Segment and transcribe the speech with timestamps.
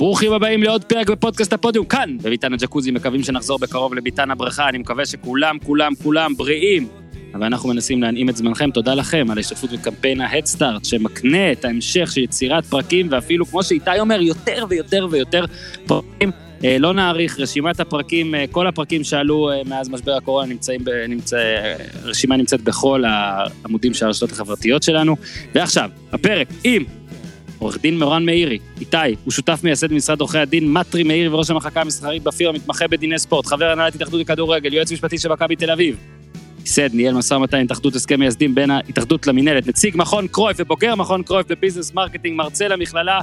[0.00, 4.78] ברוכים הבאים לעוד פרק בפודקאסט הפודיום, כאן, בביתן הג'קוזי, מקווים שנחזור בקרוב לביתן הברכה, אני
[4.78, 6.88] מקווה שכולם, כולם, כולם בריאים.
[7.34, 12.12] אבל אנחנו מנסים להנעים את זמנכם, תודה לכם על ההשתתפות בקמפיין ההדסטארט, שמקנה את ההמשך
[12.12, 15.44] של יצירת פרקים, ואפילו, כמו שאיתי אומר, יותר ויותר ויותר
[15.86, 16.30] פרקים.
[16.64, 21.38] אה, לא נאריך, רשימת הפרקים, אה, כל הפרקים שעלו אה, מאז משבר הקורונה נמצאים, נמצא,
[22.02, 25.16] הרשימה נמצאת בכל העמודים של הרשתות החברתיות שלנו.
[25.54, 26.84] ועכשיו, הפרק עם
[27.60, 31.80] עורך דין מורן מאירי, איתי, הוא שותף מייסד במשרד עורכי הדין מטרי מאירי וראש המחלקה
[31.80, 35.96] המסחרית בפירה, מתמחה בדיני ספורט, חבר הנהלת התאחדות לכדורגל, יועץ משפטי של מכבי תל אביב.
[36.60, 41.22] ייסד, ניהל משא ומתן התאחדות הסכם מייסדים בין ההתאחדות למינהלת, נציג מכון קרויף ובוגר מכון
[41.22, 43.20] קרויף בביזנס מרקטינג, מרצה למכללה,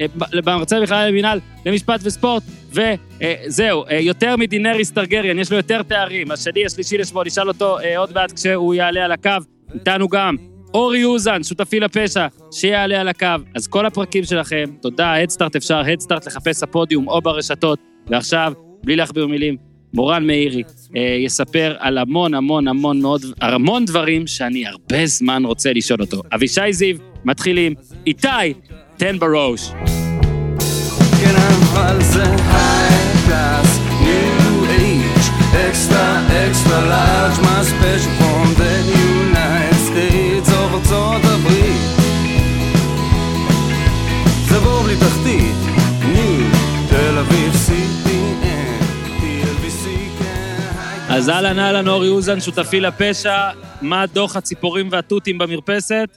[0.00, 0.06] אה,
[0.46, 6.30] מרצה למכללה למינהל, למשפט וספורט, וזהו, אה, יותר מדינריס טרגריאן, יש לו יותר תארים.
[6.30, 9.30] השני, השלישי לשמו, נשאל אותו אה, עוד מעט כשהוא יעלה על הקו.
[9.74, 10.36] איתנו גם
[10.74, 13.26] אורי אוזן, שותפי לפשע, שיעלה על הקו.
[13.54, 17.78] אז כל הפרקים שלכם, תודה, הדסטארט אפשר, הדסטארט לחפש הפודיום או ברשתות.
[18.10, 18.52] ועכשיו,
[18.84, 19.56] בלי להכביר מילים,
[19.94, 20.62] מורן מאירי
[20.96, 26.22] אה, יספר על המון המון המון מאוד, המון דברים שאני הרבה זמן רוצה לשאול אותו.
[26.34, 27.74] אבישי זיו, מתחילים.
[28.06, 28.28] איתי,
[28.96, 29.70] תן בראש.
[35.68, 38.23] extra, extra large, מה special
[51.16, 53.50] אז אהלן אהלן אורי אוזן, שותפי לפשע,
[53.82, 56.08] מה דוח הציפורים והתותים במרפסת?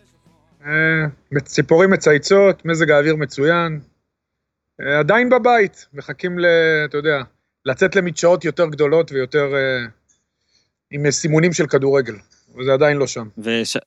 [0.65, 3.79] אה, ציפורים מצייצות, מזג האוויר מצוין.
[4.81, 6.45] אה, עדיין בבית, מחכים ל...
[6.85, 7.21] אתה יודע,
[7.65, 9.85] לצאת למדשאות יותר גדולות ויותר אה,
[10.91, 12.15] עם סימונים של כדורגל,
[12.59, 13.27] וזה עדיין לא שם.
[13.37, 13.77] וש...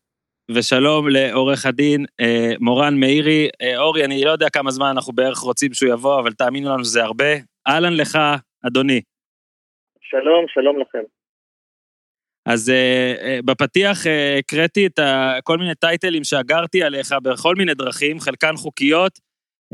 [0.50, 2.04] ושלום לעורך הדין
[2.60, 3.48] מורן מאירי.
[3.76, 7.02] אורי, אני לא יודע כמה זמן אנחנו בערך רוצים שהוא יבוא, אבל תאמינו לנו שזה
[7.02, 7.34] הרבה.
[7.68, 8.18] אהלן לך,
[8.66, 9.00] אדוני.
[10.10, 11.02] שלום, שלום לכם.
[12.46, 14.98] אז uh, בפתיח uh, הקראתי את
[15.44, 19.18] כל מיני טייטלים שאגרתי עליך בכל מיני דרכים, חלקן חוקיות.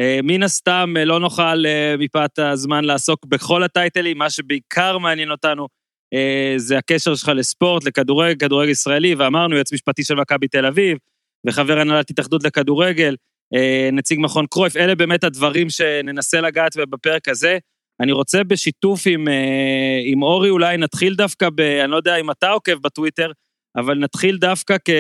[0.01, 5.31] Uh, מן הסתם uh, לא נוכל uh, מפאת הזמן לעסוק בכל הטייטלים, מה שבעיקר מעניין
[5.31, 5.69] אותנו
[6.15, 6.19] uh,
[6.57, 10.99] זה הקשר שלך לספורט, לכדורגל, כדורגל ישראלי, ואמרנו, יועץ משפטי של מכבי תל אביב,
[11.47, 13.17] וחבר הנהלת התאחדות לכדורגל,
[13.55, 17.59] uh, נציג מכון קרויף, אלה באמת הדברים שננסה לגעת בפרק הזה.
[18.01, 21.61] אני רוצה בשיתוף עם, אה, עם אורי, אולי נתחיל דווקא ב...
[21.61, 23.33] אני לא יודע אם אתה עוקב בטוויטר,
[23.77, 24.91] אבל נתחיל דווקא כ...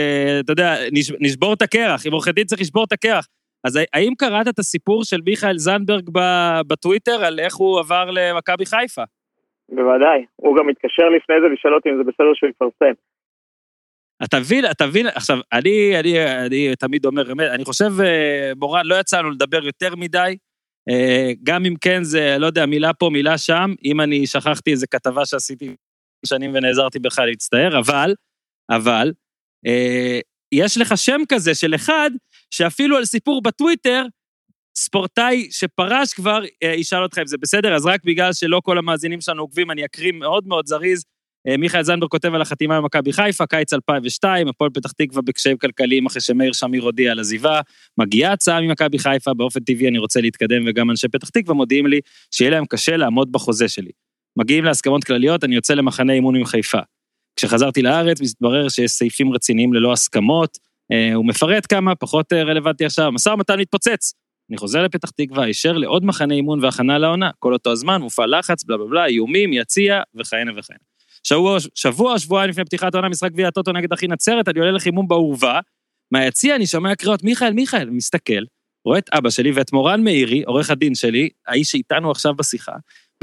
[0.40, 0.74] אתה יודע,
[1.20, 3.26] נשבור את הקרח, אם עורכי דין צריך לשבור את הקרח.
[3.64, 6.10] אז האם קראת את הסיפור של מיכאל זנדברג
[6.68, 9.02] בטוויטר על איך הוא עבר למכבי חיפה?
[9.68, 12.92] בוודאי, הוא גם התקשר לפני זה לשאול אותי אם זה בסדר שהוא יפרסם.
[14.24, 18.94] אתה מבין, אתה מבין, עכשיו, אני, אני, אני תמיד אומר, אני חושב, אה, מורן, לא
[18.94, 20.36] יצא לנו לדבר יותר מדי,
[21.42, 25.26] גם אם כן זה, לא יודע, מילה פה, מילה שם, אם אני שכחתי איזה כתבה
[25.26, 25.74] שעשיתי
[26.26, 28.14] שנים ונעזרתי בך להצטער, אבל,
[28.70, 29.12] אבל,
[29.66, 30.20] אה,
[30.52, 32.10] יש לך שם כזה של אחד,
[32.50, 34.06] שאפילו על סיפור בטוויטר,
[34.76, 39.20] ספורטאי שפרש כבר, אה, ישאל אותך אם זה בסדר, אז רק בגלל שלא כל המאזינים
[39.20, 41.04] שלנו עוקבים, אני אקריא מאוד מאוד זריז.
[41.48, 46.06] אה, מיכאל זנדברג כותב על החתימה במכבי חיפה, קיץ 2002, הפועל פתח תקווה בקשיים כלכליים
[46.06, 47.60] אחרי שמאיר שמיר הודיע על עזיבה,
[47.98, 52.00] מגיעה הצעה ממכבי חיפה, באופן טבעי אני רוצה להתקדם, וגם אנשי פתח תקווה מודיעים לי
[52.30, 53.90] שיהיה להם קשה לעמוד בחוזה שלי.
[54.38, 56.78] מגיעים להסכמות כלליות, אני יוצא למחנה אימון עם חיפה.
[57.36, 60.58] כשחזרתי לארץ, מתברר שיש סעיפים רציניים ללא הסכמות,
[60.92, 64.12] אה, הוא מפרט כמה, פחות אה, רלוונטי עכשיו, משא ומתן מתפוצץ.
[64.50, 68.64] אני חוזר לפתח תקווה, הישר לעוד מחנה אימון והכנה לעונה, כל אותו הזמן, מופע לחץ,
[68.64, 70.95] בלה בלה בלה, איומים, יציע, וכהנה וכהנה.
[71.28, 75.08] שבוע, שבוע, שבועיים לפני פתיחת העונה, משחק גביע הטוטו נגד אחי נצרת, אני עולה לחימום
[75.08, 75.60] בעורבה,
[76.12, 78.44] מהיציע אני שומע קריאות, מיכאל, מיכאל, מסתכל,
[78.84, 82.72] רואה את אבא שלי ואת מורן מאירי, עורך הדין שלי, האיש שאיתנו עכשיו בשיחה,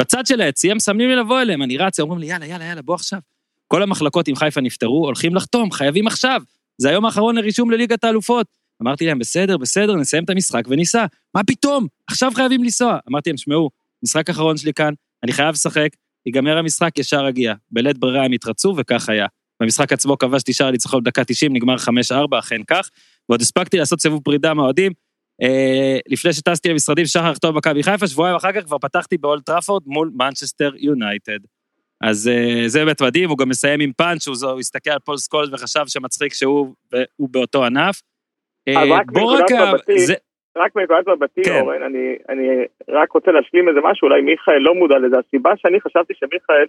[0.01, 2.95] בצד של היציע מסמנים לי לבוא אליהם, אני רץ, אומרים לי, יאללה, יאללה, יאללה, בוא
[2.95, 3.19] עכשיו.
[3.67, 6.41] כל המחלקות עם חיפה נפטרו, הולכים לחתום, חייבים עכשיו.
[6.77, 8.47] זה היום האחרון לרישום לליגת האלופות.
[8.81, 11.05] אמרתי להם, בסדר, בסדר, נסיים את המשחק וניסע.
[11.35, 11.87] מה פתאום?
[12.07, 12.97] עכשיו חייבים לנסוע.
[13.09, 13.69] אמרתי להם, שמעו,
[14.03, 15.89] משחק אחרון שלי כאן, אני חייב לשחק,
[16.25, 17.53] ייגמר המשחק, ישר אגיע.
[17.71, 19.27] בלית ברירה הם התרצו, וכך היה.
[19.59, 22.89] במשחק עצמו כבשתי שער ניצחון בדקה 90, נגמר 5-4, אכן כך.
[23.29, 24.91] ועוד הספקתי לעשות סיבוב פרידה מהאוהדים.
[25.41, 29.83] אה, לפני שטסתי למשרדים, שחר לכתוב במכבי חיפה, שבועיים אחר כך כבר פתחתי באולט טראפורד
[29.85, 31.39] מול מנצ'סטר יונייטד.
[32.01, 35.17] אז אה, זה באמת מדהים, הוא גם מסיים עם פאנץ', הוא, הוא הסתכל על פול
[35.17, 36.73] סקולד וחשב שמצחיק שהוא
[37.19, 38.01] באותו ענף.
[38.67, 39.45] אה, בוא רק...
[40.05, 40.13] זה...
[40.57, 41.59] רק מנקודת מבטי, כן.
[41.61, 42.47] אורן, אני, אני
[42.89, 45.15] רק רוצה להשלים איזה משהו, אולי מיכאל לא מודע לזה.
[45.19, 46.65] הסיבה שאני חשבתי שמיכאל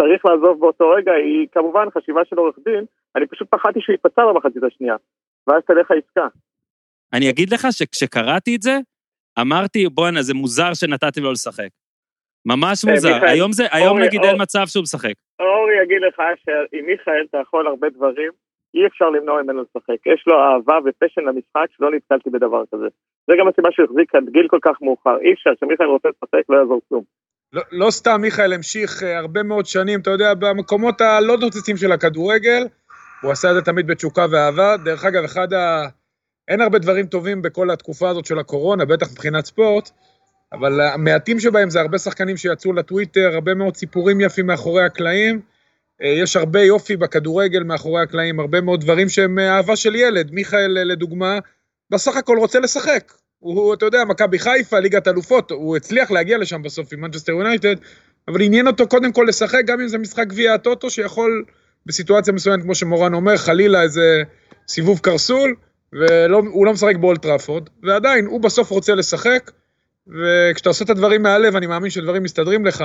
[0.00, 2.84] צריך לעזוב באותו רגע היא כמובן חשיבה של עורך דין,
[3.16, 4.96] אני פשוט פחדתי שהוא ייפצע במחצית השנייה,
[5.46, 6.26] ואז תלך העסקה.
[7.12, 8.78] אני אגיד לך שכשקראתי את זה,
[9.40, 11.68] אמרתי, בואנה, זה מוזר שנתתי לו לשחק.
[12.46, 13.24] ממש אה, מוזר.
[13.24, 15.14] היום זה, היום נגיד אין מצב שהוא משחק.
[15.40, 18.32] אורי יגיד לך שעם מיכאל אתה יכול הרבה דברים,
[18.74, 20.06] אי אפשר למנוע ממנו לשחק.
[20.06, 22.88] יש לו אהבה ופשן למשחק שלא נתקלתי בדבר כזה.
[23.26, 25.16] זה גם הסיבה שהוא החזיק עד גיל כל כך מאוחר.
[25.20, 27.04] אי אפשר, כשמיכאל רוצה לשחק לא יעזור כלום.
[27.52, 31.92] לא, לא סתם מיכאל המשיך אה, הרבה מאוד שנים, אתה יודע, במקומות הלא נוצצים של
[31.92, 32.66] הכדורגל,
[33.22, 34.76] הוא עשה את זה תמיד בתשוקה ואהבה.
[34.84, 35.86] דרך אגב, אחד ה...
[36.48, 39.90] אין הרבה דברים טובים בכל התקופה הזאת של הקורונה, בטח מבחינת ספורט,
[40.52, 45.40] אבל המעטים שבהם זה הרבה שחקנים שיצאו לטוויטר, הרבה מאוד סיפורים יפים מאחורי הקלעים.
[46.02, 50.30] אה, יש הרבה יופי בכדורגל מאחורי הקלעים, הרבה מאוד דברים שהם אהבה של ילד.
[50.32, 51.38] מיכאל, אה, לדוגמה,
[51.90, 53.12] בסך הכל רוצה לשחק.
[53.38, 57.76] הוא, אתה יודע, מכבי חיפה, ליגת אלופות, הוא הצליח להגיע לשם בסוף עם מנצ'סטר יונייטד,
[58.28, 61.44] אבל עניין אותו קודם כל לשחק, גם אם זה משחק גביע הטוטו, שיכול
[61.86, 64.22] בסיטואציה מסוימת, כמו שמורן אומר, חלילה איזה
[64.68, 65.54] סיבוב קרסול,
[65.92, 69.50] והוא לא משחק באולטראפורד, ועדיין, הוא בסוף רוצה לשחק,
[70.06, 72.84] וכשאתה עושה את הדברים מהלב, אני מאמין שדברים מסתדרים לך,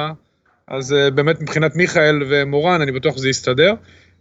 [0.67, 3.73] אז uh, באמת מבחינת מיכאל ומורן, אני בטוח שזה יסתדר.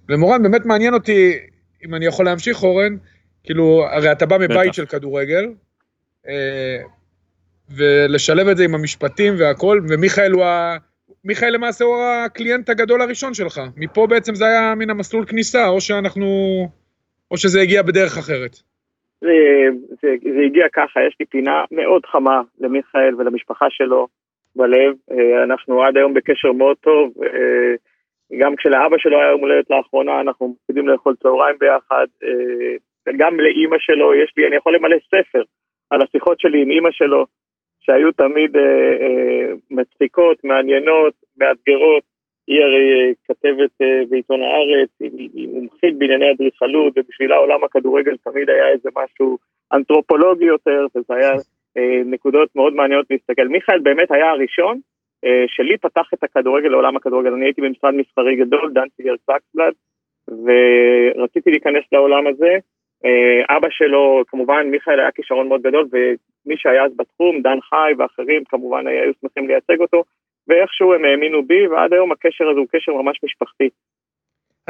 [0.08, 1.32] ומורן, באמת מעניין אותי,
[1.86, 2.96] אם אני יכול להמשיך, אורן,
[3.44, 4.72] כאילו, הרי אתה בא מבית בטח.
[4.72, 5.44] של כדורגל,
[6.26, 6.28] uh,
[7.76, 10.76] ולשלב את זה עם המשפטים והכל, ומיכאל הוא ה...
[11.24, 13.60] מיכאל למעשה הוא הקליינט הגדול הראשון שלך.
[13.76, 16.26] מפה בעצם זה היה מן המסלול כניסה, או שאנחנו...
[17.30, 18.56] או שזה הגיע בדרך אחרת.
[19.20, 19.30] זה,
[20.02, 24.08] זה, זה הגיע ככה, יש לי פינה מאוד חמה למיכאל ולמשפחה שלו
[24.56, 24.94] בלב.
[25.10, 27.12] אה, אנחנו עד היום בקשר מאוד טוב.
[27.22, 27.74] אה,
[28.38, 32.06] גם כשלאבא שלו היה יום הולדת לאחרונה, אנחנו מקפידים לאכול צהריים ביחד.
[33.08, 35.42] אה, גם לאימא שלו, יש לי, אני יכול למלא ספר
[35.90, 37.26] על השיחות שלי עם אימא שלו,
[37.80, 38.56] שהיו תמיד
[39.70, 42.02] מצחיקות, מעניינות, מאתגרות.
[42.46, 43.70] היא הרי כתבת
[44.08, 49.38] בעיתון הארץ, היא מומחית בענייני אדריכלות, ובשבילה עולם הכדורגל תמיד היה איזה משהו
[49.72, 51.32] אנתרופולוגי יותר, וזה היה
[51.76, 53.48] אה, נקודות מאוד מעניינות להסתכל.
[53.48, 54.80] מיכאל באמת היה הראשון
[55.24, 57.32] אה, שלי פתח את הכדורגל לעולם הכדורגל.
[57.32, 59.72] אני הייתי במשרד מסחרי גדול, דנציגר סקסבלד,
[60.28, 62.58] ורציתי להיכנס לעולם הזה.
[63.04, 67.92] אה, אבא שלו, כמובן, מיכאל היה כישרון מאוד גדול, ומי שהיה אז בתחום, דן חי
[67.98, 70.04] ואחרים, כמובן היו שמחים לייצג אותו,
[70.48, 73.68] ואיכשהו הם האמינו בי, ועד היום הקשר הזה הוא קשר ממש משפחתי.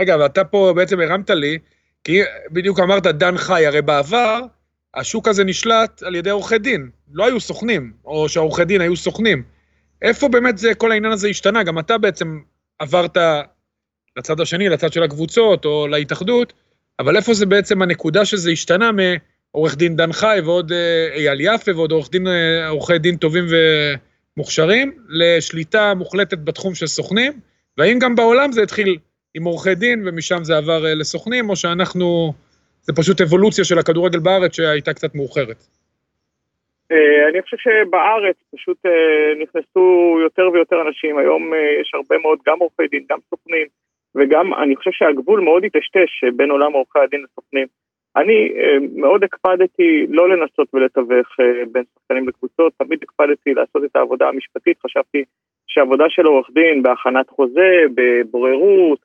[0.01, 1.59] רגע, ואתה פה בעצם הרמת לי,
[2.05, 2.21] כי
[2.53, 4.41] בדיוק אמרת דן חי, הרי בעבר
[4.95, 9.43] השוק הזה נשלט על ידי עורכי דין, לא היו סוכנים, או שהעורכי דין היו סוכנים.
[10.03, 11.63] איפה באמת זה, כל העניין הזה השתנה?
[11.63, 12.41] גם אתה בעצם
[12.79, 13.17] עברת
[14.17, 16.53] לצד השני, לצד של הקבוצות, או להתאחדות,
[16.99, 21.71] אבל איפה זה בעצם הנקודה שזה השתנה מעורך דין דן חי ועוד אה, אייל יפה
[21.77, 23.45] ועוד עורך דין, אה, עורכי דין טובים
[24.37, 27.33] ומוכשרים, לשליטה מוחלטת בתחום של סוכנים,
[27.79, 28.97] והאם גם בעולם זה התחיל
[29.35, 32.33] עם עורכי דין ומשם זה עבר אה, לסוכנים, או שאנחנו...
[32.87, 35.57] זה פשוט אבולוציה של הכדורגל בארץ שהייתה קצת מאוחרת.
[37.31, 38.77] אני חושב שבארץ פשוט
[39.43, 43.67] נכנסו יותר ויותר אנשים, היום יש הרבה מאוד גם עורכי דין, גם סוכנים,
[44.17, 47.67] וגם אני חושב שהגבול מאוד היטשטש בין עולם עורכי הדין לסוכנים.
[48.17, 48.53] אני
[48.97, 51.29] מאוד הקפדתי לא לנסות ולתווך
[51.73, 55.25] בין שחקנים לקבוצות, תמיד הקפדתי לעשות את העבודה המשפטית, חשבתי
[55.67, 58.99] שעבודה של עורך דין בהכנת חוזה, בבוררות,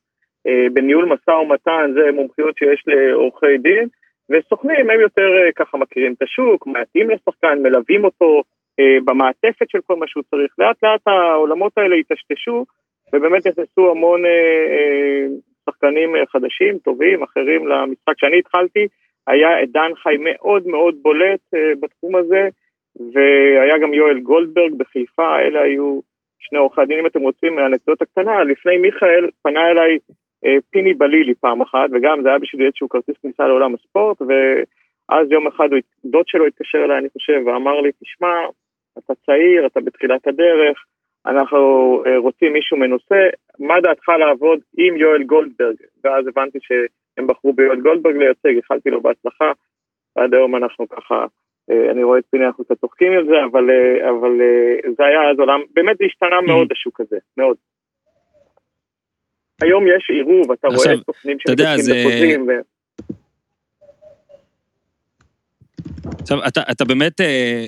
[0.47, 3.87] אה, בניהול משא ומתן זה מומחיות שיש לעורכי דין,
[4.29, 8.43] וסוכנים הם יותר אה, ככה מכירים את השוק, מעטים לשחקן, מלווים אותו
[8.79, 10.53] אה, במעטפת של כל מה שהוא צריך.
[10.57, 12.65] לאט לאט העולמות האלה היטשטשו,
[13.13, 14.21] ובאמת נכנסו המון
[15.65, 18.13] שחקנים חדשים, טובים, אחרים למשחק.
[18.17, 18.87] כשאני התחלתי,
[19.27, 21.39] היה דן חי מאוד מאוד בולט
[21.79, 22.49] בתחום הזה,
[23.13, 25.99] והיה גם יואל גולדברג בחיפה, אלה היו
[26.39, 29.97] שני עורכי הדין, אם אתם רוצים, מהנקודות הקטנה, לפני מיכאל פנה אליי
[30.45, 35.31] אה, פיני בלילי פעם אחת, וגם זה היה בשביל איזשהו כרטיס כניסה לעולם הספורט, ואז
[35.31, 35.69] יום אחד
[36.05, 38.35] דוד שלו התקשר אליי, אני חושב, ואמר לי, תשמע,
[38.97, 40.85] אתה צעיר, אתה בתחילת הדרך,
[41.25, 41.59] אנחנו
[42.05, 43.21] אה, רוצים מישהו מנוסה,
[43.59, 45.75] מה דעתך לעבוד עם יואל גולדברג?
[46.03, 49.51] ואז הבנתי שהם בחרו ביואל גולדברג לייצג, איחלתי לו בהצלחה,
[50.15, 51.25] ועד היום אנחנו ככה,
[51.71, 53.69] אה, אני רואה את פיני, אנחנו קצת צוחקים על זה, אבל,
[54.09, 54.41] אבל
[54.97, 57.57] זה היה אז עולם, באמת זה השתנה מאוד השוק הזה, מאוד.
[59.61, 62.47] היום יש עירוב, אתה רואה סוכנים שמתעסקים בחוזים.
[62.47, 62.51] ו...
[66.21, 67.65] עכשיו, אתה, אתה באמת, אה,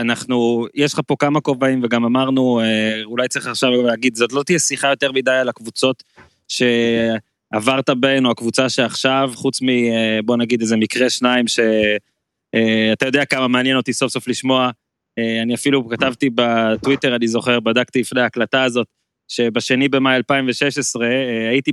[0.00, 4.42] אנחנו, יש לך פה כמה כובעים, וגם אמרנו, אה, אולי צריך עכשיו להגיד, זאת לא
[4.42, 6.02] תהיה שיחה יותר מדי על הקבוצות
[6.48, 13.48] שעברת בהן, או הקבוצה שעכשיו, חוץ מ, אה, נגיד איזה מקרה שניים, שאתה יודע כמה
[13.48, 14.70] מעניין אותי סוף סוף לשמוע.
[15.42, 18.86] אני אפילו כתבתי בטוויטר, אני זוכר, בדקתי לפני ההקלטה הזאת,
[19.28, 21.72] שבשני במאי 2016 אה, הייתי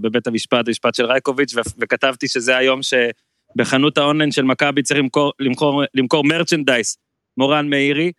[0.00, 5.82] בבית המשפט, המשפט של רייקוביץ', וכתבתי שזה היום שבחנות האונליין של מכבי צריך למכור, למכור,
[5.94, 6.98] למכור מרצ'נדייס
[7.38, 8.12] מורן מאירי.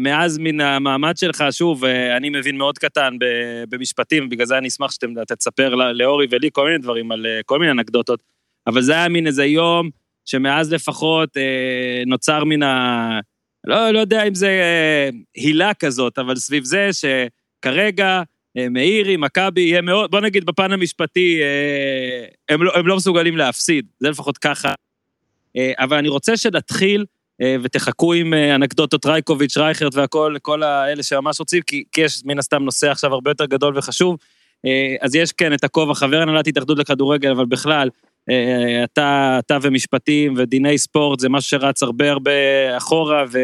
[0.00, 3.16] מאז מן המעמד שלך, שוב, אני מבין מאוד קטן
[3.68, 7.70] במשפטים, בגלל זה אני אשמח שאתם תספר לאורי ולי כל מיני דברים על כל מיני
[7.70, 8.22] אנקדוטות,
[8.66, 9.90] אבל זה היה מין איזה יום
[10.24, 11.36] שמאז לפחות
[12.06, 13.20] נוצר מן ה...
[13.64, 14.60] לא, לא יודע אם זה
[15.34, 18.22] הילה כזאת, אבל סביב זה שכרגע
[18.56, 23.36] אה, מאירי, מכבי, יהיה מאוד, בוא נגיד בפן המשפטי, אה, הם לא, הם לא מסוגלים
[23.36, 24.74] להפסיד, זה לפחות ככה.
[25.56, 27.04] אה, אבל אני רוצה שנתחיל,
[27.42, 32.62] ותחכו עם אנקדוטות רייקוביץ', רייכרד והכל, כל האלה שממש רוצים, כי, כי יש מן הסתם
[32.62, 34.16] נושא עכשיו הרבה יותר גדול וחשוב.
[35.00, 37.88] אז יש כן את הכובע, חבר הנהלת התאחדות לכדורגל, אבל בכלל,
[38.84, 42.30] אתה, אתה ומשפטים ודיני ספורט זה משהו שרץ הרבה הרבה
[42.76, 43.38] אחורה, ו...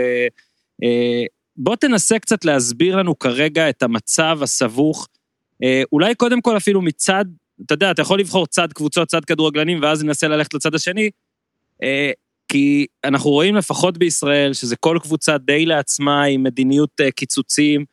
[1.62, 5.08] בוא תנסה קצת להסביר לנו כרגע את המצב הסבוך.
[5.64, 7.24] אה, אולי קודם כל אפילו מצד,
[7.66, 11.10] אתה יודע, אתה יכול לבחור צד קבוצות, צד כדורגלנים, ואז ננסה ללכת לצד השני,
[11.82, 12.10] אה,
[12.50, 17.84] כי אנחנו רואים לפחות בישראל שזה כל קבוצה די לעצמה עם מדיניות אה, קיצוצים,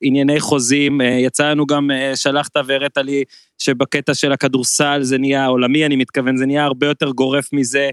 [0.00, 3.24] ענייני חוזים, יצא לנו גם, שלחת והראית לי
[3.58, 7.90] שבקטע של הכדורסל זה נהיה, עולמי אני מתכוון, זה נהיה הרבה יותר גורף מזה,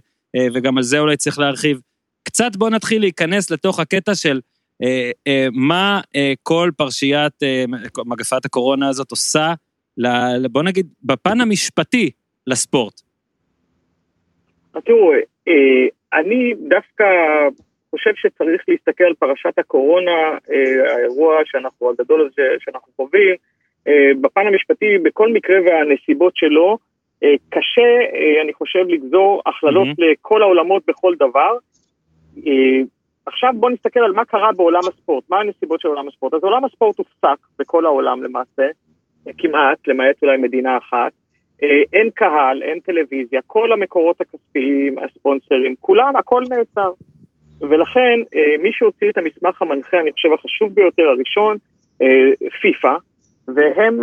[0.54, 1.80] וגם על זה אולי צריך להרחיב.
[2.24, 4.40] קצת בוא נתחיל להיכנס לתוך הקטע של
[4.84, 7.66] אה, אה, מה אה, כל פרשיית אה,
[8.06, 9.54] מגפת הקורונה הזאת עושה,
[9.98, 10.08] ל,
[10.48, 12.12] בוא נגיד, בפן המשפטי
[12.48, 13.02] לספורט.
[14.72, 15.12] תראו,
[15.48, 17.06] אה, אני דווקא
[17.90, 23.36] חושב שצריך להסתכל על פרשת הקורונה, אה, האירוע שאנחנו, הגדול הזה שאנחנו חווים,
[23.88, 26.78] אה, בפן המשפטי, בכל מקרה והנסיבות שלו,
[27.50, 27.92] קשה,
[28.44, 30.04] אני חושב, לגזור הכללות mm-hmm.
[30.12, 31.58] לכל העולמות בכל דבר.
[33.26, 36.34] עכשיו בואו נסתכל על מה קרה בעולם הספורט, מה הנסיבות של עולם הספורט.
[36.34, 38.68] אז עולם הספורט הופסק בכל העולם למעשה,
[39.38, 41.12] כמעט, למעט אולי מדינה אחת.
[41.64, 46.92] אה, אין קהל, אין טלוויזיה, כל המקורות הכספיים, הספונסרים, כולם, הכל נעצר.
[47.62, 51.58] ולכן אה, מי שהוציא את המסמך המנחה, אני חושב החשוב ביותר, הראשון,
[52.62, 52.96] פיפ"א,
[53.48, 54.00] והם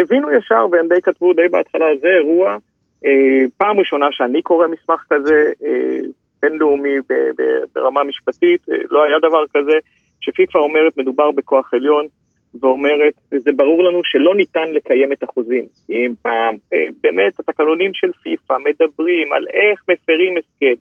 [0.00, 2.56] הבינו ישר, והם די כתבו די בהתחלה, זה אירוע,
[3.56, 5.52] פעם ראשונה שאני קורא מסמך כזה,
[6.42, 6.96] בינלאומי
[7.74, 8.60] ברמה משפטית,
[8.90, 9.78] לא היה דבר כזה,
[10.20, 12.06] שפיפ"א אומרת מדובר בכוח עליון,
[12.60, 15.64] ואומרת, זה ברור לנו שלא ניתן לקיים את החוזים.
[15.90, 20.74] אם פעם אה, באמת התקנונים של פיפ"א מדברים על איך מפרים הסכם,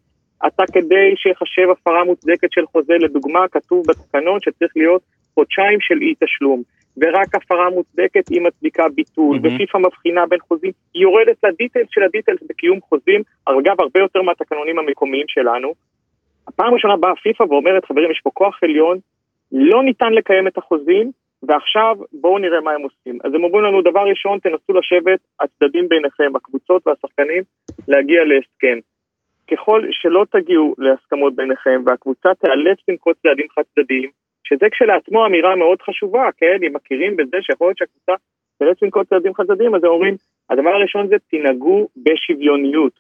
[0.48, 5.02] אתה כדי שיחשב הפרה מוצדקת של חוזה, לדוגמה, כתוב בתקנון שצריך להיות
[5.34, 6.62] חודשיים של אי תשלום.
[6.98, 9.48] ורק הפרה מוצדקת היא מצדיקה ביטול, mm-hmm.
[9.56, 14.80] ופיפ"א מבחינה בין חוזים, היא יורדת לדיטלס של הדיטלס בקיום חוזים, אגב, הרבה יותר מהתקנונים
[14.80, 15.74] המקומיים שלנו.
[16.48, 18.98] הפעם הראשונה באה פיפ"א ואומרת, חברים, יש פה כוח עליון,
[19.52, 21.12] לא ניתן לקיים את החוזים,
[21.48, 23.20] ועכשיו בואו נראה מה הם עושים.
[23.24, 27.44] אז הם אומרים לנו, דבר ראשון, תנסו לשבת הצדדים ביניכם, הקבוצות והשחקנים,
[27.88, 28.80] להגיע להסכם.
[29.52, 34.10] ככל שלא תגיעו להסכמות ביניכם והקבוצה תיאלץ לנקוט צעדים חד צדדיים,
[34.44, 38.14] שזה כשלעצמו אמירה מאוד חשובה, כן, אם מכירים בזה שיכול להיות שהקבוצה
[38.60, 40.16] תראה לנקוט צעדים חסדים, אז הם אומרים,
[40.50, 42.94] הדבר הראשון זה תנהגו בשוויוניות.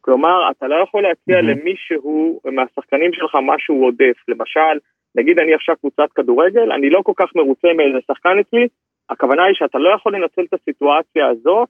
[0.00, 1.60] כלומר, אתה לא יכול להציע mm-hmm.
[1.60, 4.16] למישהו מהשחקנים שלך משהו עודף.
[4.28, 4.78] למשל,
[5.14, 8.68] נגיד אני עכשיו קבוצת כדורגל, אני לא כל כך מרוצה מאיזה שחקן אצלי,
[9.10, 11.64] הכוונה היא שאתה לא יכול לנצל את הסיטואציה הזו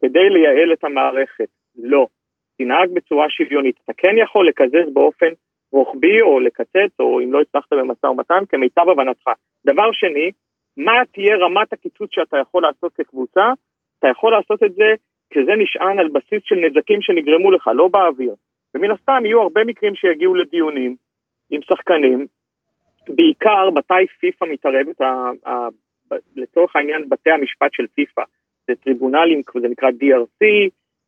[0.00, 1.48] כדי לייעל את המערכת.
[1.82, 2.06] לא.
[2.58, 3.76] תנהג בצורה שוויונית.
[3.84, 5.26] אתה כן יכול לקזז באופן
[5.72, 9.30] רוחבי או לקצץ, או אם לא הצלחת במשא ומתן, כמיטב הבנתך.
[9.66, 10.30] דבר שני,
[10.76, 13.52] מה תהיה רמת הקיצוץ שאתה יכול לעשות כקבוצה?
[13.98, 14.94] אתה יכול לעשות את זה
[15.30, 18.34] כשזה נשען על בסיס של נזקים שנגרמו לך, לא באוויר.
[18.74, 20.96] ומן הסתם יהיו הרבה מקרים שיגיעו לדיונים
[21.50, 22.26] עם שחקנים,
[23.08, 25.00] בעיקר מתי פיפ"א מתערבת,
[26.36, 28.22] לצורך העניין בתי המשפט של פיפ"א,
[28.66, 30.46] זה טריבונלים, זה נקרא DRC,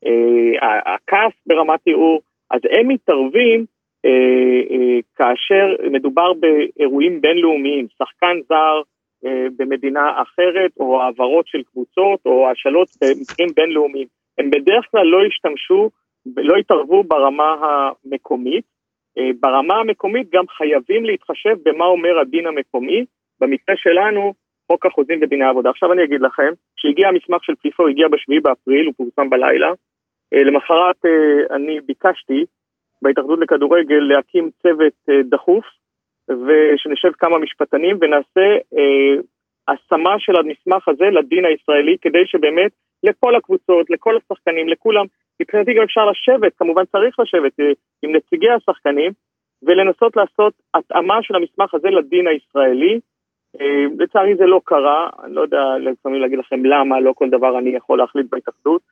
[0.07, 3.65] אה, הכעס ברמת ערעור, אז הם מתערבים
[4.05, 4.11] אה,
[4.71, 8.83] אה, כאשר מדובר באירועים בינלאומיים, שחקן זר
[9.57, 14.07] במדינה אחרת, או העברות של קבוצות, או השאלות במקרים בינלאומיים,
[14.39, 15.91] הם בדרך כלל לא השתמשו,
[16.37, 18.65] לא התערבו ברמה המקומית.
[19.41, 23.05] ברמה המקומית גם חייבים להתחשב במה אומר הדין המקומי,
[23.41, 24.35] במקרה שלנו,
[24.73, 25.71] חוק החוזים ודיני העבודה.
[25.71, 29.73] עכשיו אני אגיד לכם, כשהגיע המסמך של פיפ"א, הוא הגיע בשביעי באפריל, הוא פורסם בלילה.
[30.33, 31.05] למחרת
[31.51, 32.45] אני ביקשתי
[33.03, 35.65] בהתאחדות לכדורגל להקים צוות אה, דחוף,
[36.29, 38.47] ושנשב כמה משפטנים ונעשה
[38.79, 39.15] אה,
[39.69, 42.73] השמה של המסמך הזה לדין הישראלי, כדי שבאמת
[43.03, 45.07] לכל הקבוצות, לכל השחקנים, לכולם,
[45.41, 49.13] מבחינתי גם אפשר לשבת, כמובן צריך לשבת אה, עם נציגי השחקנים,
[49.63, 53.01] ולנסות לעשות התאמה של המסמך הזה לדין הישראלי.
[53.61, 57.59] אה, לצערי זה לא קרה, אני לא יודע לפעמים להגיד לכם למה, לא כל דבר
[57.59, 58.83] אני יכול להחליט בהתאחדות,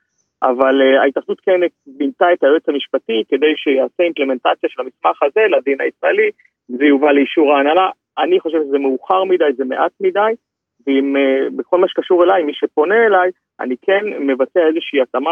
[0.42, 5.80] אבל uh, ההתאחדות כן בינתה את היועץ המשפטי כדי שיעשה אימפלמנטציה של המסמך הזה לדין
[5.80, 6.30] הישראלי,
[6.68, 7.90] זה יובא לאישור ההנהלה.
[8.18, 10.32] אני חושב שזה מאוחר מדי, זה מעט מדי,
[10.86, 11.16] ואם
[11.56, 15.30] בכל מה שקשור אליי, מי שפונה אליי, אני כן מבצע איזושהי התאמה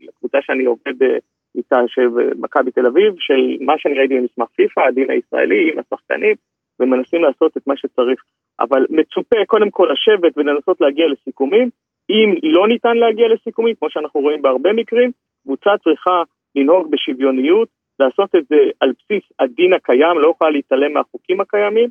[0.00, 1.20] לקבוצה שאני עובד uh,
[1.56, 2.08] איתה, של
[2.38, 6.36] מכבי תל אביב, של מה שאני ראיתי במסמך פיפ"א, הדין הישראלי, עם השחקנים,
[6.80, 8.22] ומנסים לעשות את מה שצריך.
[8.60, 11.70] אבל מצופה קודם כל לשבת ולנסות להגיע לסיכומים.
[12.10, 15.10] אם לא ניתן להגיע לסיכומים, כמו שאנחנו רואים בהרבה מקרים,
[15.42, 16.22] קבוצה צריכה
[16.56, 17.68] לנהוג בשוויוניות,
[18.00, 21.88] לעשות את זה על בסיס הדין הקיים, לא יכולה להתעלם מהחוקים הקיימים,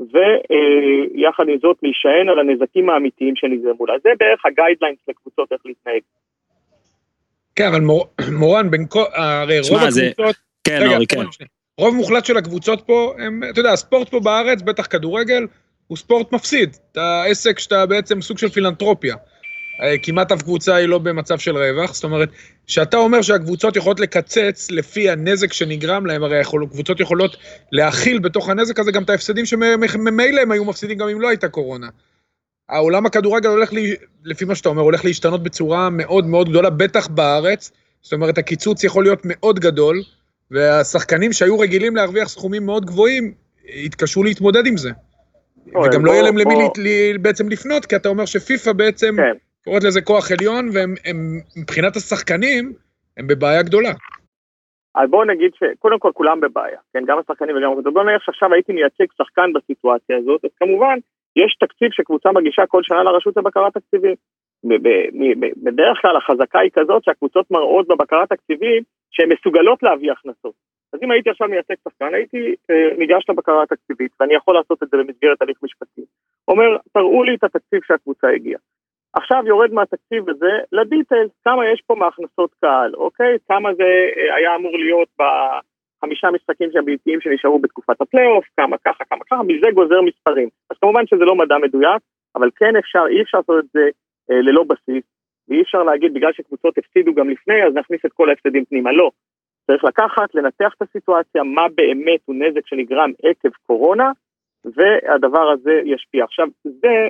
[0.00, 3.94] ויחד עם זאת להישען על הנזקים האמיתיים שנגרמו לה.
[4.02, 6.00] זה בערך הגיידליינס לקבוצות איך להתנהג.
[7.56, 8.06] כן, אבל מור,
[8.40, 10.36] מורן, בין כל, הרי רוב הקבוצות...
[10.64, 11.44] כן, רגע, אורי, כן.
[11.78, 15.46] רוב מוחלט של הקבוצות פה, הם, אתה יודע, הספורט פה בארץ, בטח כדורגל,
[15.86, 16.76] הוא ספורט מפסיד.
[16.92, 19.16] אתה עסק שאתה בעצם סוג של פילנטרופיה.
[19.82, 22.28] אה, כמעט אף קבוצה היא לא במצב של רווח, זאת אומרת,
[22.66, 27.36] כשאתה אומר שהקבוצות יכולות לקצץ לפי הנזק שנגרם להם, הרי יכול, קבוצות יכולות
[27.72, 31.48] להכיל בתוך הנזק הזה גם את ההפסדים שממילא הם היו מפסידים גם אם לא הייתה
[31.48, 31.88] קורונה.
[32.68, 37.06] העולם הכדורגל הולך, לי, לפי מה שאתה אומר, הולך להשתנות בצורה מאוד מאוד גדולה, בטח
[37.06, 40.02] בארץ, זאת אומרת, הקיצוץ יכול להיות מאוד גדול,
[40.50, 43.32] והשחקנים שהיו רגילים להרוויח סכומים מאוד גבוהים,
[43.64, 44.90] יתקשו להתמודד עם זה.
[45.86, 46.54] וגם לא יהיה להם למי
[47.20, 49.38] בעצם לפנות, כי אתה אומר שפיפ"א בעצם כן.
[49.64, 50.94] קוראת לזה כוח עליון, והם
[51.60, 52.72] מבחינת השחקנים,
[53.16, 53.92] הם בבעיה גדולה.
[54.94, 57.92] אז בואו נגיד שקודם כל כולם בבעיה, כן, גם השחקנים וגם...
[57.92, 60.98] בואו נגיד שעכשיו הייתי מייצג שחקן בסיטואציה הזאת, אז כמובן,
[61.36, 64.14] יש תקציב שקבוצה מגישה כל שנה לרשות לבקרת תקציבים.
[65.64, 70.54] בדרך כלל החזקה היא כזאת שהקבוצות מראות בבקרת תקציבים שהן מסוגלות להביא הכנסות.
[70.92, 74.88] אז אם הייתי עכשיו מייצג שחקן, הייתי אה, ניגש לבקרה התקציבית, ואני יכול לעשות את
[74.90, 76.02] זה במסגרת הליך משפטי.
[76.48, 78.60] אומר, תראו לי את התקציב שהקבוצה הגיעה.
[79.14, 83.36] עכשיו יורד מהתקציב הזה ל details, כמה יש פה מהכנסות קהל, אוקיי?
[83.48, 83.82] כמה זה
[84.16, 89.66] אה, היה אמור להיות בחמישה משחקים הביתיים שנשארו בתקופת הפלייאוף, כמה ככה, כמה ככה, מזה
[89.74, 90.48] גוזר מספרים.
[90.70, 92.02] אז כמובן שזה לא מדע מדויק,
[92.36, 93.88] אבל כן אפשר, אי אפשר לעשות את זה
[94.30, 95.04] אה, ללא בסיס,
[95.48, 98.92] ואי אפשר להגיד בגלל שקבוצות הפסידו גם לפני, אז נכניס את כל ההפסדים פנימה.
[98.92, 99.10] לא.
[99.66, 104.10] צריך לקחת, לנתח את הסיטואציה, מה באמת הוא נזק שנגרם עקב קורונה,
[104.64, 106.24] והדבר הזה ישפיע.
[106.24, 107.08] עכשיו, זה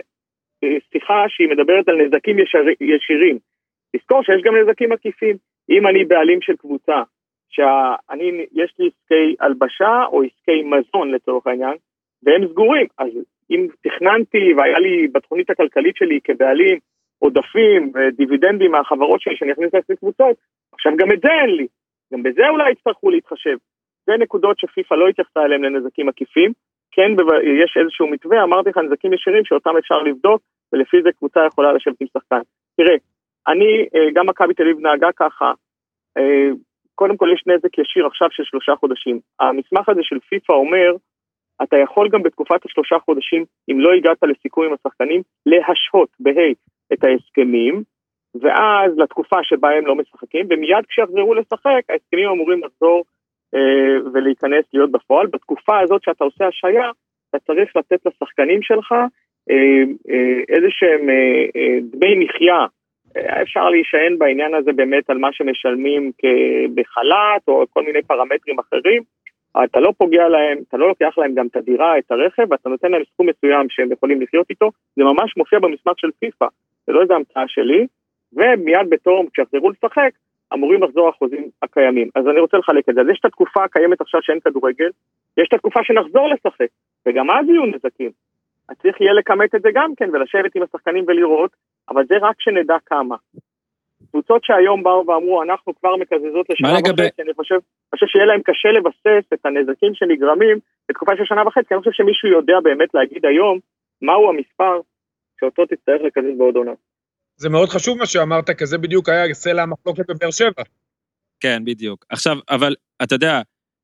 [0.93, 3.39] שיחה שהיא מדברת על נזקים ישיר, ישירים.
[3.97, 5.37] תזכור שיש גם נזקים עקיפים.
[5.71, 7.03] אם אני בעלים של קבוצה,
[7.51, 11.77] שיש לי עסקי הלבשה או עסקי מזון לצורך העניין,
[12.23, 13.09] והם סגורים, אז
[13.51, 16.79] אם תכננתי והיה לי בתוכנית הכלכלית שלי כבעלים
[17.19, 20.37] עודפים ודיבידנדים מהחברות שלי שאני אכניס לעצמי קבוצות,
[20.73, 21.67] עכשיו גם את זה אין לי.
[22.13, 23.57] גם בזה אולי יצטרכו להתחשב.
[24.07, 26.53] זה נקודות שפיפ"א לא התייחסה אליהן לנזקים עקיפים.
[26.93, 27.13] כן,
[27.65, 30.43] יש איזשהו מתווה, אמרתי לך, נזקים ישירים שאותם אפשר לבדוק,
[30.75, 32.41] ולפי זה קבוצה יכולה לשבת עם שחקן.
[32.77, 32.97] תראה,
[33.49, 35.53] אני, אה, גם מכבי תל אביב נהגה ככה,
[36.19, 36.49] אה,
[36.95, 39.21] קודם כל יש נזק ישיר עכשיו של שלושה חודשים.
[39.41, 40.97] המסמך הזה של פיפ"א אומר,
[41.63, 46.53] אתה יכול גם בתקופת השלושה חודשים, אם לא הגעת לסיכום עם השחקנים, להשהות, בה',
[46.93, 47.83] את ההסכמים,
[48.41, 53.05] ואז לתקופה שבה הם לא משחקים, ומיד כשיחזרו לשחק, ההסכמים אמורים לחזור
[53.55, 55.27] אה, ולהיכנס להיות בפועל.
[55.27, 56.91] בתקופה הזאת שאתה עושה השעיה,
[57.31, 58.95] אתה צריך לתת לשחקנים שלך
[60.49, 62.67] איזה שהם אה, אה, דמי מחיה.
[63.17, 66.13] אה, אפשר להישען בעניין הזה באמת על מה שמשלמים
[66.75, 69.03] בחל"ת או כל מיני פרמטרים אחרים.
[69.65, 72.91] אתה לא פוגע להם, אתה לא לוקח להם גם את הדירה, את הרכב, ואתה נותן
[72.91, 76.47] להם סכום מסוים שהם יכולים לחיות איתו, זה ממש מופיע במסמך של פיפ"א,
[76.87, 77.87] זה לא איזה המצאה שלי,
[78.33, 80.11] ומיד בתום, כשיחזרו לשחק,
[80.55, 82.09] אמורים לחזור החוזים הקיימים.
[82.15, 83.01] אז אני רוצה לחלק את זה.
[83.01, 84.91] אז יש את התקופה הקיימת עכשיו שאין כדורגל,
[85.37, 86.69] יש את התקופה שנחזור לשחק,
[87.07, 88.11] וגם אז יהיו נזקים.
[88.69, 91.51] אז צריך יהיה לכמת את זה גם כן, ולשבת עם השחקנים ולראות,
[91.89, 93.17] אבל זה רק שנדע כמה.
[94.11, 97.59] קבוצות שהיום באו ואמרו, אנחנו כבר מקזזות לשנה וחצי, אני חושב,
[97.95, 102.29] חושב שיהיה להם קשה לבסס את הנזקים שנגרמים בתקופה של שנה וחצי, אני חושב שמישהו
[102.29, 103.59] יודע באמת להגיד היום
[104.03, 104.81] מהו המספר
[105.41, 106.73] שאותו תצטרך לקזז בעוד עונה.
[107.37, 110.63] זה מאוד חשוב מה שאמרת, כי זה בדיוק היה סלע המחלוקת בבאר שבע.
[111.41, 112.05] כן, בדיוק.
[112.09, 113.41] עכשיו, אבל אתה יודע,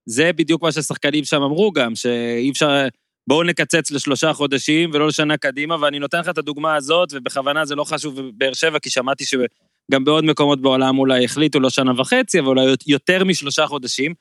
[0.07, 2.67] זה בדיוק מה שהשחקנים שם אמרו גם, שאי אפשר,
[3.31, 7.75] בואו נקצץ לשלושה חודשים ולא לשנה קדימה, ואני נותן לך את הדוגמה הזאת, ובכוונה זה
[7.75, 12.39] לא חשוב בבאר שבע, כי שמעתי שגם בעוד מקומות בעולם אולי החליטו לא שנה וחצי,
[12.39, 14.15] אבל אולי יותר משלושה חודשים.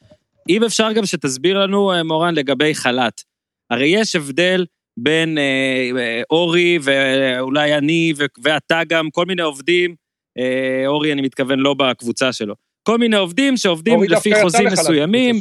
[0.50, 3.22] אם אפשר גם שתסביר לנו, אה, מורן, לגבי חל"ת.
[3.70, 4.66] הרי יש הבדל
[5.00, 9.96] בין אה, אה, אורי ואולי אני ואתה גם, כל מיני עובדים,
[10.38, 15.40] אה, אורי אני מתכוון לא בקבוצה שלו, כל מיני עובדים שעובדים לפי חוזים מסוימים,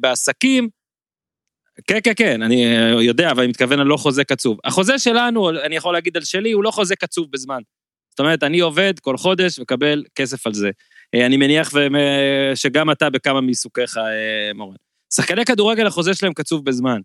[0.00, 0.79] בעסקים.
[1.86, 2.64] כן, כן, כן, אני
[3.00, 4.58] יודע, אבל אני מתכוון על לא חוזה קצוב.
[4.64, 7.60] החוזה שלנו, אני יכול להגיד על שלי, הוא לא חוזה קצוב בזמן.
[8.10, 10.70] זאת אומרת, אני עובד כל חודש ומקבל כסף על זה.
[11.14, 11.72] אני מניח
[12.54, 13.96] שגם אתה בכמה מעיסוקיך,
[14.54, 14.76] מורן.
[15.14, 17.00] שחקני כדורגל, החוזה שלהם קצוב בזמן.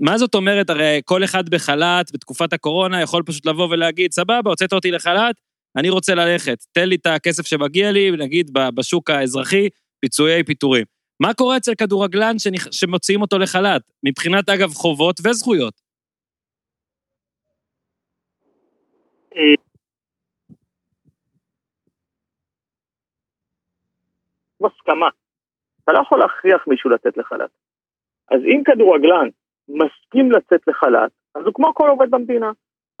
[0.00, 0.70] מה זאת אומרת?
[0.70, 5.34] הרי כל אחד בחל"ת, בתקופת הקורונה, יכול פשוט לבוא ולהגיד, סבבה, הוצאת אותי לחל"ת,
[5.76, 9.68] אני רוצה ללכת, תן לי את הכסף שמגיע לי, נגיד בשוק האזרחי,
[10.00, 10.84] פיצויי פיטורים.
[11.20, 12.68] מה קורה אצל כדורגלן שנכ...
[12.70, 13.82] שמוציאים אותו לחל"ת?
[14.04, 15.88] מבחינת, אגב, חובות וזכויות.
[24.88, 25.08] הסכמה.
[25.84, 27.50] אתה לא יכול להכריח מישהו לצאת לחל"ת.
[28.30, 29.28] אז אם כדורגלן
[29.68, 32.50] מסכים לצאת לחל"ת, אז הוא כמו כל עובד במדינה.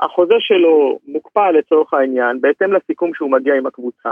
[0.00, 4.10] החוזה שלו מוקפא לצורך העניין, בהתאם לסיכום שהוא מגיע עם הקבוצה,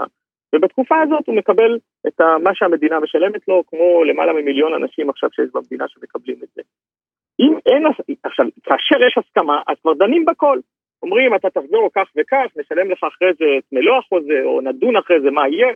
[0.54, 5.50] ובתקופה הזאת הוא מקבל את מה שהמדינה משלמת לו, כמו למעלה ממיליון אנשים עכשיו שיש
[5.54, 6.62] במדינה שמקבלים את זה.
[7.40, 7.86] אם אין,
[8.22, 10.58] עכשיו, כאשר יש הסכמה, אז כבר דנים בכל.
[11.02, 15.20] אומרים, אתה תחזור כך וכך, נשלם לך אחרי זה את מלוא החוזה, או נדון אחרי
[15.20, 15.72] זה מה יהיה.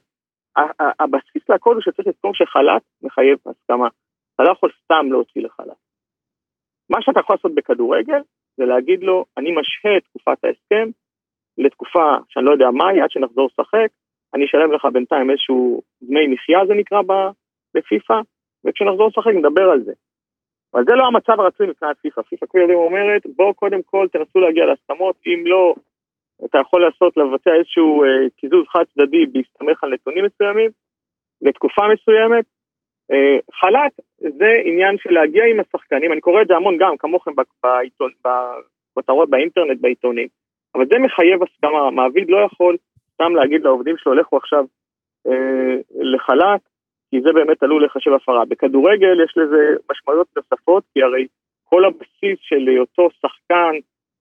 [1.00, 3.88] הבסיס לכל הוא שצריך לזכור שחל"ת מחייב הסכמה.
[4.34, 5.76] אתה לא יכול סתם להוציא לחל"ת.
[6.90, 8.20] מה שאתה יכול לעשות בכדורגל,
[8.56, 10.88] זה להגיד לו, אני משהה את תקופת ההסכם
[11.58, 13.88] לתקופה שאני לא יודע מהי, עד שנחזור לשחק,
[14.34, 17.00] אני אשלם לך בינתיים איזשהו דמי מחיה זה נקרא
[17.74, 18.20] בפיפ"א,
[18.64, 19.92] וכשנחזור לשחק נדבר על זה.
[20.74, 22.22] אבל זה לא המצב הרצוי מבחינת פיפ"א.
[22.22, 25.74] פיפ"א כביכול אומרת, בואו קודם כל תנסו להגיע להסכמות, אם לא,
[26.44, 30.70] אתה יכול לעשות, לבצע איזשהו אה, קיזוז חד צדדי בהסתמך על נתונים מסוימים,
[31.42, 32.44] לתקופה מסוימת.
[33.12, 37.30] אה, חל"ת זה עניין של להגיע עם השחקנים, אני קורא את זה המון גם, כמוכם
[37.62, 40.28] בעיתון, בכותרות באינטרנט, בעיתונים,
[40.74, 42.76] אבל זה מחייב הסכמה, מעביד לא יכול
[43.20, 44.64] סתם להגיד לעובדים שלו, לכו עכשיו
[45.26, 45.76] אה,
[46.14, 46.60] לחל"ת,
[47.10, 48.44] כי זה באמת עלול לחשב הפרה.
[48.44, 51.26] בכדורגל יש לזה משמעויות נוספות, כי הרי
[51.64, 53.72] כל הבסיס של היותו שחקן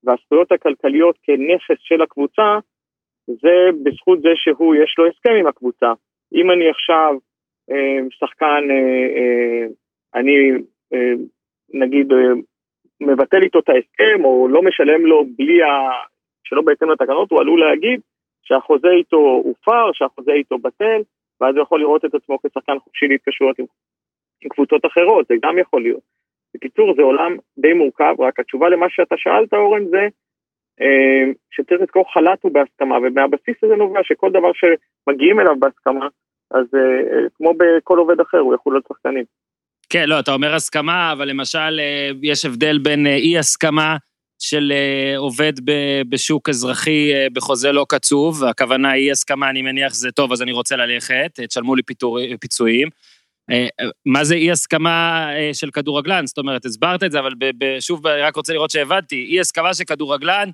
[0.04, 2.58] והזכויות הכלכליות כנכס של הקבוצה,
[3.28, 5.94] זה בזכות זה שהוא, יש לו הסכם עם הקבוצה.
[6.34, 7.14] אם אני עכשיו
[7.72, 9.66] אה, שחקן, אה, אה,
[10.16, 10.52] אני
[10.94, 11.14] אה,
[11.74, 12.18] נגיד אה,
[13.02, 15.70] מבטל איתו את ההסכם, או לא משלם לו בלי ה...
[16.44, 18.02] שלא בהתאם לתקנות, הוא עלול להגיד
[18.44, 21.02] שהחוזה איתו הופר, שהחוזה איתו בטל,
[21.42, 23.66] ואז הוא יכול לראות את עצמו כשחקן חופשי להתקשרויות עם,
[24.42, 26.04] עם קבוצות אחרות, זה גם יכול להיות.
[26.54, 30.08] בקיצור, זה עולם די מורכב, רק התשובה למה שאתה שאלת, אורן, זה
[30.82, 36.08] אה, שצריך לזכור חל"ת הוא בהסכמה, ומהבסיס הזה נובע שכל דבר שמגיעים אליו בהסכמה,
[36.52, 39.24] אז אה, אה, כמו בכל עובד אחר, הוא יכול להיות שחקנים.
[39.90, 41.80] כן, לא, אתה אומר הסכמה, אבל למשל,
[42.24, 43.98] יש הבדל בין אי-הסכמה
[44.40, 45.54] של אה, עובד
[46.10, 50.52] בשוק אזרחי אה, בחוזה לא קצוב, והכוונה היא הסכמה, אני מניח זה טוב, אז אני
[50.52, 52.88] רוצה ללכת, תשלמו לי פיתור, פיצויים.
[53.52, 53.68] אה,
[54.06, 56.26] מה זה אי הסכמה של כדורגלן?
[56.26, 57.32] זאת אומרת, הסברת את זה, אבל
[57.80, 59.26] שוב, רק רוצה לראות שהבנתי.
[59.30, 60.50] אי הסכמה של כדורגלן,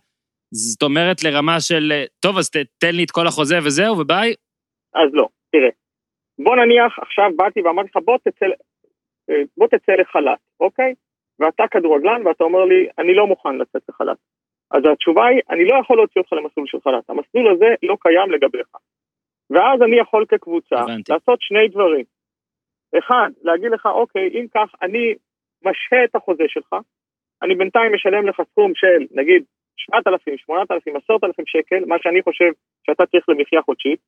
[0.52, 4.34] זאת אומרת לרמה של, טוב, אז תן לי את כל החוזה וזהו, וביי?
[4.96, 5.70] אז לא, תראה.
[6.40, 8.46] בוא נניח, עכשיו באתי ואמרתי לך, בוא תצא,
[9.58, 10.94] בוא תצא לחל"ת, אוקיי?
[11.40, 14.18] ואתה כדורגלן ואתה אומר לי, אני לא מוכן לצאת לחל"ת.
[14.72, 18.32] אז התשובה היא, אני לא יכול להוציא אותך למסלול של חל"ת, המסלול הזה לא קיים
[18.32, 18.68] לגביך.
[19.50, 21.12] ואז אני יכול כקבוצה הבנתי.
[21.12, 22.06] לעשות שני דברים.
[23.00, 25.14] אחד, להגיד לך, אוקיי, אם כך, אני
[25.66, 26.76] משהה את החוזה שלך,
[27.44, 29.44] אני בינתיים משלם לך סכום של, נגיד,
[29.78, 32.52] 7,000, 8,000, 10,000 שקל, מה שאני חושב
[32.86, 34.00] שאתה צריך למחיה חודשית,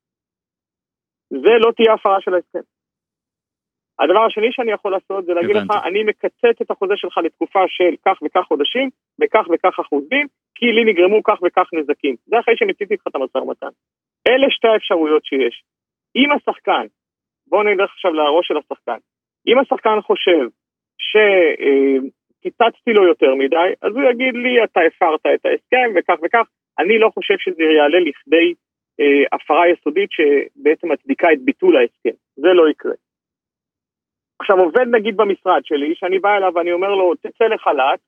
[1.30, 2.77] זה לא תהיה הפרה של ההסכם.
[4.00, 7.96] הדבר השני שאני יכול לעשות זה להגיד לך, אני מקצץ את החוזה שלך לתקופה של
[8.06, 12.16] כך וכך חודשים, בכך וכך אחוזים, כי לי נגרמו כך וכך נזקים.
[12.26, 13.74] זה אחרי שמציתי איתך את המשא ומתן.
[14.28, 15.64] אלה שתי האפשרויות שיש.
[16.16, 16.86] אם השחקן,
[17.48, 18.98] בואו נלך עכשיו לראש של השחקן,
[19.48, 20.48] אם השחקן חושב
[21.08, 26.48] שקיצצתי לו יותר מדי, אז הוא יגיד לי, אתה הפרת את ההסכם וכך וכך,
[26.80, 28.54] אני לא חושב שזה יעלה לכדי
[29.00, 32.16] אה, הפרה יסודית שבעצם מצדיקה את ביטול ההסכם.
[32.36, 32.94] זה לא יקרה.
[34.40, 38.00] עכשיו עובד נגיד במשרד שלי, שאני בא אליו ואני אומר לו, תצא לחל"ת,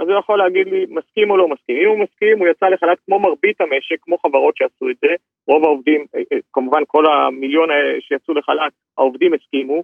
[0.00, 1.76] אז הוא יכול להגיד לי, מסכים או לא מסכים.
[1.76, 5.14] אם הוא מסכים, הוא יצא לחל"ת כמו מרבית המשק, כמו חברות שעשו את זה,
[5.46, 7.68] רוב העובדים, אה, אה, כמובן כל המיליון
[8.00, 9.82] שיצאו לחל"ת, העובדים הסכימו,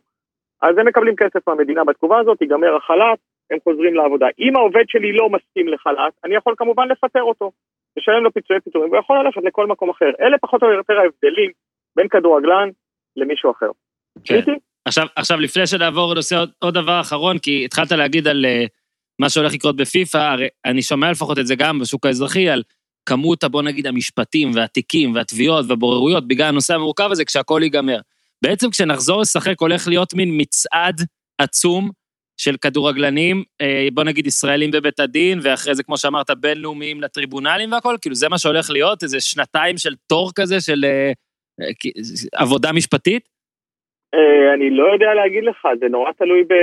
[0.63, 3.19] אז הם מקבלים כסף מהמדינה בתקופה הזאת, ייגמר החל"ת,
[3.51, 4.27] הם חוזרים לעבודה.
[4.39, 7.53] אם העובד שלי לא מסכים לחל"ת, אני יכול כמובן לפטר אותו,
[7.97, 10.11] לשלם לו פיצויי פיטורים, והוא יכול ללכת לכל מקום אחר.
[10.21, 11.51] אלה פחות או יותר ההבדלים
[11.97, 12.69] בין כדורגלן
[13.17, 13.71] למישהו אחר.
[14.25, 14.55] כן.
[14.85, 18.69] עכשיו, עכשיו, לפני שנעבור לנושא עוד, עוד דבר אחרון, כי התחלת להגיד על uh,
[19.19, 22.63] מה שהולך לקרות בפיפ"א, הרי אני שומע לפחות את זה גם בשוק האזרחי, על
[23.07, 27.99] כמות, בוא נגיד, המשפטים והתיקים והתביעות והבוררויות בגלל הנושא המורכב הזה, כשהכול ייגמר.
[28.43, 31.01] בעצם כשנחזור לשחק הולך להיות מין מצעד
[31.39, 31.91] עצום
[32.37, 37.97] של כדורגלנים, אה, בוא נגיד ישראלים בבית הדין, ואחרי זה, כמו שאמרת, בינלאומיים לטריבונלים והכל,
[38.01, 41.13] כאילו זה מה שהולך להיות, איזה שנתיים של תור כזה של אה,
[42.33, 43.34] עבודה משפטית?
[44.55, 46.55] אני לא יודע להגיד לך, זה נורא תלוי ב...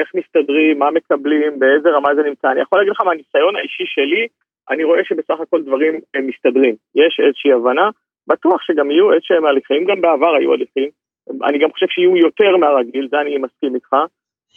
[0.00, 2.50] איך מסתדרים, מה מקבלים, באיזה רמה זה נמצא.
[2.50, 4.26] אני יכול להגיד לך מהניסיון האישי שלי,
[4.70, 6.74] אני רואה שבסך הכל דברים מסתדרים.
[6.94, 7.90] יש איזושהי הבנה,
[8.26, 10.88] בטוח שגם יהיו איזשהם הליכים, גם בעבר היו הליכים,
[11.44, 13.92] אני גם חושב שיהיו יותר מהרגיל, זה אני מסכים איתך.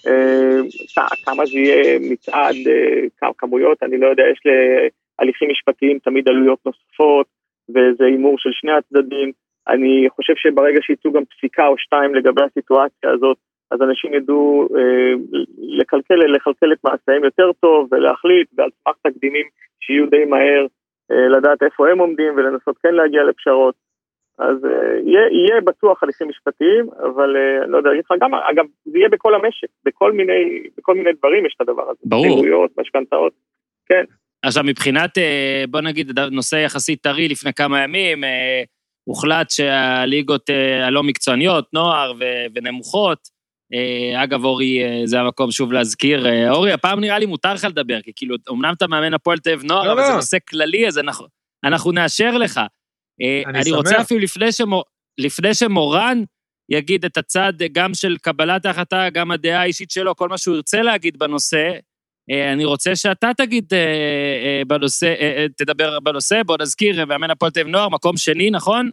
[0.07, 0.59] אה,
[1.25, 2.55] כמה זה יהיה מצעד,
[3.23, 4.39] אה, כמויות, אני לא יודע, יש
[5.19, 7.27] להליכים משפטיים תמיד עלויות נוספות,
[7.69, 9.31] וזה הימור של שני הצדדים.
[9.69, 13.37] אני חושב שברגע שייצאו גם פסיקה או שתיים לגבי הסיטואציה הזאת,
[13.71, 15.13] אז אנשים ידעו אה,
[15.57, 19.45] לקלקל, לכלכל את מעשיהם יותר טוב ולהחליט, ועל סמך תקדימים
[19.79, 20.65] שיהיו די מהר,
[21.11, 23.75] אה, לדעת איפה הם עומדים ולנסות כן להגיע לפשרות.
[24.39, 28.97] אז אה, יהיה, יהיה בטוח הליכים משפטיים, אבל אה, לא יודע, לך גם, אגב, זה
[28.97, 31.99] יהיה בכל המשק, בכל מיני, בכל מיני דברים יש את הדבר הזה.
[32.03, 32.25] ברור.
[32.25, 33.33] ציבוריות, משכנתאות,
[33.89, 34.03] כן.
[34.43, 35.11] עכשיו מבחינת,
[35.69, 38.23] בוא נגיד, נושא יחסית טרי לפני כמה ימים,
[39.09, 40.49] הוחלט שהליגות
[40.87, 42.13] הלא מקצועניות, נוער
[42.55, 43.19] ונמוכות,
[43.73, 46.27] אה, אגב, אורי, אה, זה המקום שוב להזכיר.
[46.27, 49.49] אה, אורי, הפעם נראה לי מותר לך לדבר, כי כאילו, אמנם אתה מאמן הפועל תל
[49.49, 50.15] אביב נוער, לא, אבל זה לא.
[50.15, 51.27] נושא כללי, אז אנחנו,
[51.63, 52.61] אנחנו נאשר לך.
[53.21, 54.83] אני, אני רוצה אפילו לפני, שמור,
[55.17, 56.23] לפני שמורן
[56.71, 60.81] יגיד את הצד גם של קבלת ההחלטה, גם הדעה האישית שלו, כל מה שהוא ירצה
[60.81, 61.71] להגיד בנושא,
[62.29, 63.65] אני רוצה שאתה תגיד
[64.67, 65.13] בנושא,
[65.57, 68.89] תדבר בנושא, בוא נזכיר, מאמן הפועל תל אביב נוער, מקום שני, נכון?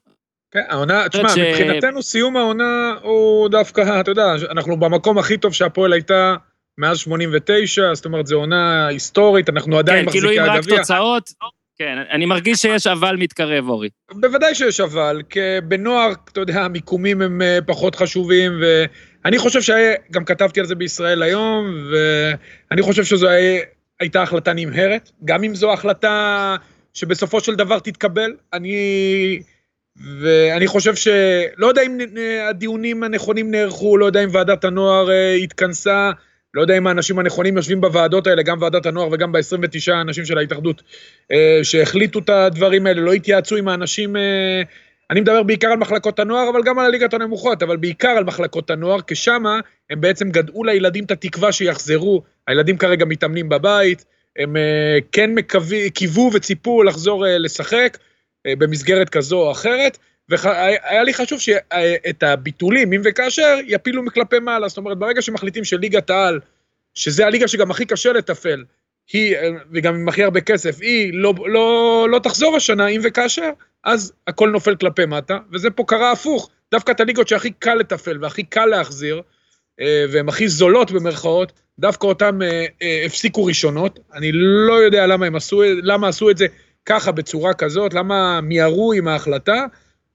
[0.50, 1.38] כן, העונה, תשמע, ש...
[1.38, 6.34] מבחינתנו סיום העונה הוא דווקא, אתה יודע, אנחנו במקום הכי טוב שהפועל הייתה
[6.78, 10.44] מאז 89, זאת אומרת, זו עונה היסטורית, אנחנו עדיין כן, מחזיקי הגביע.
[10.44, 11.30] כן, כאילו אם רק תוצאות,
[11.78, 13.88] כן, אני מרגיש שיש אבל מתקרב, אורי.
[14.12, 18.52] בוודאי שיש אבל, כי בנוער, אתה יודע, המיקומים הם אה, פחות חשובים,
[19.26, 23.28] ואני חושב שגם כתבתי על זה בישראל היום, ואני חושב שזו
[24.00, 26.56] הייתה החלטה נמהרת, גם אם זו החלטה
[26.94, 28.34] שבסופו של דבר תתקבל.
[28.52, 29.40] אני...
[30.20, 31.98] ואני חושב שלא יודע אם
[32.50, 36.10] הדיונים הנכונים נערכו, לא יודע אם ועדת הנוער אה, התכנסה,
[36.54, 40.38] לא יודע אם האנשים הנכונים יושבים בוועדות האלה, גם ועדת הנוער וגם ב-29 האנשים של
[40.38, 40.82] ההתאחדות
[41.32, 44.62] אה, שהחליטו את הדברים האלה, לא התייעצו עם האנשים, אה,
[45.10, 48.70] אני מדבר בעיקר על מחלקות הנוער, אבל גם על הליגת הנמוכות, אבל בעיקר על מחלקות
[48.70, 54.04] הנוער, כי שמה הם בעצם גדעו לילדים את התקווה שיחזרו, הילדים כרגע מתאמנים בבית,
[54.38, 54.56] הם
[55.12, 55.30] כן
[55.94, 57.98] קיוו וציפו לחזור לשחק,
[58.46, 64.68] אה, במסגרת כזו או אחרת, והיה לי חשוב שאת הביטולים, אם וכאשר, יפילו מכלפי מעלה.
[64.68, 66.40] זאת אומרת, ברגע שמחליטים שליגת העל,
[66.94, 68.64] שזה הליגה שגם הכי קשה לתפעל,
[69.12, 69.36] היא,
[69.72, 73.50] וגם עם הכי הרבה כסף, היא לא, לא, לא תחזור השנה, אם וכאשר,
[73.86, 76.50] אז הכל נופל כלפי מטה, וזה פה קרה הפוך.
[76.72, 79.22] דווקא את הליגות שהכי קל לתפעל והכי קל להחזיר,
[79.80, 82.38] אה, והן הכי זולות במרכאות, דווקא אותן
[83.06, 83.98] הפסיקו ראשונות.
[84.14, 86.46] אני לא יודע למה עשו, למה עשו את זה
[86.86, 89.64] ככה, בצורה כזאת, למה מיהרו עם ההחלטה?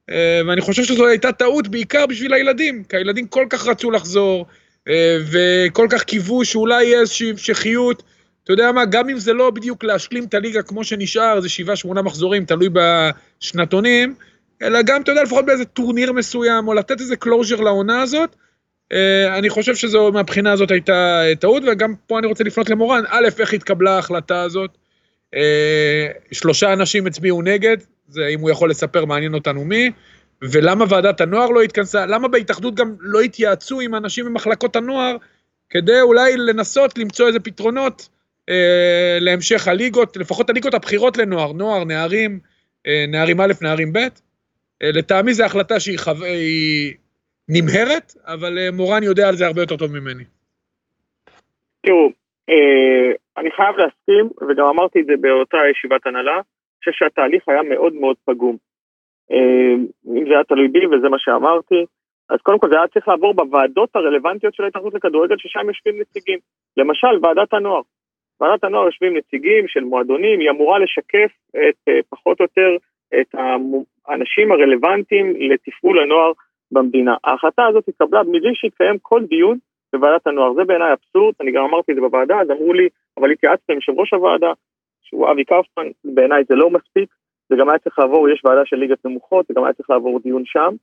[0.09, 4.45] אה, ואני חושב שזו הייתה טעות בעיקר בשביל הילדים, כי הילדים כל כך רצו לחזור,
[4.87, 8.03] אה, וכל כך קיוו שאולי יהיה איזושהי המשכיות.
[8.43, 11.75] אתה יודע מה, גם אם זה לא בדיוק להשלים את הליגה כמו שנשאר, זה שבעה,
[11.75, 14.15] שמונה מחזורים, תלוי בשנתונים,
[14.61, 18.35] אלא גם, אתה יודע, לפחות באיזה טורניר מסוים, או לתת איזה closure לעונה הזאת.
[18.91, 23.27] אה, אני חושב שזו, מהבחינה הזאת הייתה טעות, וגם פה אני רוצה לפנות למורן, א',
[23.39, 24.77] איך התקבלה ההחלטה הזאת,
[25.35, 27.77] אה, שלושה אנשים הצביעו נגד,
[28.07, 29.91] זה אם הוא יכול לספר מעניין אותנו מי,
[30.41, 35.15] ולמה ועדת הנוער לא התכנסה, למה בהתאחדות גם לא התייעצו עם אנשים ממחלקות הנוער,
[35.69, 38.09] כדי אולי לנסות למצוא איזה פתרונות
[38.51, 42.39] אה, להמשך הליגות, לפחות הליגות הבכירות לנוער, נוער, נערים,
[42.87, 46.11] אה, נערים א', נערים ב', אה, לטעמי זו החלטה שהיא חו...
[47.49, 50.23] נמהרת, אבל מורן יודע על זה הרבה יותר טוב ממני.
[51.81, 52.09] תראו,
[53.37, 57.93] אני חייב להסכים, וגם אמרתי את זה באותה ישיבת הנהלה, אני חושב שהתהליך היה מאוד
[57.93, 58.57] מאוד פגום.
[60.07, 61.85] אם זה היה תלוי בי וזה מה שאמרתי,
[62.29, 66.39] אז קודם כל זה היה צריך לעבור בוועדות הרלוונטיות של ההתאחדות לכדורגל, ששם יושבים נציגים.
[66.77, 67.81] למשל, ועדת הנוער.
[68.41, 72.75] ועדת הנוער יושבים נציגים של מועדונים, היא אמורה לשקף את, אה, פחות או יותר
[73.21, 73.35] את
[74.07, 76.31] האנשים הרלוונטיים לתפעול הנוער
[76.71, 77.15] במדינה.
[77.23, 79.57] ההחלטה הזאת התקבלה מבלי שהתקיים כל דיון
[79.93, 80.53] בוועדת הנוער.
[80.53, 83.75] זה בעיניי אבסורד, אני גם אמרתי את זה בוועדה, אז אמרו לי, אבל התייעצתי עם
[83.77, 84.51] יושב ראש הוועדה,
[85.01, 87.09] שהוא אבי קאופמן, בעיניי זה לא מספיק,
[87.49, 90.19] זה גם היה צריך לעבור, יש ועדה של ליגת נמוכות, זה גם היה צריך לעבור
[90.19, 90.75] דיון שם.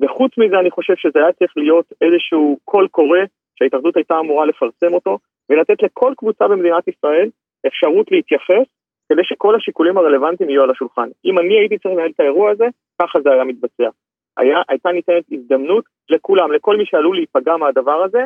[0.00, 3.18] וחוץ מזה אני חושב שזה היה צריך להיות איזשהו קול קורא
[3.56, 5.18] שההתאחדות הייתה אמורה לפרסם אותו,
[5.50, 7.28] ולתת לכל קבוצה במדינת ישראל
[7.66, 8.66] אפשרות להתייחס,
[9.12, 11.08] כדי שכל השיקולים הרלוונטיים יהיו על השולחן.
[11.24, 12.64] אם אני הייתי צריך לנהל את האירוע הזה,
[13.02, 13.88] ככה זה היה מתבצע.
[14.36, 18.24] היה, הייתה ניתנת הזדמנות לכולם, לכל מי שעלול להיפגע מהדבר הזה,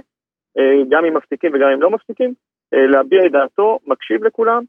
[0.58, 2.34] אה, גם אם מפסיקים וגם אם לא מפסיקים,
[2.74, 4.62] אה, להביע את דעתו, מקשיב לכולם,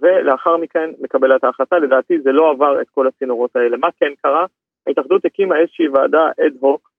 [0.00, 1.78] ולאחר מכן מקבל את ההחלטה.
[1.78, 3.76] לדעתי זה לא עבר את כל הצינורות האלה.
[3.76, 4.46] מה כן קרה?
[4.86, 6.90] ההתאחדות הקימה איזושהי ועדה אד הוק,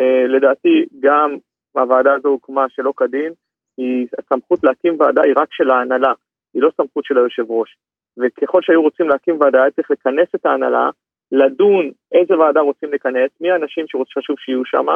[0.00, 1.36] אה, לדעתי גם
[1.72, 3.32] הוועדה הזו הוקמה שלא כדין,
[3.76, 6.12] היא, הסמכות להקים ועדה היא רק של ההנהלה,
[6.54, 7.76] היא לא סמכות של היושב ראש.
[8.18, 10.90] וככל שהיו רוצים להקים ועדה, היה צריך לכנס את ההנהלה,
[11.32, 14.86] לדון איזה ועדה רוצים לכנס, מי האנשים שחשוב שיהיו שם,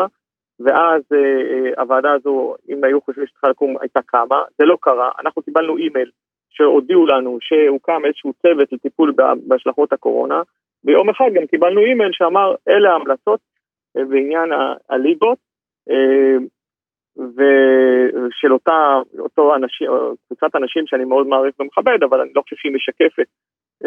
[0.61, 5.11] ואז אה, אה, הוועדה הזו, אם היו חושבים שצריכה לקום, הייתה קמה, זה לא קרה,
[5.19, 6.11] אנחנו קיבלנו אימייל
[6.51, 9.15] שהודיעו לנו שהוקם איזשהו צוות לטיפול
[9.47, 10.43] בהשלכות הקורונה,
[10.85, 13.41] ויום אחד גם קיבלנו אימייל שאמר, אלה ההמלצות
[13.95, 14.51] בעניין
[14.89, 15.39] הליגות,
[15.91, 16.37] אה,
[17.19, 19.91] ושל אותה, אותו אנשים,
[20.27, 23.29] קבוצת אנשים שאני מאוד מעריך ומכבד, אבל אני לא חושב שהיא משקפת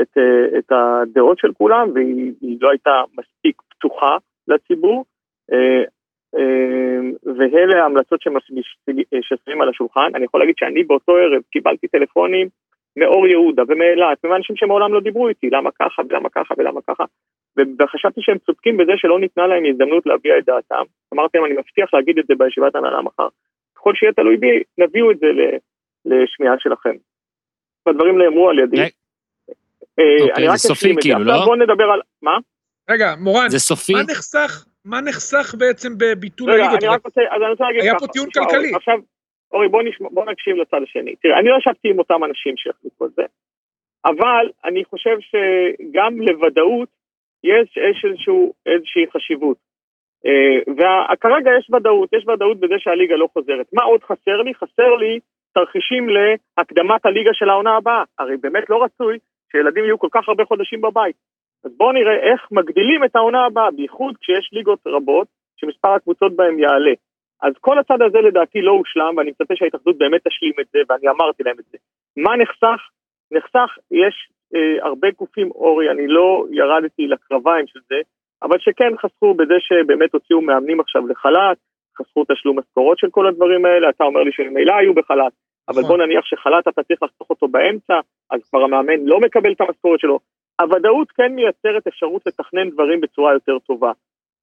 [0.02, 4.18] את, אה, את הדעות של כולם, והיא לא הייתה מספיק פתוחה
[4.48, 5.06] לציבור.
[7.38, 10.12] ואלה ההמלצות ששמים על השולחן.
[10.16, 12.48] אני יכול להגיד שאני באותו ערב קיבלתי טלפונים
[12.98, 17.04] מאור יהודה ומאילת, ומאנשים שמעולם לא דיברו איתי, למה ככה ולמה ככה ולמה ככה.
[17.58, 20.84] וחשבתי שהם צודקים בזה שלא ניתנה להם הזדמנות להביע את דעתם.
[21.14, 23.28] אמרתי להם, אני מבטיח להגיד את זה בישיבת הנהלה מחר.
[23.76, 25.28] ככל שיהיה תלוי בי, נביאו את זה
[26.06, 26.96] לשמיעה שלכם.
[27.86, 28.82] והדברים נאמרו על ידי.
[30.00, 31.46] אה, אוקיי, זה סופי כאילו, לא?
[31.46, 32.02] בואו נדבר על...
[32.22, 32.38] מה?
[32.90, 33.94] רגע, מורן, זה סופי?
[33.94, 36.70] מה נחסך, מה נחסך בעצם בביטול הליגות?
[36.70, 37.90] רגע, אני רק רוצה, אז אני רוצה להגיד ככה.
[37.90, 38.76] היה פה טיעון כלכלי.
[38.76, 39.00] עכשיו,
[39.52, 41.16] אורי, בוא, נשמע, בוא נקשיב לצד השני.
[41.16, 43.24] תראה, אני לא ישבתי עם אותם אנשים שהחליטו את זה,
[44.06, 46.90] אבל אני חושב שגם לוודאות
[47.44, 49.58] יש, איזשהו, איזושהי חשיבות.
[50.28, 53.66] Uh, וכרגע יש ודאות, יש ודאות בזה שהליגה לא חוזרת.
[53.74, 54.54] מה עוד חסר לי?
[54.54, 55.20] חסר לי
[55.54, 58.04] תרחישים להקדמת הליגה של העונה הבאה.
[58.20, 59.18] הרי באמת לא רצוי
[59.52, 61.16] שילדים יהיו כל כך הרבה חודשים בבית.
[61.66, 65.28] אז בואו נראה איך מגדילים את העונה הבאה, בייחוד כשיש ליגות רבות
[65.58, 66.94] שמספר הקבוצות בהן יעלה.
[67.42, 71.10] אז כל הצד הזה לדעתי לא הושלם, ואני מצפה שההתאחדות באמת תשלים את זה, ואני
[71.10, 71.78] אמרתי להם את זה.
[72.18, 72.82] מה נחסך?
[73.32, 77.96] נחסך, יש אה, הרבה גופים, אורי, אני לא ירדתי לקרביים של זה,
[78.44, 81.58] אבל שכן חסכו בזה שבאמת הוציאו מאמנים עכשיו לחל"ת,
[81.98, 85.34] חסכו תשלום משכורות של כל הדברים האלה, אתה אומר לי שממילא היו בחל"ת,
[85.70, 85.98] אבל נכון.
[85.98, 88.00] בוא נניח שחל"ת אתה צריך לחסוך אותו באמצע,
[88.32, 90.20] אז כבר המאמן לא מקבל את המשכורת שלו.
[90.62, 93.92] הוודאות כן מייצרת אפשרות לתכנן דברים בצורה יותר טובה.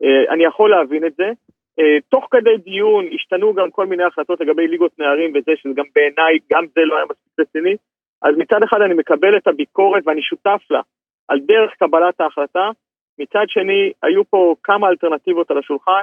[0.03, 1.31] אה, אני יכול להבין את זה,
[1.79, 5.85] אה, תוך כדי דיון השתנו גם כל מיני החלטות לגבי ליגות נערים וזה, שזה גם
[5.95, 7.77] בעיניי, גם זה לא היה מספיק רציני.
[8.23, 10.81] אז מצד אחד אני מקבל את הביקורת ואני שותף לה
[11.29, 12.71] על דרך קבלת ההחלטה,
[13.19, 16.03] מצד שני היו פה כמה אלטרנטיבות על השולחן,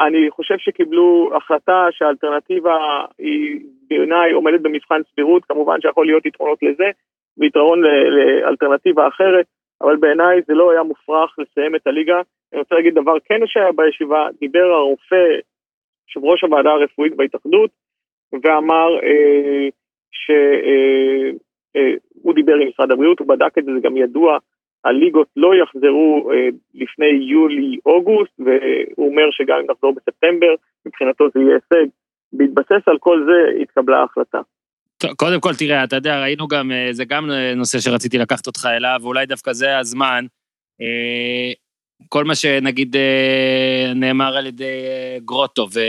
[0.00, 6.90] אני חושב שקיבלו החלטה שהאלטרנטיבה היא בעיניי עומדת במבחן סבירות, כמובן שיכול להיות יתרונות לזה
[7.38, 9.46] ויתרון לאלטרנטיבה אחרת,
[9.80, 12.20] אבל בעיניי זה לא היה מופרך לסיים את הליגה.
[12.52, 15.24] אני רוצה להגיד דבר כן שהיה בישיבה, דיבר הרופא,
[16.08, 17.70] יושב ראש הוועדה הרפואית בהתאחדות,
[18.32, 19.68] ואמר אה,
[20.10, 21.30] שהוא אה,
[21.76, 24.38] אה, דיבר עם משרד הבריאות, הוא בדק את זה, זה גם ידוע,
[24.84, 30.54] הליגות לא יחזרו אה, לפני יולי-אוגוסט, והוא אומר שגם אם נחזור בספטמבר,
[30.86, 31.88] מבחינתו זה יהיה הישג.
[32.32, 34.40] בהתבסס על כל זה התקבלה ההחלטה.
[35.16, 38.98] קודם כל, תראה, אתה יודע, ראינו גם, אה, זה גם נושא שרציתי לקחת אותך אליו,
[39.02, 40.24] ואולי דווקא זה הזמן.
[42.08, 42.96] כל מה שנגיד
[43.94, 44.80] נאמר על ידי
[45.24, 45.80] גרוטו, ו,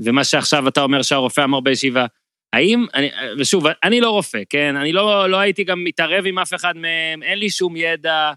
[0.00, 2.06] ומה שעכשיו אתה אומר שהרופא אמר בישיבה,
[2.54, 4.76] האם, אני, ושוב, אני לא רופא, כן?
[4.76, 8.32] אני לא, לא הייתי גם מתערב עם אף אחד מהם, אין לי שום ידע,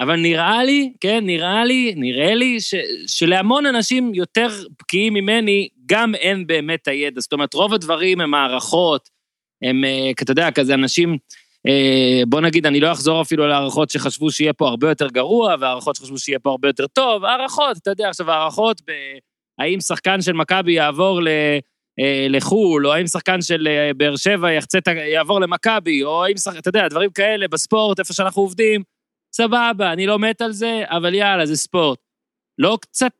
[0.00, 2.74] אבל נראה לי, כן, נראה לי, נראה לי ש,
[3.06, 4.48] שלהמון אנשים יותר
[4.80, 7.20] בקיאים ממני, גם אין באמת הידע.
[7.20, 9.08] זאת אומרת, רוב הדברים הם הערכות,
[9.62, 11.18] הם, אה, אתה יודע, כזה אנשים...
[11.66, 15.54] אה, בוא נגיד, אני לא אחזור אפילו על הערכות שחשבו שיהיה פה הרבה יותר גרוע,
[15.60, 18.92] והערכות שחשבו שיהיה פה הרבה יותר טוב, הערכות, אתה יודע, עכשיו הערכות ב...
[19.58, 21.28] האם שחקן של מכבי יעבור ל...
[22.00, 24.78] אה, לחו"ל, או האם שחקן של אה, באר שבע יחצה,
[25.12, 28.82] יעבור למכבי, או האם שחקן, אתה יודע, דברים כאלה בספורט, איפה שאנחנו עובדים,
[29.34, 31.98] סבבה, אני לא מת על זה, אבל יאללה, זה ספורט.
[32.58, 33.12] לא קצת,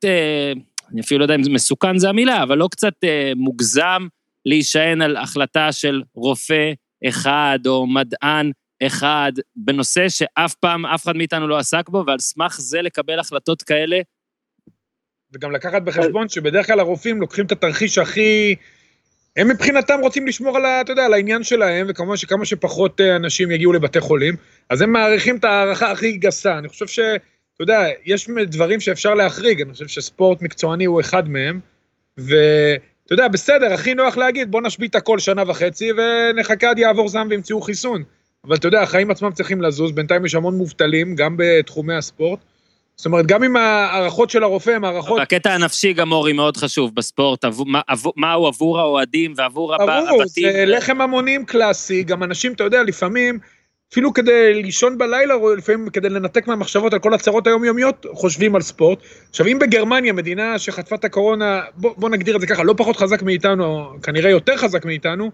[0.92, 2.94] אני אפילו לא יודע אם מסוכן זה המילה, אבל לא קצת
[3.36, 4.06] מוגזם
[4.46, 6.72] להישען על החלטה של רופא
[7.08, 8.50] אחד או מדען
[8.86, 13.62] אחד בנושא שאף פעם אף אחד מאיתנו לא עסק בו, ועל סמך זה לקבל החלטות
[13.62, 14.00] כאלה.
[15.34, 18.54] וגם לקחת בחשבון שבדרך כלל הרופאים לוקחים את התרחיש הכי...
[19.36, 23.50] הם מבחינתם רוצים לשמור על, אתה יודע, על העניין שלהם, וכמובן שכמה שפחות אה, אנשים
[23.50, 24.36] יגיעו לבתי חולים,
[24.70, 26.58] אז הם מעריכים את ההערכה הכי גסה.
[26.58, 26.98] אני חושב ש...
[27.54, 31.60] אתה יודע, יש דברים שאפשר להחריג, אני חושב שספורט מקצועני הוא אחד מהם,
[32.20, 32.34] ו...
[33.06, 37.26] אתה יודע, בסדר, הכי נוח להגיד, בוא נשבית הכל שנה וחצי ונחכה עד יעבור זעם
[37.30, 38.02] וימצאו חיסון.
[38.44, 42.38] אבל אתה יודע, החיים עצמם צריכים לזוז, בינתיים יש המון מובטלים, גם בתחומי הספורט.
[42.96, 45.20] זאת אומרת, גם אם ההערכות של הרופא הן הערכות...
[45.20, 50.08] הקטע הנפשי גם, אורי, מאוד חשוב בספורט, עבור, מה, עבור, מהו עבור האוהדים ועבור הבתים.
[50.08, 53.38] ברור, זה לחם המונים קלאסי, גם אנשים, אתה יודע, לפעמים,
[53.92, 58.62] אפילו כדי לישון בלילה, או לפעמים כדי לנתק מהמחשבות על כל הצרות היומיומיות, חושבים על
[58.62, 58.98] ספורט.
[59.30, 62.96] עכשיו, אם בגרמניה, מדינה שחטפה את הקורונה, בוא, בוא נגדיר את זה ככה, לא פחות
[62.96, 65.30] חזק מאיתנו, כנראה יותר חזק מאיתנו,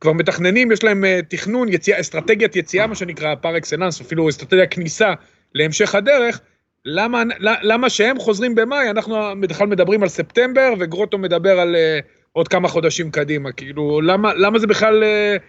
[0.00, 4.70] כבר מתכננים, יש להם uh, תכנון, יציאה, אסטרטגיית יציאה, מה שנקרא, פר אקסלנס, אפילו אסטרטגיית
[4.70, 5.12] כניסה
[5.54, 6.40] להמשך הדרך,
[6.84, 7.22] למה,
[7.62, 12.68] למה שהם חוזרים במאי, אנחנו בכלל מדברים על ספטמבר, וגרוטו מדבר על uh, עוד כמה
[12.68, 15.02] חודשים קדימה, כאילו, למה, למה זה בכלל...
[15.02, 15.42] Uh,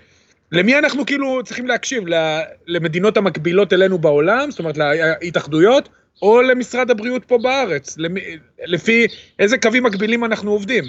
[0.51, 2.03] למי אנחנו כאילו צריכים להקשיב?
[2.67, 5.89] למדינות המקבילות אלינו בעולם, זאת אומרת להתאחדויות,
[6.21, 7.97] או למשרד הבריאות פה בארץ?
[8.67, 9.05] לפי
[9.39, 10.83] איזה קווים מקבילים אנחנו עובדים?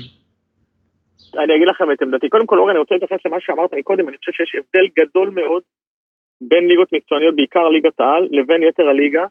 [1.35, 2.29] אני אגיד לכם את עמדתי.
[2.29, 5.63] קודם כל, אורן, אני רוצה להתייחס למה שאמרת מקודם, אני חושב שיש הבדל גדול מאוד
[6.41, 9.25] בין ליגות מקצועניות, בעיקר ליגת העל, לבין יתר הליגה,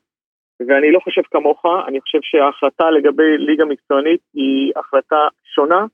[0.68, 5.86] ואני לא חושב כמוך, אני חושב שההחלטה לגבי ליגה מקצוענית היא החלטה שונה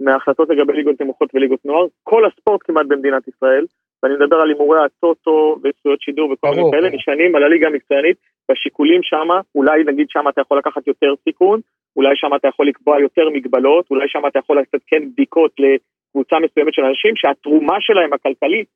[0.00, 1.86] מההחלטות לגבי ליגות נמוכות וליגות נוער.
[2.02, 3.64] כל הספורט כמעט במדינת ישראל,
[4.02, 8.16] ואני מדבר על הימורי הטוטו וזכויות שידור וכל מיני כאלה, נשענים על הליגה המקצוענית,
[8.48, 11.60] והשיקולים שמה, אולי נגיד שמה אתה יכול לקחת יותר סיכון,
[11.96, 16.36] אולי שמה אתה יכול לקבוע יותר מגבלות, אולי שמה אתה יכול לעשות כן בדיקות לקבוצה
[16.38, 18.68] מסוימת של אנשים, שהתרומה שלהם הכלכלית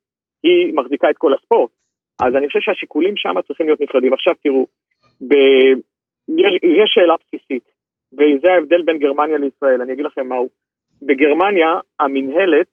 [0.43, 1.71] היא מחזיקה את כל הספורט.
[2.21, 4.13] אז אני חושב שהשיקולים שמה צריכים להיות נפרדים.
[4.13, 4.67] עכשיו תראו,
[5.21, 5.33] ב...
[6.27, 7.63] יש, יש שאלה בסיסית,
[8.13, 10.49] וזה ההבדל בין גרמניה לישראל, אני אגיד לכם מהו.
[11.01, 12.67] בגרמניה המינהלת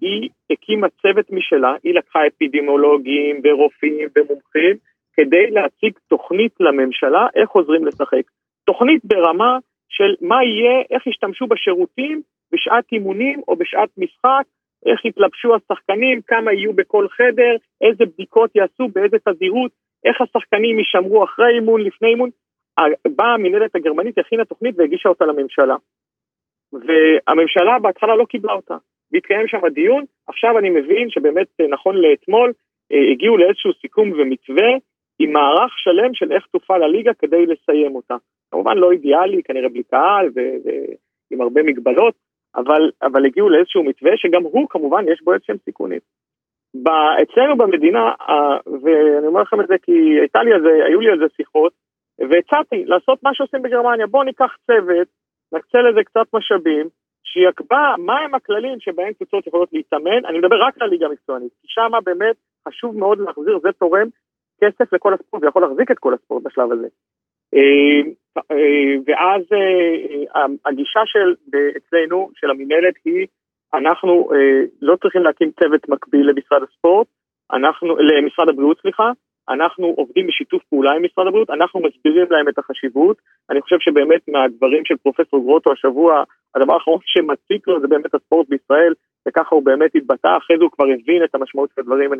[0.00, 4.76] היא הקימה צוות משלה, היא לקחה אפידמיולוגים ורופאים ומומחים
[5.16, 8.22] כדי להציג תוכנית לממשלה איך חוזרים לשחק.
[8.64, 9.58] תוכנית ברמה
[9.88, 12.22] של מה יהיה, איך ישתמשו בשירותים
[12.52, 14.44] בשעת אימונים או בשעת משחק,
[14.86, 19.70] איך יתלבשו השחקנים, כמה יהיו בכל חדר, איזה בדיקות יעשו, באיזה תדירות,
[20.04, 22.30] איך השחקנים יישמרו אחרי אימון, לפני אימון.
[23.16, 25.76] באה המנהלת הגרמנית, הכינה תוכנית והגישה אותה לממשלה.
[26.72, 28.76] והממשלה בהתחלה לא קיבלה אותה.
[29.12, 32.52] והתקיים שם דיון, עכשיו אני מבין שבאמת אה, נכון לאתמול
[32.92, 34.68] אה, הגיעו לאיזשהו סיכום ומתווה
[35.18, 38.16] עם מערך שלם של איך תופעל הליגה כדי לסיים אותה.
[38.50, 42.14] כמובן לא אידיאלי, כנראה בלי קהל ועם הרבה מגבלות,
[42.56, 46.00] אבל, אבל הגיעו לאיזשהו מתווה שגם הוא כמובן יש בו איזשהם סיכונים.
[47.22, 48.12] אצלנו במדינה,
[48.82, 51.72] ואני אומר לכם את זה כי הייתה לי על זה, היו לי על זה שיחות,
[52.18, 55.08] והצעתי לעשות מה שעושים בגרמניה, בואו ניקח צוות,
[55.52, 56.88] נקצה לזה קצת משאבים,
[57.24, 61.90] שיקבע מהם הכללים שבהם קבוצות יכולות להתאמן, אני מדבר רק על הליגה המקצוענית, כי שם
[62.04, 62.36] באמת
[62.68, 64.08] חשוב מאוד להחזיר, זה תורם
[64.60, 66.88] כסף לכל הספורט, ויכול להחזיק את כל הספורט בשלב הזה.
[67.54, 68.00] אה,
[68.50, 71.34] אה, ואז אה, הגישה של,
[71.76, 73.26] אצלנו, של המינהלת, היא,
[73.74, 74.28] אנחנו
[74.82, 77.06] לא צריכים להקים צוות מקביל למשרד הספורט,
[77.52, 79.10] אנחנו, למשרד הבריאות, סליחה,
[79.48, 83.16] אנחנו עובדים בשיתוף פעולה עם משרד הבריאות, אנחנו מסבירים להם את החשיבות.
[83.50, 88.48] אני חושב שבאמת מהדברים של פרופסור גרוטו השבוע, הדבר האחרון שמציק לו זה באמת הספורט
[88.48, 88.94] בישראל,
[89.28, 92.10] וככה הוא באמת התבטא, אחרי זה הוא כבר הבין את המשמעות של הדברים,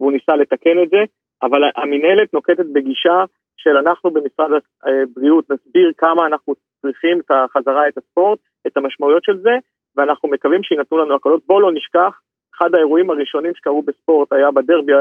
[0.00, 1.02] והוא ניסה לתקן את זה,
[1.42, 3.24] אבל המינהלת נוקטת בגישה
[3.56, 4.50] של אנחנו במשרד
[4.84, 9.50] הבריאות נסביר כמה אנחנו צריכים את החזרה את הספורט, את המשמעויות של זה,
[9.96, 11.42] ואנחנו מקווים שיינתנו לנו הקלות.
[11.46, 12.20] בואו לא נשכח,
[12.56, 14.92] אחד האירועים הראשונים שקרו בספורט היה בדרבי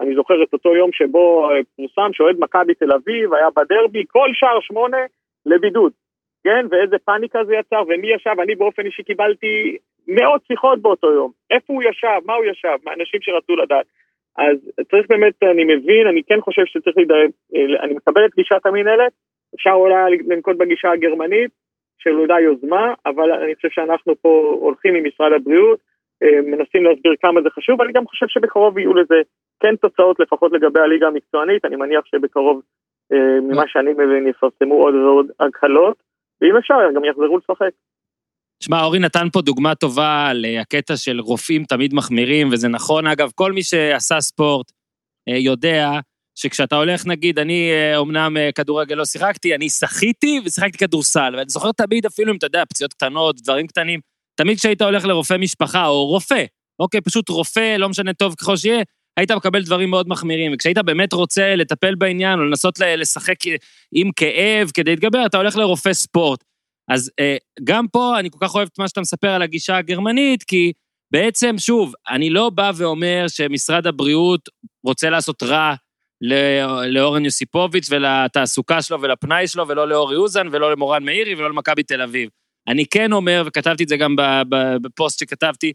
[0.00, 4.28] אני זוכר את אותו יום שבו אה, פורסם שאוהד מכבי תל אביב היה בדרבי, כל
[4.32, 4.96] שער שמונה
[5.46, 5.92] לבידוד,
[6.44, 6.66] כן?
[6.70, 9.76] ואיזה פאניקה זה יצר, ומי ישב, אני באופן אישי קיבלתי
[10.08, 11.30] מאות שיחות באותו יום.
[11.50, 13.86] איפה הוא ישב, מה הוא ישב, מאנשים שרצו לדעת.
[14.38, 14.56] אז
[14.90, 19.12] צריך באמת, אני מבין, אני כן חושב שצריך לדעת, אה, אני מקבל את גישת המינהלת,
[19.54, 21.50] אפשר אולי לנקוט בגישה הגרמנית,
[21.98, 25.78] של אולי יוזמה, אבל אני חושב שאנחנו פה הולכים עם משרד הבריאות,
[26.22, 29.14] אה, מנסים להסביר כמה זה חשוב, אני גם חושב שבקרוב יהיו לזה
[29.60, 32.62] כן תוצאות לפחות לגבי הליגה המקצוענית, אני מניח שבקרוב,
[33.12, 35.96] אה, ממה שאני מבין, יפרסמו עוד ועוד הקלות,
[36.40, 37.70] ואם אפשר, גם יחזרו לשחק.
[38.62, 43.52] שמע, אורי נתן פה דוגמה טובה לקטע של רופאים תמיד מחמירים, וזה נכון, אגב, כל
[43.52, 44.66] מי שעשה ספורט
[45.28, 45.90] אה, יודע
[46.38, 52.06] שכשאתה הולך, נגיד, אני אומנם כדורגל לא שיחקתי, אני שחיתי ושיחקתי כדורסל, ואני זוכר תמיד
[52.06, 54.00] אפילו אם אתה יודע, פציעות קטנות, דברים קטנים,
[54.36, 56.44] תמיד כשהיית הולך לרופא משפחה, או רופא,
[56.78, 58.82] אוקיי, פשוט רופא, לא משנה טוב ככל שיהיה,
[59.16, 63.36] היית מקבל דברים מאוד מחמירים, וכשהיית באמת רוצה לטפל בעניין, או לנסות לשחק
[63.94, 66.44] עם כאב כדי להתגבר, אתה הולך לרופא ספורט.
[66.90, 70.42] אז אה, גם פה אני כל כך אוהב את מה שאתה מספר על הגישה הגרמנית,
[70.42, 70.72] כי
[71.12, 74.48] בעצם, שוב, אני לא בא ואומר שמשרד הבריאות
[74.84, 75.74] רוצה לעשות רע
[76.88, 82.02] לאורן יוסיפוביץ' ולתעסוקה שלו ולפנאי שלו, ולא לאורי אוזן, ולא למורן מאירי, ולא למכבי תל
[82.02, 82.30] אביב.
[82.68, 84.16] אני כן אומר, וכתבתי את זה גם
[84.82, 85.72] בפוסט שכתבתי,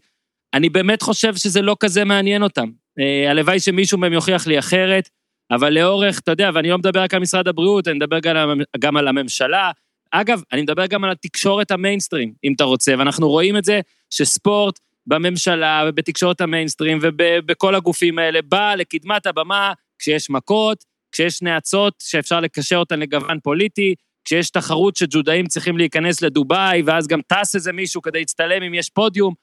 [0.54, 2.68] אני באמת חושב שזה לא כזה מעניין אותם.
[2.98, 5.08] אה, הלוואי שמישהו מהם יוכיח לי אחרת,
[5.50, 8.96] אבל לאורך, אתה יודע, ואני לא מדבר רק על משרד הבריאות, אני מדבר גם, גם
[8.96, 9.70] על הממשלה.
[10.10, 13.80] אגב, אני מדבר גם על התקשורת המיינסטרים, אם אתה רוצה, ואנחנו רואים את זה
[14.10, 19.72] שספורט בממשלה ובתקשורת המיינסטרים ובכל הגופים האלה, בא לקדמת הבמה
[20.02, 23.94] כשיש מכות, כשיש נאצות שאפשר לקשר אותן לגוון פוליטי,
[24.24, 28.90] כשיש תחרות שג'ודאים צריכים להיכנס לדובאי, ואז גם טס איזה מישהו כדי להצטלם אם יש
[28.90, 29.34] פודיום.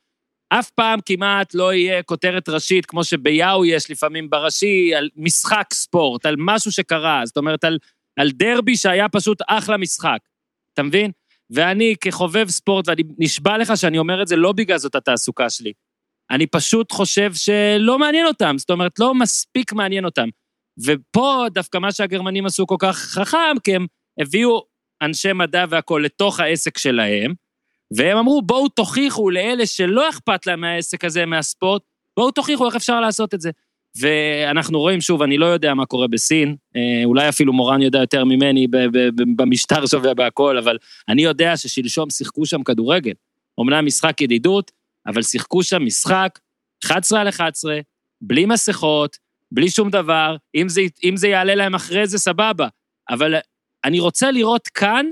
[0.49, 6.25] אף פעם כמעט לא יהיה כותרת ראשית, כמו שביאו יש לפעמים בראשי, על משחק ספורט,
[6.25, 7.77] על משהו שקרה, זאת אומרת, על,
[8.19, 10.17] על דרבי שהיה פשוט אחלה משחק.
[10.73, 11.11] אתה מבין?
[11.49, 15.73] ואני כחובב ספורט, ואני נשבע לך שאני אומר את זה לא בגלל זאת התעסוקה שלי.
[16.31, 20.29] אני פשוט חושב שלא מעניין אותם, זאת אומרת, לא מספיק מעניין אותם.
[20.85, 23.85] ופה דווקא מה שהגרמנים עשו כל כך חכם, כי הם
[24.19, 24.65] הביאו
[25.01, 27.33] אנשי מדע והכול לתוך העסק שלהם,
[27.97, 31.81] והם אמרו, בואו תוכיחו לאלה שלא אכפת להם מהעסק הזה, מהספורט,
[32.17, 33.51] בואו תוכיחו איך אפשר לעשות את זה.
[33.99, 38.25] ואנחנו רואים, שוב, אני לא יודע מה קורה בסין, אה, אולי אפילו מורן יודע יותר
[38.25, 38.67] ממני
[39.35, 40.77] במשטר שווה בהכל, אבל
[41.09, 43.13] אני יודע ששלשום שיחקו שם כדורגל.
[43.61, 44.71] אמנם משחק ידידות,
[45.07, 46.39] אבל שיחקו שם משחק
[46.85, 47.79] 11 על 11,
[48.21, 49.17] בלי מסכות,
[49.51, 52.67] בלי שום דבר, אם זה, אם זה יעלה להם אחרי זה, סבבה.
[53.09, 53.35] אבל
[53.85, 55.05] אני רוצה לראות כאן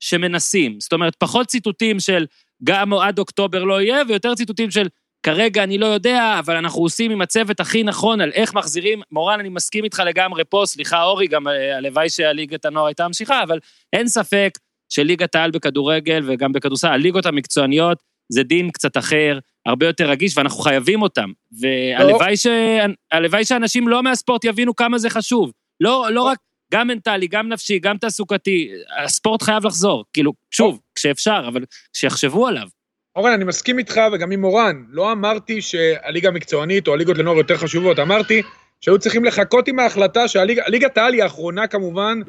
[0.00, 0.80] שמנסים.
[0.80, 2.26] זאת אומרת, פחות ציטוטים של
[2.64, 4.88] גם עד אוקטובר לא יהיה, ויותר ציטוטים של
[5.22, 9.00] כרגע אני לא יודע, אבל אנחנו עושים עם הצוות הכי נכון על איך מחזירים.
[9.10, 13.42] מורן, אני מסכים איתך לגמרי פה, סליחה אורי, גם אה, הלוואי שהליגת הנוער הייתה ממשיכה,
[13.42, 13.58] אבל
[13.92, 14.58] אין ספק
[14.88, 19.38] שליגת העל בכדורגל וגם בכדורסל, הליגות המקצועניות, זה דין קצת אחר,
[19.68, 21.30] הרבה יותר רגיש, ואנחנו חייבים אותם.
[21.60, 23.48] והלוואי ש...
[23.48, 25.52] שאנשים לא מהספורט יבינו כמה זה חשוב.
[25.80, 26.38] לא, לא רק,
[26.72, 28.70] גם מנטלי, גם נפשי, גם תעסוקתי,
[29.04, 30.04] הספורט חייב לחזור.
[30.12, 32.68] כאילו, שוב, כשאפשר, אבל שיחשבו עליו.
[33.16, 34.84] אורן, אני מסכים איתך וגם עם מורן.
[34.88, 38.42] לא אמרתי שהליגה המקצוענית או הליגות לנוער יותר חשובות, אמרתי
[38.80, 42.20] שהיו צריכים לחכות עם ההחלטה שהליגת העל היא האחרונה כמובן,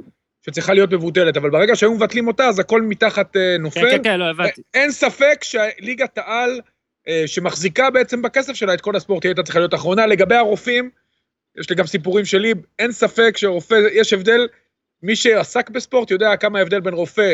[0.46, 3.82] שצריכה להיות מבוטלת, אבל ברגע שהיו מבטלים אותה, אז הכל מתחת אה, נופל.
[3.82, 4.62] כן, כן, כן, לא הבנתי.
[4.74, 6.62] אין ספק שליגת העל,
[7.26, 10.08] שמחזיקה בעצם בכסף שלה את כל הספורט, היא הייתה צריכה להיות אחרונה.
[10.08, 10.90] לגבי הרופאים,
[11.60, 14.48] יש לי גם סיפורים שלי, אין ספק שרופא, יש הבדל,
[15.04, 17.34] מי שעסק בספורט יודע כמה ההבדל בין רופא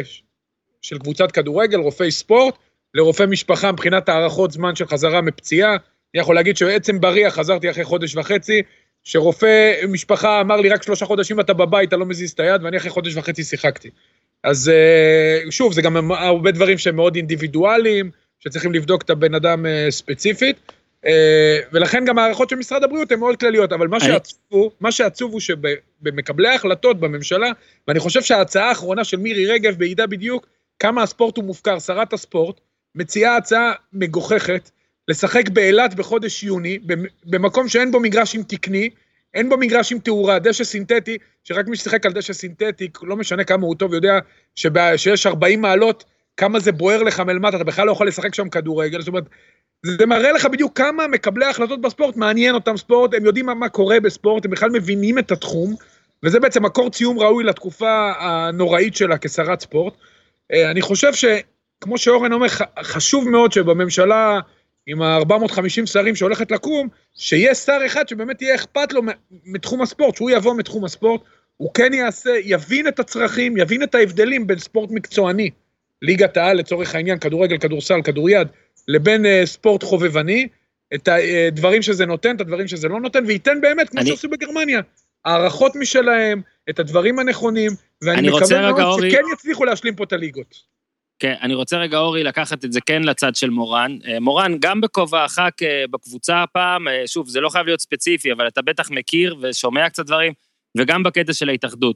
[0.82, 2.56] של קבוצת כדורגל, רופאי ספורט,
[2.94, 5.72] לרופא משפחה מבחינת הארכות זמן של חזרה מפציעה.
[5.72, 8.62] אני יכול להגיד שבעצם בריח חזרתי אחרי חודש וחצי,
[9.04, 12.78] שרופא משפחה אמר לי רק שלושה חודשים אתה בבית, אתה לא מזיז את היד, ואני
[12.78, 13.90] אחרי חודש וחצי שיחקתי.
[14.44, 19.66] אז אה, שוב, זה גם הרבה דברים שהם מאוד אינדיבידואליים, שצריכים לבדוק את הבן אדם
[19.66, 20.72] אה, ספציפית,
[21.06, 24.92] אה, ולכן גם הערכות של משרד הבריאות הן מאוד כלליות, אבל מה שעצוב הוא, מה
[24.92, 27.48] שעצוב הוא שבמקבלי ההחלטות בממשלה,
[27.88, 30.48] ואני חושב שההצעה האחרונה של מירי רגב מעידה בדיוק
[30.80, 32.60] כמה הספורט הוא מופקר, שרת הספורט,
[32.96, 34.70] מציעה הצעה מגוחכת,
[35.08, 36.80] לשחק באילת בחודש יוני,
[37.26, 38.90] במקום שאין בו מגרש עם תקני,
[39.34, 43.44] אין בו מגרש עם תאורה, דשא סינתטי, שרק מי ששיחק על דשא סינתטי, לא משנה
[43.44, 44.20] כמה הוא טוב, יודע
[44.56, 46.04] שבא, שיש 40 מעלות,
[46.38, 49.24] כמה זה בוער לך מלמטה, אתה בכלל לא יכול לשחק שם כדורגל, זאת אומרת,
[49.86, 53.70] זה מראה לך בדיוק כמה מקבלי ההחלטות בספורט, מעניין אותם ספורט, הם יודעים מה, מה
[53.70, 55.76] קורה בספורט, הם בכלל מבינים את התחום,
[56.24, 59.94] וזה בעצם מקור ציום ראוי לתקופה הנוראית שלה כשרת ספורט.
[60.54, 62.48] אה, אני חושב שכמו שאורן אומר,
[62.82, 64.40] חשוב מאוד שבממשלה
[64.88, 69.02] עם ה-450 שרים שהולכת לקום, שיהיה שר אחד שבאמת יהיה אכפת לו
[69.46, 71.22] מתחום הספורט, שהוא יבוא מתחום הספורט,
[71.58, 75.50] הוא כן יעשה, יבין את הצרכים, יבין את ההבדלים בין ספורט מקצועני,
[76.02, 78.48] ליגת העל לצורך העניין, כדורגל, כדורסל, כדוריד,
[78.88, 80.48] לבין uh, ספורט חובבני,
[80.96, 81.10] את
[81.48, 84.10] הדברים שזה נותן, את הדברים שזה לא נותן, וייתן באמת, כמו אני...
[84.10, 84.82] שעשו בגרמניה,
[85.26, 87.72] הערכות משלהם, את הדברים הנכונים,
[88.02, 89.12] ואני מקווה מאוד אורי...
[89.12, 90.76] שכן יצליחו להשלים פה את הליגות.
[91.20, 93.98] כן, אני רוצה רגע, אורי, לקחת את זה כן לצד של מורן.
[94.08, 95.40] אה, מורן, גם בכובעך
[95.92, 100.06] בקבוצה הפעם, אה, שוב, זה לא חייב להיות ספציפי, אבל אתה בטח מכיר ושומע קצת
[100.06, 100.34] דברים,
[100.78, 101.96] וגם בקטע של ההתאחדות.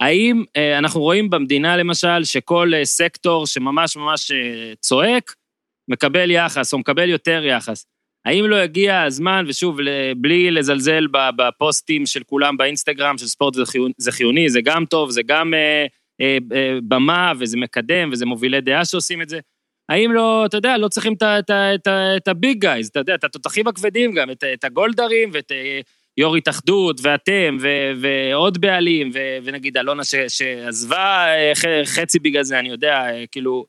[0.00, 4.32] האם אה, אנחנו רואים במדינה, למשל, שכל סקטור שממש ממש
[4.80, 5.34] צועק,
[5.90, 7.86] מקבל יחס, או מקבל יותר יחס?
[8.24, 9.78] האם לא הגיע הזמן, ושוב,
[10.16, 13.54] בלי לזלזל בפוסטים של כולם באינסטגרם, של ספורט
[13.98, 15.54] זה חיוני, זה גם טוב, זה גם...
[16.20, 19.40] אה, אה, במה, וזה מקדם, וזה מובילי דעה שעושים את זה.
[19.88, 21.14] האם לא, אתה יודע, לא צריכים
[22.16, 25.80] את הביג גייז, אתה יודע, את התותחים הכבדים גם, את, את הגולדרים ואת אה,
[26.18, 27.68] יו"ר התאחדות, ואתם, ו,
[28.00, 31.26] ועוד בעלים, ו, ונגיד אלונה ש, שעזבה
[31.84, 33.66] חצי בגלל זה, אני יודע, כאילו,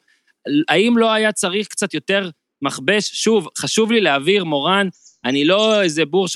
[0.69, 2.29] האם לא היה צריך קצת יותר
[2.61, 3.09] מכבש?
[3.13, 4.87] שוב, חשוב לי להעביר, מורן,
[5.25, 6.27] אני לא איזה בור,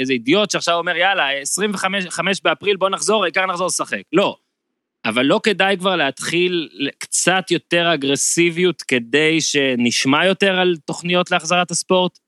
[0.00, 4.02] איזה אידיוט שעכשיו אומר, יאללה, 25 באפריל, בוא נחזור, העיקר נחזור לשחק.
[4.12, 4.36] לא.
[5.04, 12.18] אבל לא כדאי כבר להתחיל קצת יותר אגרסיביות כדי שנשמע יותר על תוכניות להחזרת הספורט?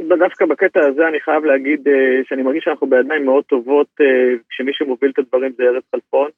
[0.00, 4.72] דווקא בקטע הזה אני חייב להגיד אה, שאני מרגיש שאנחנו בידיים מאוד טובות אה, כשמי
[4.74, 6.30] שמוביל את הדברים זה ארז חלפון.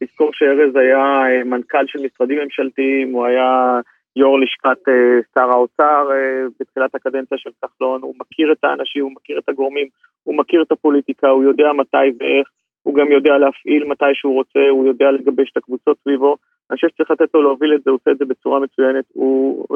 [0.00, 3.80] לזכור שארז היה אה, מנכ"ל של משרדים ממשלתיים, הוא היה
[4.16, 4.78] יו"ר לשכת
[5.34, 6.08] שר האוצר
[6.60, 9.86] בתחילת הקדנציה של כחלון, הוא מכיר את האנשים, הוא מכיר את הגורמים,
[10.22, 12.48] הוא מכיר את הפוליטיקה, הוא יודע מתי ואיך,
[12.82, 16.36] הוא גם יודע להפעיל מתי שהוא רוצה, הוא יודע לגבש את הקבוצות סביבו.
[16.70, 19.66] אני חושב שצריך לתת לו להוביל את זה, הוא עושה את זה בצורה מצוינת, הוא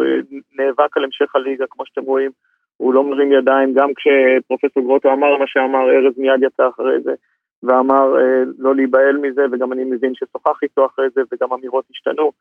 [0.58, 2.30] נאבק על המשך הליגה, כמו שאתם רואים,
[2.78, 7.14] הוא לא מרים ידיים, גם כשפרופסור גרוטו אמר מה שאמר, ארז מיד יצא אחרי זה,
[7.62, 12.32] ואמר אה, לא להיבהל מזה, וגם אני מבין ששוחח איתו אחרי זה, וגם אמירות השתנו.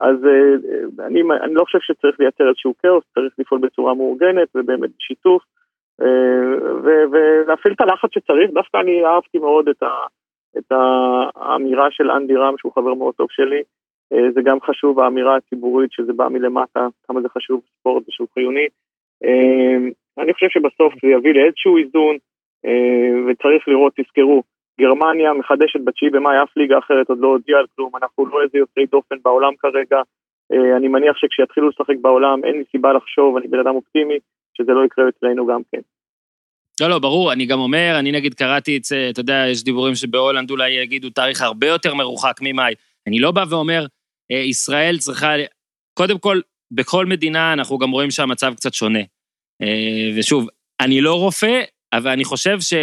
[0.00, 4.90] אז אה, אני, אני לא חושב שצריך לייצר איזשהו כאוס, צריך לפעול בצורה מאורגנת ובאמת
[4.98, 5.42] בשיתוף,
[6.02, 6.78] אה,
[7.12, 8.50] ולהפעיל את הלחץ שצריך.
[8.50, 9.92] דווקא אני אהבתי מאוד את, ה,
[10.58, 10.72] את
[11.36, 13.62] האמירה של אנדי רם, שהוא חבר מאוד טוב שלי.
[14.34, 18.66] זה גם חשוב, האמירה הציבורית שזה בא מלמטה, כמה זה חשוב ספורט ושהוא חיוני.
[20.18, 22.16] אני חושב שבסוף זה יביא לאיזשהו איזון,
[23.26, 24.42] וצריך לראות, תזכרו,
[24.80, 28.58] גרמניה מחדשת בתשיעי במאי, אף ליגה אחרת עוד לא הודיעה על כלום, אנחנו לא איזה
[28.58, 30.00] יוצאי דופן בעולם כרגע.
[30.52, 34.18] אה, אני מניח שכשיתחילו לשחק בעולם אין לי סיבה לחשוב, אני בן אדם אופטימי,
[34.56, 35.80] שזה לא יקרה אצלנו גם כן.
[36.80, 39.94] לא, לא, ברור, אני גם אומר, אני נגיד קראתי את זה, אתה יודע, יש דיבורים
[39.94, 42.74] שבהולנד אולי יגידו תאריך הרבה יותר מרוחק ממאי.
[43.06, 43.86] אני לא בא ואומר,
[44.32, 45.32] אה, ישראל צריכה,
[45.94, 49.02] קודם כל, בכל מדינה אנחנו גם רואים שהמצב קצת שונה.
[49.62, 50.46] אה, ושוב,
[50.80, 52.74] אני לא רופא, אבל אני חושב ש...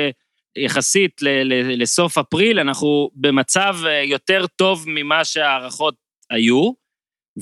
[0.58, 1.22] יחסית
[1.78, 5.96] לסוף אפריל, אנחנו במצב אה, יותר טוב ממה שההערכות
[6.30, 6.72] היו,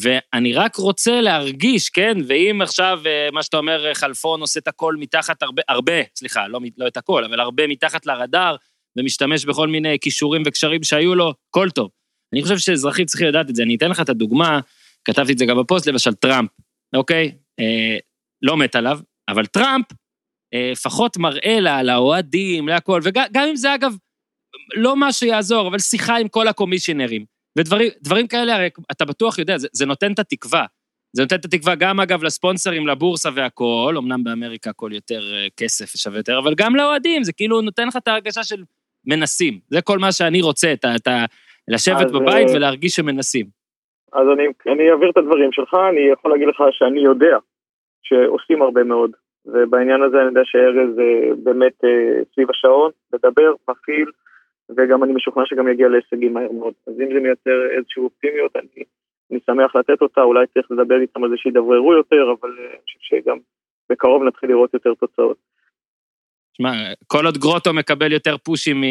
[0.02, 4.96] ואני רק רוצה להרגיש, כן, ואם עכשיו, אה, מה שאתה אומר, חלפון עושה את הכל
[5.00, 8.56] מתחת הרבה, הרבה, סליחה, לא, לא את הכל, אבל הרבה מתחת לרדאר,
[8.98, 11.90] ומשתמש בכל מיני כישורים וקשרים שהיו לו, הכל טוב.
[12.34, 13.64] אני חושב שאזרחים צריכים לדעת את זה.
[13.64, 14.60] אני אתן לך את הדוגמה,
[15.06, 16.50] כתבתי את זה גם בפוסט, למשל טראמפ,
[16.96, 17.32] אוקיי?
[17.60, 17.98] אה,
[18.42, 19.00] לא מת עליו,
[19.30, 19.86] אבל טראמפ
[20.54, 23.96] אה, לפחות מראה לה, לאוהדים, להכל, וגם אם זה אגב
[24.76, 27.26] לא מה שיעזור, אבל שיחה עם כל הקומישיונרים.
[27.58, 30.66] ודברים כאלה, הרי אתה בטוח יודע, זה, זה נותן את התקווה.
[31.14, 35.98] זה נותן את התקווה גם, אגב, לספונסרים, לבורסה והכול, אמנם באמריקה הכל יותר אה, כסף
[35.98, 38.64] שווה יותר, אבל גם לאוהדים, זה כאילו נותן לך את ההרגשה של
[39.08, 39.60] מנסים.
[39.68, 40.96] זה כל מה שאני רוצה, את ה...
[40.96, 41.26] את ה
[41.68, 43.46] לשבת בבית אה, ולהרגיש שמנסים.
[44.14, 47.38] אז אני, אני אעביר את הדברים שלך, אני יכול להגיד לך שאני יודע
[48.08, 49.12] שעושים הרבה מאוד.
[49.46, 54.10] ובעניין הזה אני יודע שארז אה, באמת אה, סביב השעון, מדבר, מפעיל,
[54.78, 56.74] וגם אני משוכנע שגם יגיע להישגים מהר מאוד.
[56.88, 58.84] אז אם זה מייצר איזושהי אופטימיות, אני,
[59.32, 62.82] אני שמח לתת אותה, אולי צריך לדבר איתם על זה שידבררו יותר, אבל אה, אני
[62.84, 63.38] חושב שגם
[63.90, 65.38] בקרוב נתחיל לראות יותר תוצאות.
[66.58, 66.72] שמע,
[67.08, 68.84] כל עוד גרוטו מקבל יותר פושים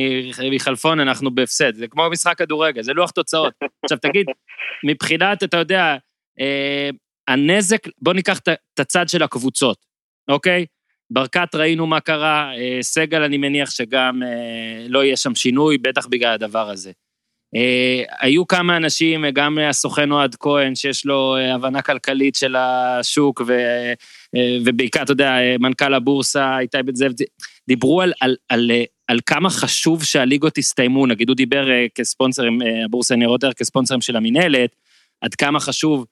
[0.52, 1.74] מחלפון, אנחנו בהפסד.
[1.74, 3.54] זה כמו משחק כדורגל, זה לוח תוצאות.
[3.84, 4.26] עכשיו תגיד,
[4.84, 5.96] מבחינת, אתה יודע,
[7.28, 9.86] הנזק, בוא ניקח את הצד של הקבוצות.
[10.28, 10.66] אוקיי?
[11.10, 16.06] ברקת ראינו מה קרה, אה, סגל אני מניח שגם אה, לא יהיה שם שינוי, בטח
[16.06, 16.92] בגלל הדבר הזה.
[17.56, 23.52] אה, היו כמה אנשים, גם הסוכן אוהד כהן, שיש לו הבנה כלכלית של השוק, ו,
[24.64, 27.12] ובעיקר, אתה יודע, מנכ"ל הבורסה, איתי בן זאב,
[27.68, 28.70] דיברו על, על, על,
[29.06, 34.76] על כמה חשוב שהליגות יסתיימו, נגיד הוא דיבר כספונסרים, הבורסה ניירות ערך כספונסרים של המינהלת,
[35.20, 36.06] עד כמה חשוב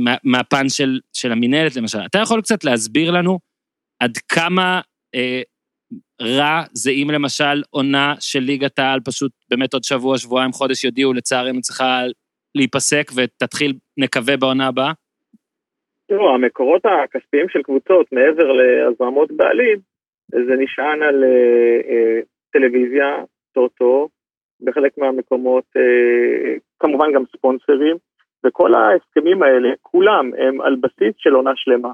[0.00, 1.98] מה, מהפן של, של המינהלת למשל.
[2.06, 3.38] אתה יכול קצת להסביר לנו
[4.00, 4.80] עד כמה
[5.14, 5.42] אה,
[6.22, 11.12] רע זה אם למשל עונה של ליגת העל פשוט באמת עוד שבוע, שבועיים, חודש יודיעו
[11.12, 12.02] לצערנו צריכה
[12.54, 14.92] להיפסק ותתחיל, נקווה, בעונה הבאה?
[16.08, 19.78] תראו, המקורות הכספיים של קבוצות מעבר להזרמות בעלים,
[20.28, 22.20] זה נשען על אה, אה,
[22.52, 24.08] טלוויזיה, טוטו,
[24.60, 27.96] בחלק מהמקומות אה, כמובן גם ספונסרים,
[28.46, 31.92] וכל ההסכמים האלה, כולם הם על בסיס של עונה שלמה.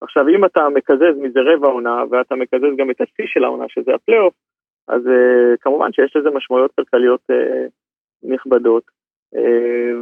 [0.00, 3.94] עכשיו, אם אתה מקזז מזה רבע עונה, ואתה מקזז גם את השיא של העונה, שזה
[3.94, 4.34] הפלייאוף,
[4.88, 7.34] אז uh, כמובן שיש לזה משמעויות כלכליות uh,
[8.22, 8.82] נכבדות.
[9.34, 9.38] Uh,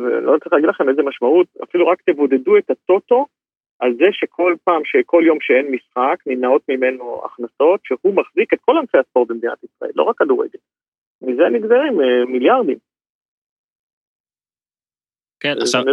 [0.03, 3.27] ולא צריך להגיד לכם איזה משמעות, אפילו רק תבודדו את הטוטו
[3.81, 8.77] על זה שכל פעם, שכל יום שאין משחק, נמנעות ממנו הכנסות, שהוא מחזיק את כל
[8.79, 10.59] ענפי הספורט במדינת ישראל, לא רק כדורגל.
[11.23, 12.90] מזה נגזרים uh, מיליארדים.
[15.41, 15.85] כן, עכשיו...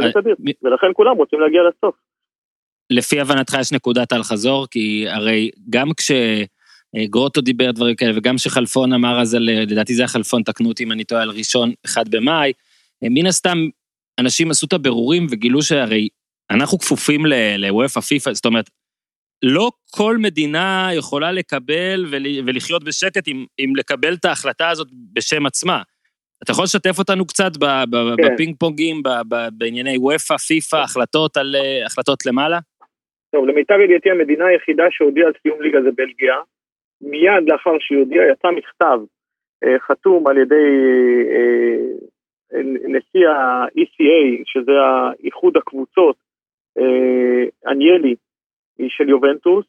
[0.64, 1.96] ולכן כולם רוצים להגיע לסוף.
[2.90, 8.94] לפי הבנתך יש נקודת אל חזור, כי הרי גם כשגרוטו דיבר דברים כאלה, וגם כשחלפון
[8.94, 12.54] אמר אז, על, לדעתי זה החלפון, תקנו אותי אם אני טועה, על ראשון, אחד במאי,
[13.02, 13.58] מן הסתם
[14.20, 16.08] אנשים עשו את הבירורים וגילו שהרי
[16.52, 17.26] אנחנו כפופים
[17.58, 18.70] לוופא פיפא, זאת אומרת,
[19.44, 22.06] לא כל מדינה יכולה לקבל
[22.46, 25.82] ולחיות בשקט אם, אם לקבל את ההחלטה הזאת בשם עצמה.
[26.44, 28.34] אתה יכול לשתף אותנו קצת כן.
[28.34, 28.96] בפינג פונגים,
[29.58, 32.60] בענייני וופא, פיפא, החלטות על החלטות למעלה?
[33.32, 36.36] טוב, למיטב ידיעתי המדינה היחידה שהודיעה על סיום ליגה זה בלגיה.
[37.02, 39.00] מיד לאחר שהיא הודיעה יצא מכתב
[39.64, 40.70] אה, חתום על ידי
[41.34, 44.72] אה, נשיא ה-ECA, שזה
[45.24, 46.16] איחוד הקבוצות,
[47.68, 48.16] אניאלי
[48.88, 49.66] של יובנטוס,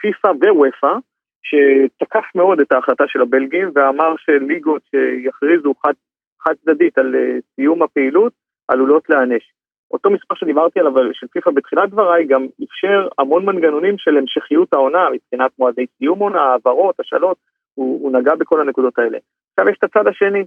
[0.00, 0.98] פיפ"א וופ"א,
[1.44, 5.92] שתקף מאוד את ההחלטה של הבלגים ואמר שליגות שיכריזו חד,
[6.40, 7.14] חד צדדית על
[7.54, 8.32] סיום הפעילות
[8.68, 9.52] עלולות להיענש.
[9.90, 15.08] אותו מספר שדיברתי עליו של פיפ"א בתחילת דבריי גם אפשר המון מנגנונים של המשכיות העונה
[15.12, 17.36] מבחינת מועדי סיום עונה, העברות, השאלות,
[17.74, 19.18] הוא, הוא נגע בכל הנקודות האלה.
[19.50, 20.44] עכשיו יש את הצד השני,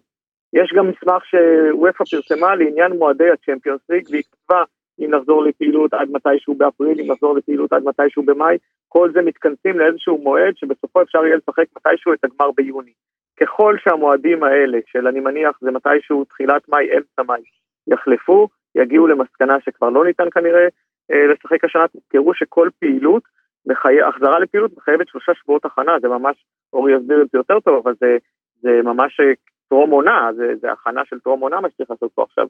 [0.53, 4.63] יש גם מסמך שוופא פרסמה לעניין מועדי הצ'מפיונס ליג והיא כתבה
[4.99, 9.79] אם נחזור לפעילות עד מתישהו באפריל, אם נחזור לפעילות עד מתישהו במאי, כל זה מתכנסים
[9.79, 12.91] לאיזשהו מועד שבסופו אפשר יהיה לשחק מתישהו את הגמר ביוני.
[13.39, 17.41] ככל שהמועדים האלה, של אני מניח זה מתישהו תחילת מאי, אמצע מאי,
[17.87, 20.67] יחלפו, יגיעו למסקנה שכבר לא ניתן כנראה
[21.11, 23.23] אה, לשחק השנה, תזכרו שכל פעילות,
[23.65, 24.01] מחי...
[24.01, 27.93] החזרה לפעילות מחייבת שלושה שבועות הכנה, זה ממש, אורי יסביר את זה יותר טוב, אבל
[27.99, 28.17] זה,
[28.61, 29.33] זה ממש אה,
[29.69, 32.47] טרום עונה, זה, זה הכנה של טרום עונה מה שצריך לעשות פה עכשיו.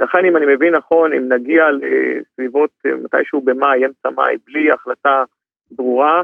[0.00, 5.24] לכן אם אני מבין נכון, אם נגיע לסביבות אה, מתישהו במאי, אמצע מאי, בלי החלטה
[5.70, 6.22] ברורה,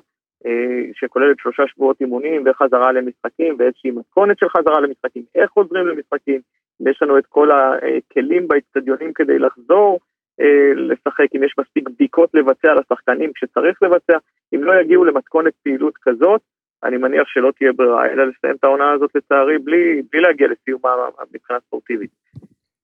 [0.92, 6.40] שכוללת שלושה שבועות אימונים וחזרה למשחקים ואיזושהי מתכונת של חזרה למשחקים, איך חוזרים למשחקים,
[6.88, 10.00] יש לנו את כל הכלים באצטדיונים כדי לחזור
[10.40, 14.18] אה, לשחק, אם יש מספיק בדיקות לבצע לשחקנים כשצריך לבצע,
[14.54, 16.40] אם לא יגיעו למתכונת פעילות כזאת,
[16.84, 20.90] אני מניח שלא תהיה ברירה, אלא לסיים את העונה הזאת לצערי בלי, בלי להגיע לסיומה
[21.34, 22.10] מבחינה ספורטיבית.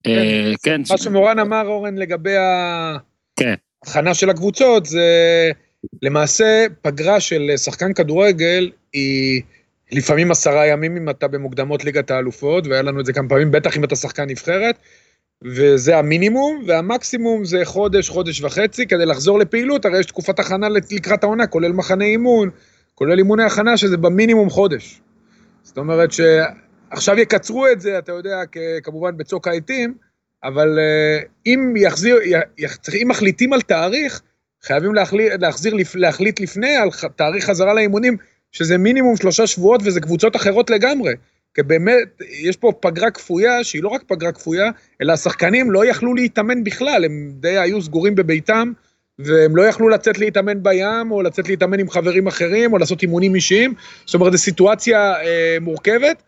[0.07, 0.81] אה, כן.
[0.91, 2.35] מה שמורן אמר, אורן, לגבי
[3.37, 3.55] כן.
[3.87, 5.51] ההכנה של הקבוצות, זה
[6.03, 9.43] למעשה פגרה של שחקן כדורגל היא...
[9.93, 13.77] לפעמים עשרה ימים אם אתה במוקדמות ליגת האלופות, והיה לנו את זה כמה פעמים, בטח
[13.77, 14.77] אם אתה שחקן נבחרת,
[15.45, 21.25] וזה המינימום, והמקסימום זה חודש, חודש וחצי, כדי לחזור לפעילות, הרי יש תקופת הכנה לקראת
[21.25, 22.51] העונה, כולל מחנה אימון,
[22.95, 25.01] כולל אימוני הכנה, שזה במינימום חודש.
[25.63, 26.13] זאת אומרת
[26.91, 28.41] שעכשיו יקצרו את זה, אתה יודע,
[28.83, 29.95] כמובן בצוק העיתים,
[30.45, 32.19] אבל אה, אם יחזיר,
[33.03, 34.23] אם מחליטים על תאריך,
[34.63, 38.17] חייבים להחליט, להחזיר, להחליט לפני על תאריך חזרה לאימונים,
[38.53, 41.13] שזה מינימום שלושה שבועות וזה קבוצות אחרות לגמרי.
[41.55, 44.71] כי באמת, יש פה פגרה כפויה, שהיא לא רק פגרה כפויה,
[45.03, 48.73] אלא השחקנים לא יכלו להתאמן בכלל, הם די היו סגורים בביתם,
[49.19, 53.35] והם לא יכלו לצאת להתאמן בים, או לצאת להתאמן עם חברים אחרים, או לעשות אימונים
[53.35, 53.75] אישיים.
[54.07, 56.23] זאת אומרת, זו סיטואציה אה, מורכבת.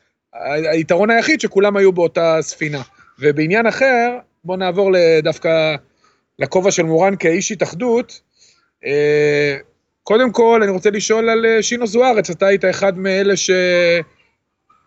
[0.72, 2.82] היתרון היחיד שכולם היו באותה ספינה.
[3.18, 4.90] ובעניין אחר, בואו נעבור
[5.22, 5.74] דווקא
[6.38, 8.20] לכובע של מורן כאיש התאחדות.
[8.84, 9.56] אה,
[10.02, 13.50] קודם כל, אני רוצה לשאול על אה, שינו זוארץ, אתה היית אחד מאלה ש...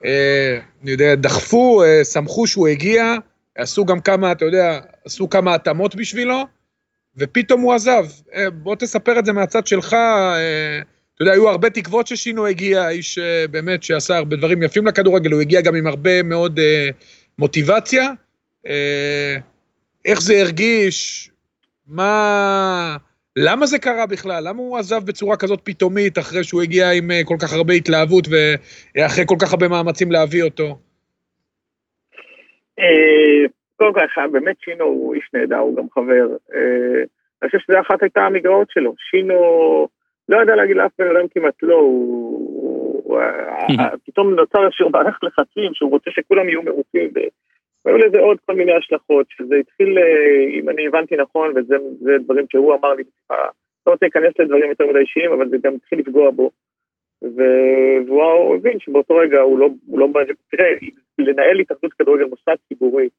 [0.05, 1.83] אה, אני יודע, דחפו,
[2.13, 3.15] שמחו שהוא הגיע,
[3.57, 6.43] עשו גם כמה, אתה יודע, עשו כמה התאמות בשבילו,
[7.17, 8.05] ופתאום הוא עזב.
[8.53, 9.95] בוא תספר את זה מהצד שלך,
[11.21, 13.19] אתה יודע, היו הרבה תקוות ששינו הגיע, איש
[13.51, 16.59] באמת שעשה הרבה דברים יפים לכדורגל, הוא הגיע גם עם הרבה מאוד
[17.39, 18.11] מוטיבציה.
[20.05, 21.29] איך זה הרגיש?
[21.87, 22.97] מה...
[23.35, 24.43] למה זה קרה בכלל?
[24.47, 28.27] למה הוא עזב בצורה כזאת פתאומית אחרי שהוא הגיע עם אה, כל כך הרבה התלהבות
[28.27, 30.77] ואחרי כל כך הרבה מאמצים להביא אותו?
[32.79, 36.35] אה, קודם כל, באמת שינו הוא איש נהדר, הוא גם חבר.
[36.53, 37.03] אה,
[37.41, 38.95] אני חושב שזו אחת הייתה המגרעות שלו.
[39.09, 39.37] שינו,
[40.31, 43.19] לא יודע להגיד לאף בן אדם כמעט לא, הוא...
[44.05, 47.09] פתאום נוצר איזשהו מערכת לחצים שהוא רוצה שכולם יהיו מרוצים.
[47.85, 52.45] והיו לזה עוד כל מיני השלכות, שזה התחיל, אה, אם אני הבנתי נכון, וזה דברים
[52.51, 53.03] שהוא אמר לי,
[53.87, 56.51] לא רוצה להיכנס לדברים יותר מדי אישיים, אבל זה גם התחיל לפגוע בו.
[58.07, 60.07] והוא הבין שבאותו רגע הוא לא, הוא לא,
[60.51, 60.69] תראה,
[61.17, 63.09] לנהל התאחדות כדורגל מוסד ציבורי,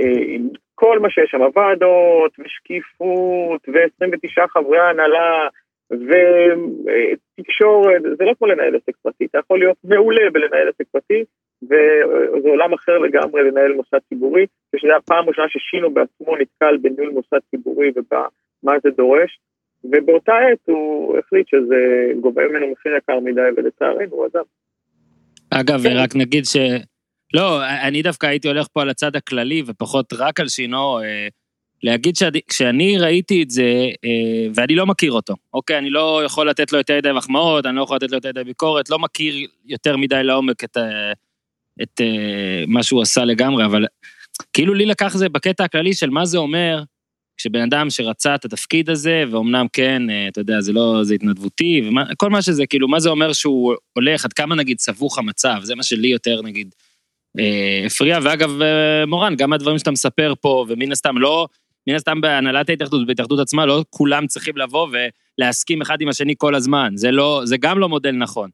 [0.00, 5.48] אה, עם כל מה שיש שם, ועדות, ושקיפות, ו-29 חברי הנהלה,
[5.90, 11.24] ותקשורת, זה לא כמו לנהל עסק פרטי, אתה יכול להיות מעולה בלנהל עסק פרטי,
[11.62, 17.38] וזה עולם אחר לגמרי לנהל מוסד ציבורי, ושזו הפעם הראשונה ששינו בעצמו נתקל בניהול מוסד
[17.50, 19.38] ציבורי ומה זה דורש,
[19.84, 24.44] ובאותה עת הוא החליט שזה גובה ממנו מחיר יקר מדי, ולצערנו הוא עזב.
[25.50, 25.96] אגב, כן.
[25.96, 26.56] רק נגיד ש...
[27.34, 30.98] לא, אני דווקא הייתי הולך פה על הצד הכללי ופחות רק על שינו.
[31.86, 32.16] אה, להגיד
[32.50, 35.78] שאני ראיתי את זה, אה, ואני לא מכיר אותו, אוקיי?
[35.78, 38.44] אני לא יכול לתת לו יותר מדי מחמאות, אני לא יכול לתת לו יותר מדי
[38.44, 39.34] ביקורת, לא מכיר
[39.64, 40.76] יותר מדי לעומק את,
[41.82, 42.04] את uh,
[42.66, 43.86] מה שהוא עשה לגמרי, אבל
[44.52, 46.82] כאילו לי לקח זה בקטע הכללי של מה זה אומר
[47.36, 52.30] כשבן אדם שרצה את התפקיד הזה, ואומנם כן, אתה יודע, זה לא, זה התנדבותי, וכל
[52.30, 55.82] מה שזה, כאילו, מה זה אומר שהוא הולך, עד כמה נגיד סבוך המצב, זה מה
[55.82, 56.74] שלי יותר נגיד
[57.86, 58.50] הפריע, ואגב,
[59.06, 61.46] מורן, גם הדברים שאתה מספר פה, ומן הסתם לא,
[61.88, 64.88] מן הסתם בהנהלת ההתאחדות, בהתאחדות עצמה, לא כולם צריכים לבוא
[65.38, 68.50] ולהסכים אחד עם השני כל הזמן, זה לא, זה גם לא מודל נכון.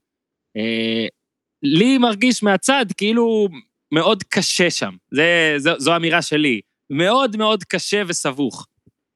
[1.63, 3.49] לי מרגיש מהצד כאילו
[3.93, 4.93] מאוד קשה שם.
[5.11, 6.61] זה, זו, זו אמירה שלי.
[6.93, 8.67] מאוד מאוד קשה וסבוך.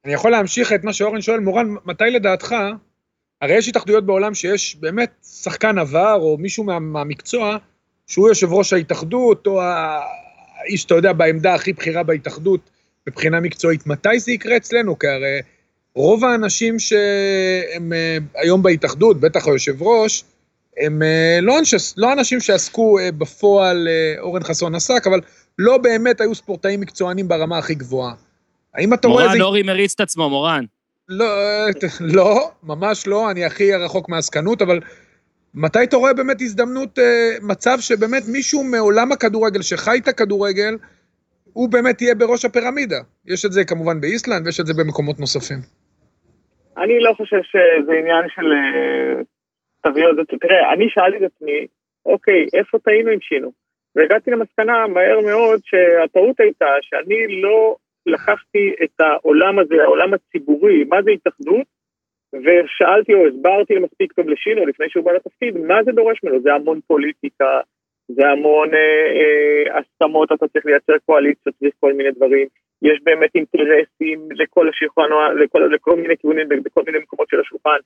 [0.05, 2.55] אני יכול להמשיך את מה שאורן שואל, מורן, מתי לדעתך,
[3.41, 7.57] הרי יש התאחדויות בעולם שיש באמת שחקן עבר, או מישהו מה, מהמקצוע,
[8.07, 12.71] שהוא יושב ראש ההתאחדות, או האיש, אתה יודע, בעמדה הכי בכירה בהתאחדות,
[13.07, 13.87] מבחינה מקצועית.
[13.87, 14.99] מתי זה יקרה אצלנו?
[14.99, 15.41] כי הרי
[15.95, 20.25] רוב האנשים שהם אה, היום בהתאחדות, בטח היושב ראש,
[20.81, 23.89] הם אה, לא, אנש, לא אנשים שעסקו אה, בפועל,
[24.19, 25.21] אורן חסון עסק, אבל
[25.59, 28.15] לא באמת היו ספורטאים מקצוענים ברמה הכי גבוהה.
[28.75, 29.27] האם אתה רואה...
[29.27, 30.65] מורן אורי מריץ את עצמו, מורן.
[31.09, 31.27] לא,
[32.01, 34.81] לא, ממש לא, אני הכי רחוק מעסקנות, אבל
[35.55, 36.99] מתי אתה רואה באמת הזדמנות,
[37.43, 40.77] מצב שבאמת מישהו מעולם הכדורגל, שחי את הכדורגל,
[41.59, 43.01] הוא באמת יהיה בראש הפירמידה.
[43.33, 45.61] יש את זה כמובן באיסלנד ויש את זה במקומות נוספים.
[46.83, 49.23] אני לא חושב שזה עניין של אה,
[49.83, 50.17] תביעות.
[50.41, 51.67] תראה, אני שאלתי את עצמי,
[52.07, 53.51] אוקיי, איפה טעינו עם שינו?
[53.95, 57.77] והגעתי למסקנה מהר מאוד שהטעות הייתה שאני לא
[58.07, 61.67] לקחתי את העולם הזה, העולם הציבורי, מה זה התאחדות,
[62.45, 66.41] ושאלתי או הסברתי מספיק טוב לשינו לפני שהוא בא לתפקיד, מה זה דורש ממנו?
[66.41, 67.61] זה המון פוליטיקה,
[68.09, 72.47] זה המון אה, אה, הסכמות, אתה צריך לייצר קואליציות, צריך כל מיני דברים.
[72.83, 75.03] יש באמת אינטרסים לכל השולחן,
[75.37, 77.79] לכל, לכל מיני כיוונים, בכל מיני מקומות של השולחן.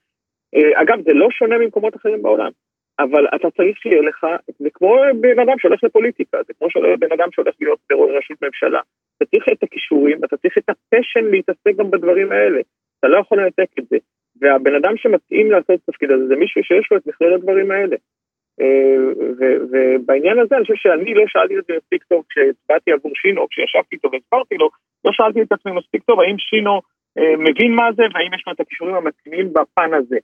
[0.55, 2.51] אה, אגב, זה לא שונה ממקומות אחרים בעולם,
[2.99, 4.27] אבל אתה צריך שיהיה לך,
[4.59, 6.69] זה כמו בן אדם שהולך לפוליטיקה, זה כמו
[6.99, 8.81] בן אדם שהולך להיות בראשות ממשלה.
[9.17, 12.61] אתה צריך את הכישורים, אתה צריך את הפשן להתעסק גם בדברים האלה.
[12.99, 13.97] אתה לא יכול לנתק את זה.
[14.41, 17.97] והבן אדם שמתאים לעשות את התפקיד הזה זה מישהו שיש לו את מכלול הדברים האלה.
[18.61, 18.97] אה,
[19.71, 23.97] ובעניין הזה אני חושב שאני לא שאלתי את זה מספיק טוב כשהצבעתי עבור שינו, כשישבתי
[23.97, 24.71] איתו והסברתי לו,
[25.05, 26.81] לא שאלתי את עצמי מספיק טוב האם שינו
[27.19, 30.19] אה, מבין מה זה והאם יש לו את הכישורים המתאימים בפן הזה.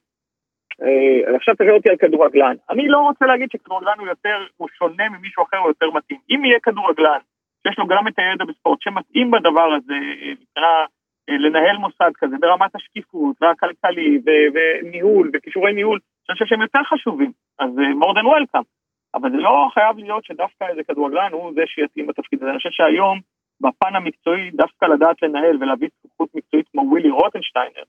[0.83, 2.57] אה, עכשיו תראה אותי על כדורגלן.
[2.71, 6.19] אני לא רוצה להגיד שכדורגלן הוא יותר, הוא שונה ממישהו אחר או יותר מתאים.
[6.31, 7.21] אם יהיה כדורגלן
[7.67, 9.95] שיש לו גם את הידע בספורט שמתאים בדבר הזה,
[10.41, 10.85] מבחינה
[11.29, 14.21] לנהל מוסד כזה ברמת השקיפות והכלכלי
[14.55, 18.67] וניהול וכישורי ניהול, אני חושב שהם יותר חשובים, אז more than welcome.
[19.15, 22.51] אבל זה לא חייב להיות שדווקא איזה כדורגלן הוא זה שיתאים בתפקיד הזה.
[22.51, 23.21] אני חושב שהיום,
[23.61, 27.85] בפן המקצועי, דווקא לדעת לנהל ולהביא זכות מקצועית כמו ווילי רוטנשטיינר,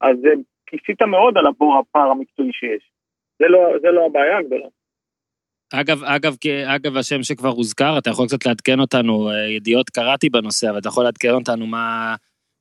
[0.00, 0.16] אז
[0.66, 2.90] כיסית מאוד על הבור הפער המקצועי שיש.
[3.38, 4.66] זה לא, זה לא הבעיה הגדולה.
[5.74, 6.34] אגב, אגב,
[6.66, 10.88] אגב, השם שכבר הוזכר, אתה יכול קצת לעדכן אותנו, אה, ידיעות קראתי בנושא, אבל אתה
[10.88, 12.14] יכול לעדכן אותנו מה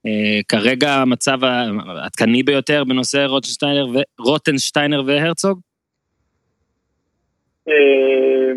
[0.05, 3.97] אה, כרגע המצב העדכני ביותר בנושא רוטנשטיינר, ו...
[4.19, 5.59] רוטנשטיינר והרצוג?
[7.69, 8.51] אה,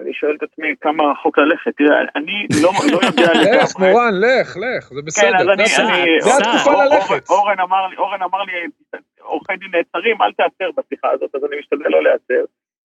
[0.00, 1.76] אני שואל את עצמי כמה רחוק ללכת.
[1.76, 5.30] תראה, אני לא, לא יודע לך, מורן, לך, לך, זה בסדר.
[5.30, 6.20] כן, אז אני...
[6.20, 7.30] זה התקופה ללכת.
[7.30, 8.52] אורן אמר לי, אורן אמר לי,
[9.20, 12.44] עורכי דין נעצרים, אל תעצר בשיחה הזאת, אז אני משתדל לא להיעצר.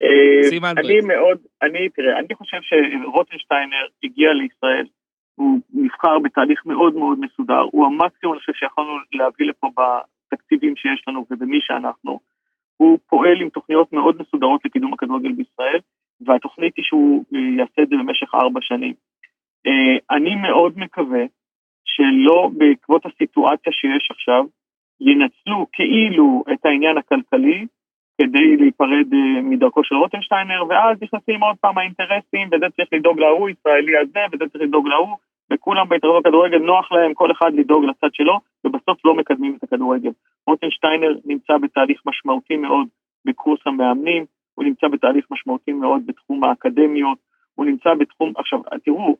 [0.04, 4.86] אה, אני מאוד, אני, תראה, אני חושב שרוטנשטיינר הגיע לישראל,
[5.36, 11.04] הוא נבחר בתהליך מאוד מאוד מסודר, הוא המקסימום, אני חושב שיכולנו להביא לפה בתקציבים שיש
[11.08, 12.20] לנו ובמי שאנחנו.
[12.78, 15.80] הוא פועל עם תוכניות מאוד מסודרות לקידום הכדורגל בישראל,
[16.22, 18.94] והתוכנית היא שהוא אה, יעשה את זה במשך ארבע שנים.
[19.68, 21.24] אה, אני מאוד מקווה
[21.86, 24.44] שלא בעקבות הסיטואציה שיש עכשיו,
[25.02, 27.66] ינצלו כאילו את העניין הכלכלי
[28.22, 33.50] כדי להיפרד אה, מדרכו של רוטנשטיינר, ואז נכנסים עוד פעם האינטרסים, וזה צריך לדאוג להוא,
[33.50, 35.16] ישראלי הזה, וזה צריך לדאוג להוא,
[35.54, 40.12] וכולם בהתאחדות הכדורגל נוח להם כל אחד לדאוג לצד שלו, ובסוף לא מקדמים את הכדורגל.
[40.48, 42.88] רוטנשטיינר נמצא בתהליך משמעותי מאוד
[43.26, 47.18] בקורס המאמנים, הוא נמצא בתהליך משמעותי מאוד בתחום האקדמיות,
[47.56, 49.18] הוא נמצא בתחום, עכשיו תראו,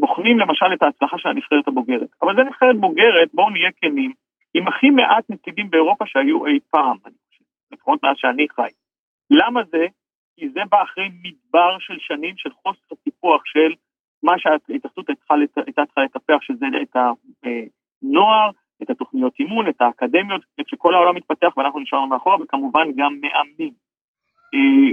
[0.00, 4.12] בוחנים למשל את ההצלחה של הנבחרת הבוגרת, אבל זו נבחרת בוגרת, בואו נהיה כנים,
[4.54, 6.96] עם הכי מעט נציגים באירופה שהיו אי פעם,
[7.72, 8.68] לפחות מאז שאני חי.
[9.30, 9.86] למה זה?
[10.36, 13.72] כי זה בא אחרי מדבר של שנים של חוסר טיפוח של
[14.22, 18.50] מה שההתאחדות הייתה צריכה לטפח, שזה את הנוער,
[18.82, 23.72] את התוכניות אימון, את האקדמיות, כשכל העולם מתפתח ואנחנו נשארנו מאחורה, וכמובן גם מאמנים.
[24.54, 24.92] אה,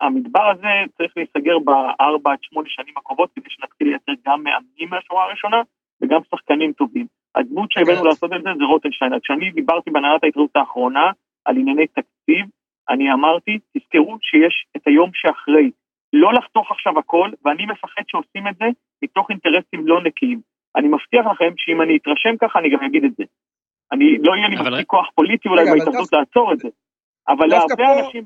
[0.00, 5.24] המדבר הזה צריך להיסגר בארבע עד שמונה שנים הקרובות, כדי שנתחיל לייצר גם מאמנים מהשורה
[5.24, 5.62] הראשונה,
[6.00, 7.06] וגם שחקנים טובים.
[7.34, 9.20] הדמות שהבאנו לעשות את זה זה רוטנשטיין.
[9.20, 11.10] כשאני דיברתי בהנהלת ההתאחדות האחרונה
[11.44, 12.46] על ענייני תקציב,
[12.88, 15.70] אני אמרתי, תזכרו שיש את היום שאחרי.
[16.12, 18.64] לא לחתוך עכשיו הכל, ואני מפחד שעושים את זה
[19.02, 20.40] מתוך אינטרסים לא נקיים.
[20.76, 23.24] אני מבטיח לכם שאם אני אתרשם ככה, אני גם אגיד את זה.
[23.92, 26.68] אני, לא יהיה לי מספיק כוח פוליטי אולי בהתאחדות לעצור את זה.
[27.28, 28.24] אבל להרבה אנשים...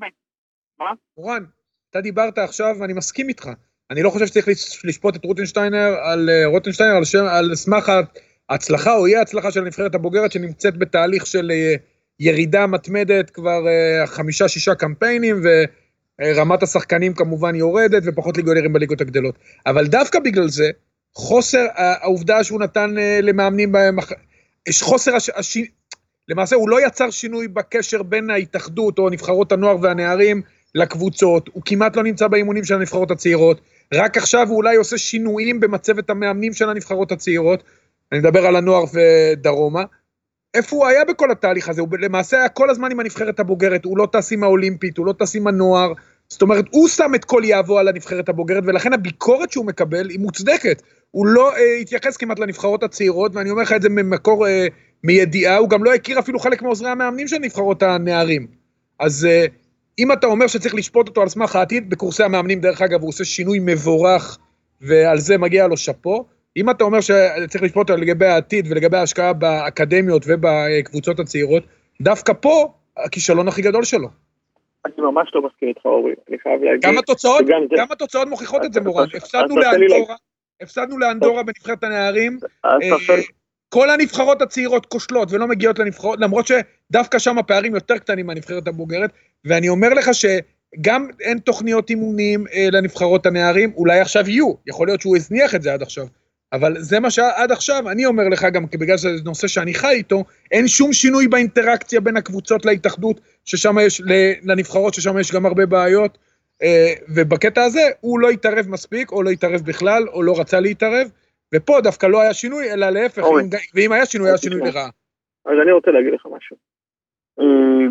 [0.79, 0.91] מה?
[1.17, 1.43] מורן,
[1.89, 3.49] אתה דיברת עכשיו, ואני מסכים איתך.
[3.91, 4.47] אני לא חושב שצריך
[4.83, 7.91] לשפוט את רוטנשטיינר על אה, רוטנשטיינר על, שם, על סמך
[8.49, 11.75] ההצלחה או אי ההצלחה של הנבחרת הבוגרת שנמצאת בתהליך של אה,
[12.19, 15.47] ירידה מתמדת כבר אה, חמישה-שישה קמפיינים, ו...
[16.35, 19.35] רמת השחקנים כמובן יורדת ופחות ליגונרים בליגות הגדולות.
[19.65, 20.71] אבל דווקא בגלל זה,
[21.15, 23.71] חוסר העובדה שהוא נתן למאמנים,
[24.69, 25.29] יש חוסר, הש...
[25.29, 25.57] הש...
[26.29, 30.41] למעשה הוא לא יצר שינוי בקשר בין ההתאחדות או נבחרות הנוער והנערים
[30.75, 33.61] לקבוצות, הוא כמעט לא נמצא באימונים של הנבחרות הצעירות,
[33.93, 37.63] רק עכשיו הוא אולי עושה שינויים במצבת המאמנים של הנבחרות הצעירות,
[38.11, 39.83] אני מדבר על הנוער ודרומה,
[40.53, 41.81] איפה הוא היה בכל התהליך הזה?
[41.81, 45.13] הוא למעשה היה כל הזמן עם הנבחרת הבוגרת, הוא לא טס עם האולימפית, הוא לא
[45.19, 45.93] טס עם הנוער,
[46.29, 50.19] זאת אומרת, הוא שם את כל יהבו על הנבחרת הבוגרת, ולכן הביקורת שהוא מקבל היא
[50.19, 50.81] מוצדקת.
[51.13, 54.67] הוא לא אה, התייחס כמעט לנבחרות הצעירות, ואני אומר לך את זה ממקור, אה,
[55.03, 58.47] מידיעה, הוא גם לא הכיר אפילו חלק מעוזרי המאמנים של נבחרות הנערים.
[58.99, 59.45] אז אה,
[59.99, 63.23] אם אתה אומר שצריך לשפוט אותו על סמך העתיד, בקורסי המאמנים, דרך אגב, הוא עושה
[63.23, 64.37] שינוי מבורך,
[64.81, 66.25] ועל זה מגיע לו שאפו.
[66.57, 71.63] אם אתה אומר שצריך לשפוט אותו לגבי העתיד ולגבי ההשקעה באקדמיות ובקבוצות הצעירות,
[72.01, 74.07] דווקא פה הכישלון הכי גדול שלו.
[74.85, 76.81] אני ממש לא מסכים איתך, אורי, אני חייב להגיד.
[76.81, 77.45] גם התוצאות,
[77.77, 79.07] גם התוצאות מוכיחות את זה, מורן.
[79.15, 80.15] הפסדנו לאנדורה,
[80.61, 82.39] הפסדנו לאנדורה בנבחרת הנערים.
[83.69, 89.09] כל הנבחרות הצעירות כושלות ולא מגיעות לנבחרות, למרות שדווקא שם הפערים יותר קטנים מהנבחרת הבוגרת,
[89.45, 95.01] ואני אומר לך שגם אין תוכניות אימונים אה, לנבחרות הנערים, אולי עכשיו יהיו, יכול להיות
[95.01, 96.07] שהוא הזניח את זה עד עכשיו,
[96.53, 100.23] אבל זה מה שעד עכשיו, אני אומר לך גם, בגלל שזה נושא שאני חי איתו,
[100.51, 104.01] אין שום שינוי באינטראקציה בין הקבוצות להתאחדות, ששם יש,
[104.43, 106.32] לנבחרות, ששם יש גם הרבה בעיות, אה,
[107.15, 111.07] ובקטע הזה הוא לא התערב מספיק, או לא התערב בכלל, או לא רצה להתערב,
[111.55, 114.89] ופה דווקא לא היה שינוי, אלא להפך, אם, ואם היה שינוי, היה שינוי לרעה.
[115.45, 116.57] אז אני רוצה להגיד לך משהו.
[117.39, 117.87] אה,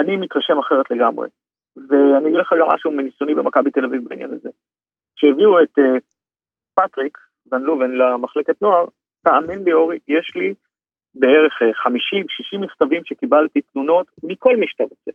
[0.00, 1.28] אני מתרשם אחרת לגמרי,
[1.76, 4.48] ואני אגיד לך גם משהו מניסיוני במכבי תל אביב בעניין הזה.
[5.16, 5.98] כשהביאו את אה,
[6.74, 7.18] פטריק
[7.52, 8.84] ון לובן למחלקת נוער,
[9.24, 10.54] תאמין לי אורי, יש לי
[11.14, 15.10] בערך 50-60 מכתבים שקיבלתי תלונות מכל מי שאתה רוצה.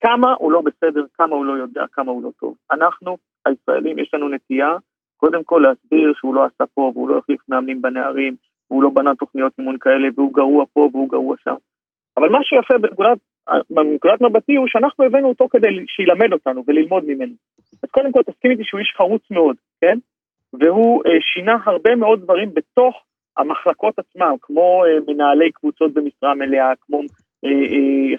[0.00, 2.54] כמה הוא לא בסדר, כמה הוא לא יודע, כמה הוא לא טוב.
[2.72, 4.76] אנחנו, הישראלים, יש לנו נטייה,
[5.16, 8.34] קודם כל להסביר שהוא לא עשה פה, והוא לא החליף מאמנים בנערים,
[8.70, 11.54] והוא לא בנה תוכניות אימון כאלה, והוא גרוע פה והוא גרוע שם.
[12.16, 12.74] אבל מה שיפה
[13.70, 17.32] בנקודת, מבטי הוא שאנחנו הבאנו אותו כדי שילמד אותנו וללמוד ממנו.
[17.82, 19.98] אז קודם כל תסכים איתי שהוא איש חרוץ מאוד, כן?
[20.52, 23.02] והוא אה, שינה הרבה מאוד דברים בתוך
[23.36, 27.00] המחלקות עצמם, כמו אה, מנהלי קבוצות במשרה מלאה, כמו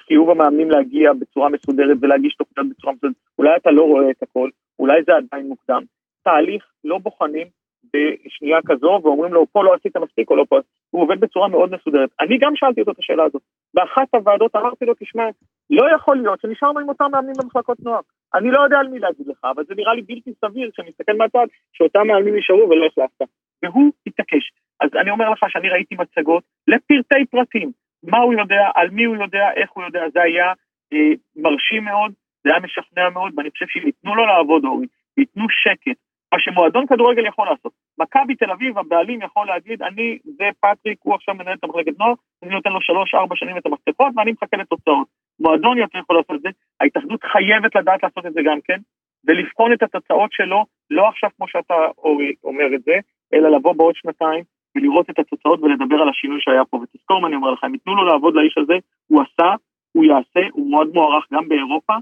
[0.07, 4.49] חיוב המאמנים להגיע בצורה מסודרת ולהגיש תוכניות בצורה מסודרת, אולי אתה לא רואה את הכל,
[4.79, 5.83] אולי זה עדיין מוקדם.
[6.23, 7.47] תהליך לא בוחנים
[7.93, 10.59] בשנייה כזו ואומרים לו פה לא עשית מספיק או לא פה,
[10.89, 12.09] הוא עובד בצורה מאוד מסודרת.
[12.21, 13.41] אני גם שאלתי אותו את השאלה הזאת.
[13.73, 15.23] באחת הוועדות אמרתי לו, תשמע,
[15.69, 17.99] לא יכול להיות שנשארנו עם אותם מאמנים במחלקות נוער.
[18.33, 21.13] אני לא יודע על מי להגיד לך, אבל זה נראה לי בלתי סביר כשאני מסתכל
[21.13, 23.25] מהצד, שאותם מאמנים נשארו ולא החלפת.
[23.63, 24.51] והוא התעקש.
[24.81, 27.71] אז אני אומר לך שאני ראיתי מצגות לפרטי פרטים.
[28.03, 30.53] מה הוא יודע, על מי הוא יודע, איך הוא יודע, זה היה
[30.93, 32.11] אה, מרשים מאוד,
[32.43, 34.87] זה היה משכנע מאוד, ואני חושב שאם ייתנו לו לעבוד, אורי,
[35.17, 35.97] ייתנו שקט,
[36.33, 37.71] מה שמועדון כדורגל יכול לעשות.
[37.97, 42.13] מכבי תל אביב, הבעלים יכול להגיד, אני, זה פטריק, הוא עכשיו מנהל את המחלקת נוער,
[42.43, 45.07] אני נותן לו שלוש-ארבע שנים את המפתחות ואני מחכה לתוצאות.
[45.39, 46.49] מועדון יותר יכול לעשות את זה,
[46.81, 48.79] ההתאחדות חייבת לדעת לעשות את זה גם כן,
[49.27, 52.95] ולבחון את התוצאות שלו, לא עכשיו כמו שאתה אורי אומר את זה,
[53.33, 54.43] אלא לבוא בעוד שנתיים
[54.75, 56.77] ולראות את התוצאות ולדבר על השינוי שהיה פה.
[56.77, 58.73] ותזכור מה אני אומר לך, אם ייתנו לו לעבוד לאיש הזה,
[59.07, 59.53] הוא עשה,
[59.91, 61.93] הוא יעשה, הוא מאוד מוערך גם באירופה,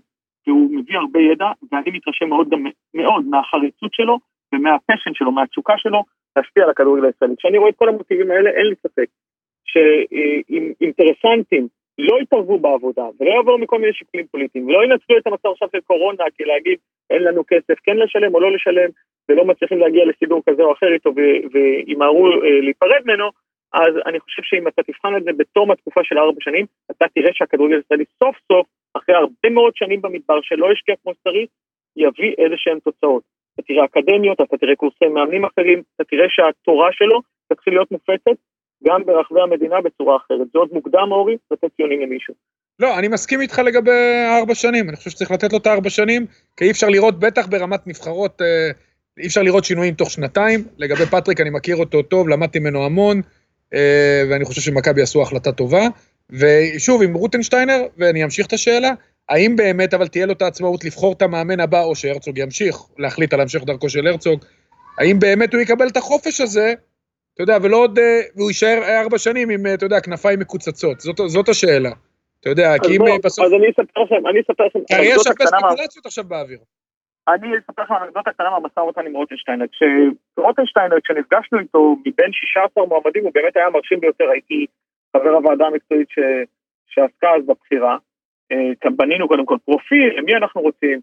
[0.47, 4.19] והוא מביא הרבה ידע, ואני מתרשם מאוד גם מאוד מהחריצות שלו
[4.53, 6.03] ומהפשן שלו, מהתשוקה שלו,
[6.35, 7.35] להשפיע על הכדורגל הישראלי.
[7.37, 9.07] כשאני רואה את כל המוטיבים האלה, אין לי ספק
[9.65, 11.67] שאינטרסנטים
[11.99, 15.79] לא יתערבו בעבודה ולא יבואו מכל מיני שיקולים פוליטיים ולא ינצלו את המצב עכשיו של
[15.79, 16.77] קורונה כי להגיד
[17.09, 18.89] אין לנו כסף כן לשלם או לא לשלם
[19.29, 21.11] ולא מצליחים להגיע לסידור כזה או אחר איתו
[21.53, 23.29] וימהרו אה, להיפרד ממנו,
[23.73, 27.29] אז אני חושב שאם אתה תבחן את זה בתום התקופה של ארבע שנים, אתה תראה
[27.33, 31.49] שהכדורגל הישראלי סוף סוף, אחרי הרבה מאוד שנים במדבר שלא השקיע כמו שצריך,
[31.95, 33.23] יביא איזה שהן תוצאות.
[33.53, 37.21] אתה תראה אקדמיות, אתה תראה קורסי מאמנים אחרים, אתה תראה שהתורה שלו
[37.53, 38.37] תתחיל להיות מופצת
[38.83, 40.47] גם ברחבי המדינה בצורה אחרת.
[40.53, 42.33] זה עוד מוקדם, אורי, לתת ציונים למישהו.
[42.79, 46.25] לא, אני מסכים איתך לגבי ארבע שנים, אני חושב שצריך לתת לו את הארבע שנים,
[46.57, 48.71] כי אי אפשר לראות, בטח ברמת נבחרות, אה,
[49.19, 50.63] אי אפשר לראות שינויים תוך שנתיים.
[50.77, 53.21] לגבי פטריק, אני מכיר אותו טוב, למדתי ממנו המון,
[53.73, 55.87] אה, ואני חושב שמכבי עשו החלטה טובה.
[56.29, 58.91] ושוב, עם רוטנשטיינר, ואני אמשיך את השאלה,
[59.29, 63.33] האם באמת אבל תהיה לו את העצמאות לבחור את המאמן הבא, או שהרצוג ימשיך להחליט
[63.33, 64.45] על המשך דרכו של הרצוג,
[64.99, 66.73] האם באמת הוא יקבל את החופש הזה,
[67.33, 71.19] אתה יודע, ולא עוד, אה, והוא יישאר ארבע שנים עם, אתה יודע, כנפיים מקוצצות, זאת,
[71.27, 71.91] זאת השאלה.
[72.39, 73.45] אתה יודע, כי אם בסוף...
[73.45, 74.79] אז אני אספר לכם, אני אספר לכם...
[74.87, 76.59] כי יש הרבה ספקולציות עכשיו באוויר.
[77.33, 79.65] אני אספר לכם אנקדוטה קטנה מהמשא ומתן עם רוטנשטיינר.
[79.67, 84.65] כשרוטנשטיינר, כשנפגשנו איתו מבין 16 מועמדים, הוא באמת היה מרשים ביותר, הייתי
[85.17, 86.19] חבר הוועדה המקצועית ש...
[86.87, 87.97] שעסקה אז בבחירה.
[88.51, 90.99] אה, בנינו קודם כל פרופיל, למי אנחנו רוצים,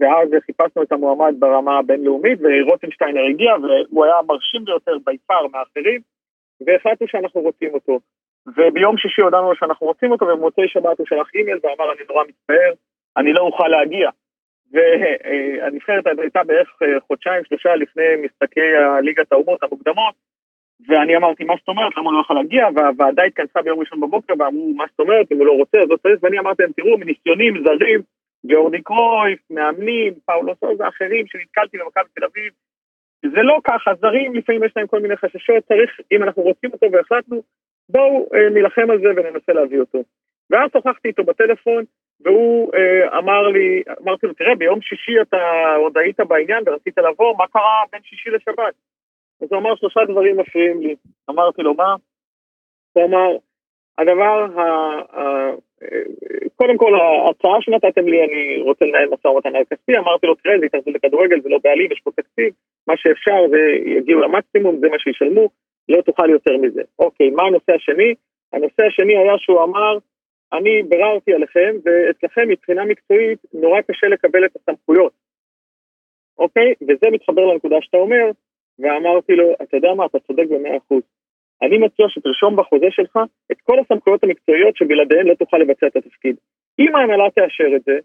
[0.00, 6.00] ואז חיפשנו את המועמד ברמה הבינלאומית, ורוטנשטיינר הגיע, והוא היה מרשים ביותר ביפר מאחרים,
[6.66, 8.00] והחלטנו שאנחנו רוצים אותו.
[8.46, 12.24] וביום שישי הודענו לו שאנחנו רוצים אותו, ובמוצאי שבת הוא שלח אימייל ואמר, אני נורא
[12.28, 12.72] מצטער,
[13.16, 14.10] אני לא אוכל להגיע.
[14.74, 20.14] והנבחרת הייתה בערך אה, חודשיים, שלושה לפני משחקי הליגת האומות המוקדמות,
[20.88, 22.66] ואני אמרתי, מה זאת אומרת, למה הוא לא יכול להגיע?
[22.74, 25.96] והוועדה התכנסה ביום ראשון בבוקר ואמרו, מה זאת אומרת, אם הוא לא רוצה, אז לא
[25.96, 28.00] צריך, ואני אמרתי להם, תראו, מניסיונים זרים,
[28.46, 32.52] גאורדי קרויף, מאמנים, פאולו סוזה, אחרים שנתקלתי במכבי תל אביב,
[33.22, 36.86] זה לא ככה, זרים לפעמים יש להם כל מיני חששות, צריך, אם אנחנו רוצים אותו
[36.92, 37.42] והחלטנו,
[37.88, 39.98] בואו אה, נילחם על זה וננסה להביא אותו.
[40.50, 41.84] ואז שוחחתי איתו בטלפון,
[42.20, 47.36] והוא אה, אמר לי, אמרתי לו, תראה, ביום שישי אתה עוד היית בעניין ורצית לבוא,
[47.38, 48.74] מה קרה בין שישי לשבת?
[49.42, 50.94] אז הוא אמר, שלושה דברים מפריעים לי.
[51.30, 51.94] אמרתי לו, מה?
[52.92, 53.36] הוא אמר,
[53.98, 54.62] הדבר, ה,
[55.18, 55.50] ה,
[56.56, 60.58] קודם כל, ההצעה שנתתם לי, אני רוצה לנהל משא ומתן על כספי, אמרתי לו, תראה,
[60.58, 62.54] זה התאחדות לכדורגל, זה לא בעלים, יש פה תקציב,
[62.86, 65.48] מה שאפשר, ויגיעו למקסימום, זה מה שישלמו,
[65.88, 66.82] לא תוכל יותר מזה.
[66.98, 68.14] אוקיי, מה הנושא השני?
[68.52, 69.98] הנושא השני היה שהוא אמר,
[70.58, 75.12] אני ביררתי עליכם, ואצלכם מבחינה מקצועית נורא קשה לקבל את הסמכויות.
[76.38, 76.74] אוקיי?
[76.82, 78.30] וזה מתחבר לנקודה שאתה אומר,
[78.78, 81.02] ואמרתי לו, אתה יודע מה, אתה צודק במאה אחוז.
[81.62, 83.18] אני מציע שתרשום בחוזה שלך
[83.52, 86.36] את כל הסמכויות המקצועיות שבלעדיהן לא תוכל לבצע את התפקיד.
[86.78, 87.98] אם ההנהלה תאשר את זה,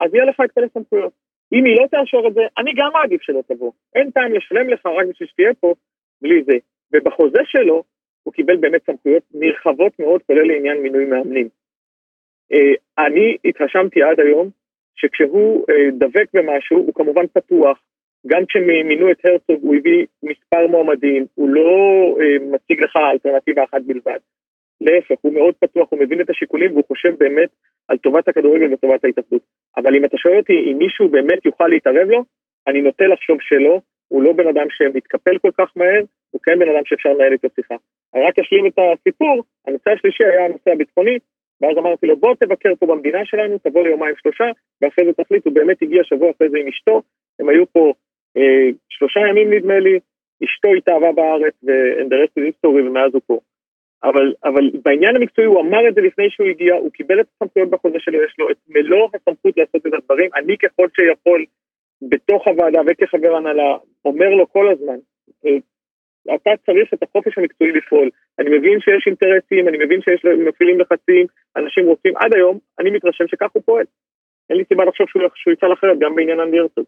[0.00, 1.12] אז יהיה לך את כל הסמכויות.
[1.52, 3.72] אם היא לא תאשר את זה, אני גם מעדיף שלא תבוא.
[3.94, 5.74] אין טעם לשלם לך רק בשביל שתהיה פה
[6.22, 6.56] בלי זה.
[6.92, 7.82] ובחוזה שלו,
[8.22, 11.48] הוא קיבל באמת סמכויות נרחבות מאוד, כולל לעניין מינוי מאמנים.
[12.52, 14.48] אה, אני התרשמתי עד היום
[14.94, 17.78] שכשהוא אה, דבק במשהו, הוא כמובן פתוח.
[18.26, 21.70] גם כשמינו את הרצוג הוא הביא מספר מועמדים, הוא לא
[22.20, 24.18] אה, מציג לך אלטרנטיבה אחת בלבד.
[24.80, 27.48] להפך, הוא מאוד פתוח, הוא מבין את השיקולים והוא חושב באמת
[27.88, 29.42] על טובת הכדורגל וטובת ההתאחדות.
[29.76, 32.24] אבל אם אתה שואל אותי אם מישהו באמת יוכל להתערב לו,
[32.66, 36.68] אני נוטה לחשוב שלא, הוא לא בן אדם שמתקפל כל כך מהר, הוא כן בן
[36.68, 37.74] אדם שאפשר לנהל איתו שיחה.
[38.14, 41.18] רק אשלים את הסיפור, הנושא השלישי היה הנושא הביטחוני,
[41.62, 44.44] ואז אמרתי לו, בוא תבקר פה במדינה שלנו, תבוא ליומיים שלושה,
[44.80, 47.02] ואחרי זה תחליט, הוא באמת הגיע שבוע אחרי זה עם אשתו,
[47.40, 47.92] הם היו פה
[48.36, 49.98] אה, שלושה ימים נדמה לי,
[50.44, 53.38] אשתו התאהבה בארץ, is history, ומאז הוא פה.
[54.04, 57.70] אבל, אבל בעניין המקצועי הוא אמר את זה לפני שהוא הגיע, הוא קיבל את הסמכויות
[57.70, 61.44] בחוזה שלו, יש לו את מלוא הסמכות לעשות את הדברים, אני ככל שיכול
[62.02, 64.96] בתוך הוועדה וכחבר הנהלה, אומר לו כל הזמן,
[65.46, 65.56] אה,
[66.34, 68.10] אתה צריך את החופש המקצועי לפעול.
[68.38, 73.24] אני מבין שיש אינטרסים, אני מבין שיש מפעילים לחצים, אנשים רוצים, עד היום, אני מתרשם
[73.28, 73.84] שכך הוא פועל.
[74.50, 76.84] אין לי סיבה לחשוב שהוא יפעל אחרת, גם בעניין אנדי הרצוג.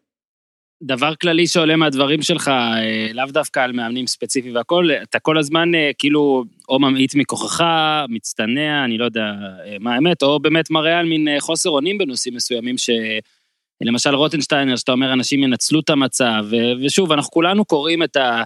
[0.82, 5.74] דבר כללי שעולה מהדברים שלך, אה, לאו דווקא על מאמנים ספציפיים והכול, אתה כל הזמן
[5.74, 7.64] אה, כאילו או ממעיט מכוחך,
[8.08, 9.32] מצטנע, אני לא יודע
[9.66, 12.90] אה, מה האמת, או באמת מראה על מין חוסר אונים בנושאים מסוימים ש...
[13.80, 16.44] למשל רוטנשטיינר, שאתה אומר אנשים ינצלו את המצב,
[16.84, 18.42] ושוב, אנחנו כולנו קוראים את ה...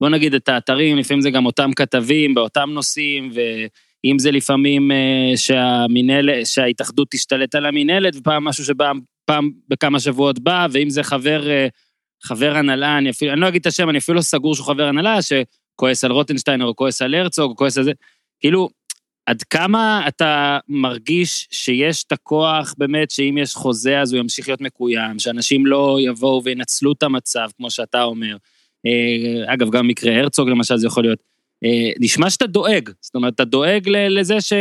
[0.00, 4.90] בוא נגיד את האתרים, לפעמים זה גם אותם כתבים באותם נושאים, ואם זה לפעמים
[5.36, 8.92] שהמינהלת, שההתאחדות תשתלט על המינהלת, ופעם משהו שבא
[9.30, 11.66] פעם בכמה שבועות בא, ואם זה חבר, אה,
[12.22, 14.84] חבר הנהלה, אני אפילו, אני לא אגיד את השם, אני אפילו לא סגור שהוא חבר
[14.84, 17.92] הנהלה, שכועס על רוטנשטיינר או כועס על הרצוג או כועס על זה,
[18.40, 18.68] כאילו,
[19.26, 24.60] עד כמה אתה מרגיש שיש את הכוח באמת, שאם יש חוזה אז הוא ימשיך להיות
[24.60, 28.36] מקוים, שאנשים לא יבואו וינצלו את המצב, כמו שאתה אומר.
[28.86, 31.18] אה, אגב, גם מקרה הרצוג למשל זה יכול להיות.
[31.64, 34.52] אה, נשמע שאתה דואג, זאת אומרת, אתה דואג לזה ש...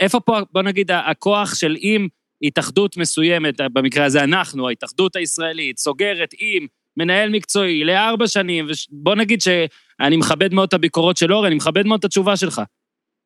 [0.00, 2.08] איפה פה, בוא נגיד, הכוח של אם
[2.42, 6.66] התאחדות מסוימת, במקרה הזה אנחנו, ההתאחדות הישראלית, סוגרת עם
[6.96, 11.86] מנהל מקצועי לארבע שנים, ובוא נגיד שאני מכבד מאוד את הביקורות של אורן, אני מכבד
[11.86, 12.62] מאוד את התשובה שלך.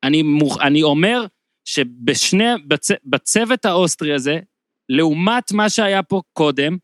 [0.03, 0.61] אני, מוכ...
[0.61, 1.27] אני אומר
[1.65, 2.89] שבשני, בצ...
[3.05, 4.39] בצוות האוסטרי הזה,
[4.89, 6.77] לעומת מה שהיה פה קודם,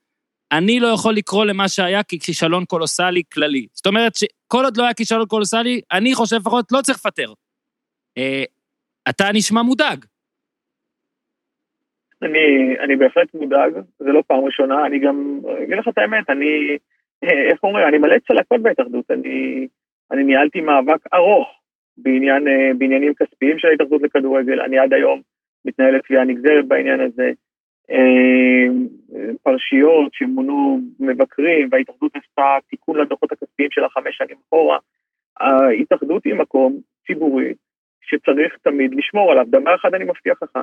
[0.52, 3.66] אני לא יכול לקרוא למה שהיה ככישלון קולוסלי כללי.
[3.72, 7.32] זאת אומרת שכל עוד לא היה כישלון קולוסלי, אני חושב לפחות לא צריך לפטר.
[8.18, 8.44] אה,
[9.08, 10.04] אתה נשמע מודאג.
[12.22, 16.78] אני, אני בהחלט מודאג, זה לא פעם ראשונה, אני גם, אגיד לך את האמת, אני,
[17.22, 19.68] איך אומרים, אני מלא צלקות בהתאחדות, אני,
[20.10, 21.48] אני ניהלתי מאבק ארוך
[21.96, 22.44] בעניין,
[22.78, 25.20] בעניינים כספיים של ההתאחדות לכדורגל, אני עד היום
[25.64, 27.30] מתנהל לתביעה נגזרת בעניין הזה,
[29.42, 34.78] פרשיות שמונו מבקרים, וההתאחדות עשתה תיקון לדוחות הכספיים של החמש שנים אחורה,
[35.40, 36.76] ההתאחדות היא מקום
[37.06, 37.54] ציבורי
[38.02, 40.58] שצריך תמיד לשמור עליו, דבר אחד אני מבטיח לך,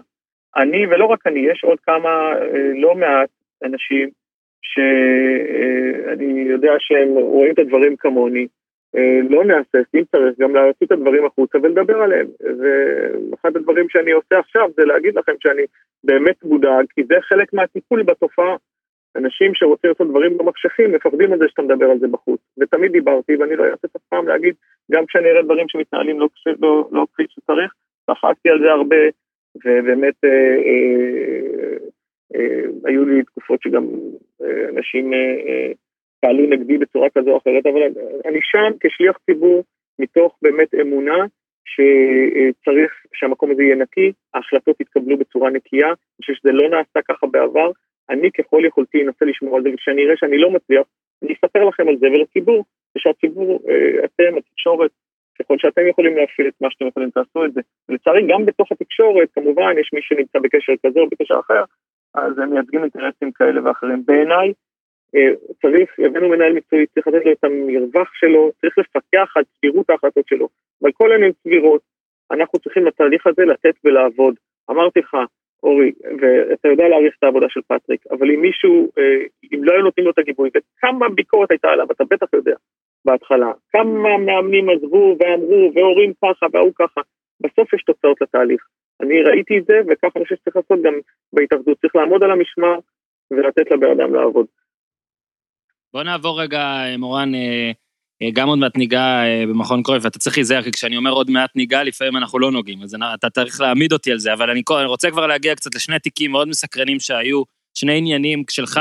[0.57, 3.29] אני, ולא רק אני, יש עוד כמה, אה, לא מעט
[3.63, 4.09] אנשים
[4.61, 8.47] שאני יודע שהם רואים את הדברים כמוני, אה,
[9.29, 12.27] לא נהסס, אם צריך, גם להוציא את הדברים החוצה ולדבר עליהם.
[12.39, 15.61] ואחד הדברים שאני עושה עכשיו זה להגיד לכם שאני
[16.03, 18.55] באמת מודאג, כי זה חלק מהטיפול בתופעה.
[19.17, 22.41] אנשים שרוצים לעשות דברים במחשכים מפחדים על זה שאתה מדבר על זה בחוץ.
[22.59, 24.55] ותמיד דיברתי, ואני לא אעשה אף פעם להגיד,
[24.91, 26.27] גם כשאני אראה דברים שמתנהלים לא,
[26.61, 27.73] לא, לא כפי שצריך,
[28.05, 29.03] צחקתי על זה הרבה,
[29.55, 30.29] ובאמת אה,
[30.67, 31.77] אה,
[32.35, 33.85] אה, היו לי תקופות שגם
[34.41, 35.71] אה, אנשים אה, אה,
[36.19, 37.81] פעלו נגדי בצורה כזו או אחרת, אבל
[38.25, 39.63] אני שם כשליח ציבור
[39.99, 41.25] מתוך באמת אמונה
[41.65, 47.27] שצריך שהמקום הזה יהיה נקי, ההחלטות יתקבלו בצורה נקייה, אני חושב שזה לא נעשה ככה
[47.27, 47.71] בעבר,
[48.09, 50.85] אני ככל יכולתי אנסה לשמור על זה, וכשאני אראה שאני לא מצליח,
[51.23, 52.65] אני אספר לכם על זה ולציבור,
[52.95, 54.91] ושהציבור, אה, אתם, התקשורת,
[55.39, 57.61] ככל שאתם יכולים להפעיל את מה שאתם יכולים, תעשו את זה.
[57.89, 61.63] לצערי, גם בתוך התקשורת, כמובן, יש מי שנמצא בקשר כזה או בקשר אחר,
[62.15, 64.03] אז הם מייצגים אינטרסים כאלה ואחרים.
[64.05, 64.53] בעיניי,
[65.61, 70.27] צריך, הבאנו מנהל מקצועי, צריך לתת לו את המרווח שלו, צריך לפקח על סבירות ההחלטות
[70.27, 70.47] שלו.
[70.81, 71.81] אבל כל הן סבירות,
[72.31, 74.35] אנחנו צריכים לתהליך הזה לתת ולעבוד.
[74.69, 75.17] אמרתי לך,
[75.63, 79.81] אורי, ואתה יודע להעריך את העבודה של פטריק, אבל אם מישהו, אה, אם לא היו
[79.81, 82.55] נותנים לו את הגיבוי, וכמה ביקורת הייתה עליו, אתה בטח יודע,
[83.05, 87.01] בהתחלה, כמה מאמנים עזבו ואמרו, והורים ככה וההוא ככה,
[87.41, 88.67] בסוף יש תוצאות לתהליך.
[89.01, 90.93] אני ראיתי את זה, וככה אני חושב שצריך לעשות גם
[91.33, 92.79] בהתאחדות, צריך לעמוד על המשמר
[93.31, 94.45] ולתת לבן אדם לעבוד.
[95.93, 97.71] בוא נעבור רגע, מורן, אה,
[98.21, 101.29] אה, גם עוד מעט ניגע אה, במכון קרויף, ואתה צריך להיזהר, כי כשאני אומר עוד
[101.29, 104.61] מעט ניגע, לפעמים אנחנו לא נוגעים, אז אתה צריך להעמיד אותי על זה, אבל אני,
[104.77, 107.43] אני רוצה כבר להגיע קצת לשני תיקים מאוד מסקרנים שהיו,
[107.73, 108.79] שני עניינים שלך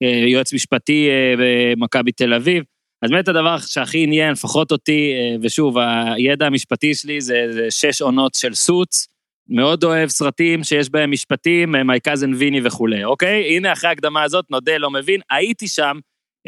[0.00, 1.08] כיועץ משפטי
[1.38, 2.64] במכבי תל אביב.
[3.02, 5.12] אז באמת הדבר שהכי עניין, לפחות אותי,
[5.42, 5.76] ושוב,
[6.16, 9.08] הידע המשפטי שלי זה, זה שש עונות של סוץ,
[9.50, 13.56] מאוד אוהב סרטים שיש בהם משפטים, מי קאזן ויני וכולי, אוקיי?
[13.56, 15.98] הנה, אחרי ההקדמה הזאת, נודה, לא מבין, הייתי שם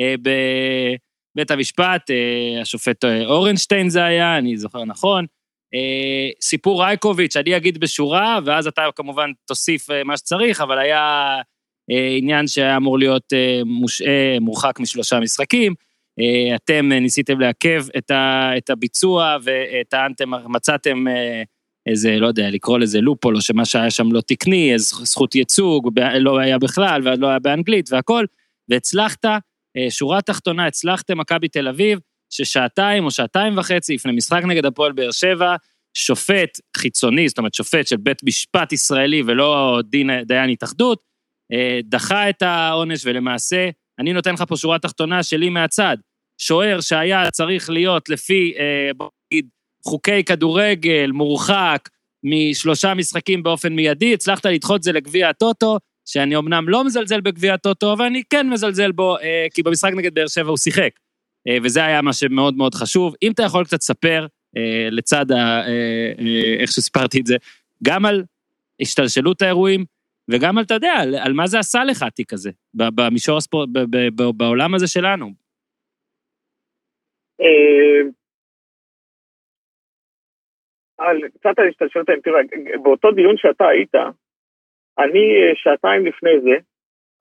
[0.01, 5.27] אה, בבית המשפט, אה, השופט אה, אורנשטיין זה היה, אני זוכר נכון.
[5.75, 11.37] אה, סיפור רייקוביץ', אני אגיד בשורה, ואז אתה כמובן תוסיף אה, מה שצריך, אבל היה
[11.91, 15.75] אה, עניין שהיה אמור להיות אה, מושעה, מורחק משלושה משחקים.
[16.21, 21.09] אה, אתם ניסיתם לעכב את, ה, את הביצוע וטענתם, מצאתם...
[21.09, 21.43] אה,
[21.87, 25.91] איזה, לא יודע, לקרוא לזה לופול, או שמה שהיה שם לא תקני, איזה זכות ייצוג,
[26.21, 28.25] לא היה בכלל, ולא היה באנגלית והכל,
[28.69, 31.99] והצלחת, אה, שורה תחתונה, הצלחתם מכבי תל אביב,
[32.31, 35.57] ששעתיים או שעתיים וחצי לפני משחק נגד הפועל באר שבע,
[35.95, 41.03] שופט חיצוני, זאת אומרת שופט של בית משפט ישראלי ולא דין, דיין התאחדות,
[41.53, 45.97] אה, דחה את העונש ולמעשה, אני נותן לך פה שורה תחתונה שלי מהצד,
[46.39, 49.07] שוער שהיה צריך להיות לפי, אה,
[49.85, 51.89] חוקי כדורגל, מורחק
[52.25, 57.55] משלושה משחקים באופן מיידי, הצלחת לדחות את זה לגביע הטוטו, שאני אמנם לא מזלזל בגביע
[57.55, 60.91] הטוטו, אבל אני כן מזלזל בו, אה, כי במשחק נגד באר שבע הוא שיחק.
[61.49, 63.15] אה, וזה היה מה שמאוד מאוד חשוב.
[63.23, 64.27] אם אתה יכול קצת לספר,
[64.57, 67.37] אה, לצד ה, אה, אה, איך שסיפרתי את זה,
[67.83, 68.25] גם על
[68.81, 69.85] השתלשלות האירועים,
[70.31, 73.69] וגם על, אתה יודע, על, על מה זה עשה לך התיק הזה, במישור הספורט,
[74.37, 75.33] בעולם הזה שלנו.
[81.05, 82.43] על, קצת על השתלשלות האמפיריה,
[82.83, 83.95] באותו דיון שאתה היית,
[84.99, 86.57] אני אה, שעתיים לפני זה,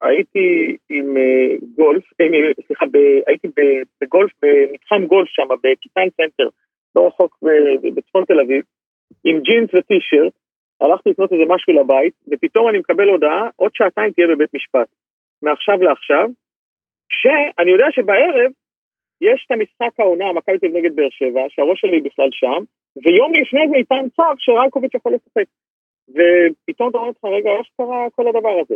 [0.02, 2.26] הייתי עם אה, גולף, אה,
[2.68, 2.86] סליחה,
[3.28, 3.48] הייתי
[4.02, 6.48] בגולף, במתחם גולף שם, בקיטן סנטר,
[6.96, 7.38] לא רחוק
[7.96, 8.64] בצפון תל אביב,
[9.24, 10.34] עם ג'ינס וטישרט,
[10.82, 14.88] הלכתי לקנות איזה משהו לבית, ופתאום אני מקבל הודעה, עוד שעתיים תהיה בבית משפט,
[15.42, 16.30] מעכשיו לעכשיו,
[17.10, 18.52] שאני יודע שבערב
[19.22, 22.64] יש את המשחק העונה, מכבי תל נגד באר שבע, שהראש שלי בכלל שם,
[22.96, 25.46] ויום לפני זה ניתן צו שרייקוביץ' יכול לשחק.
[26.10, 28.76] ופתאום אתה אומר לך, רגע, איך קרה כל הדבר הזה?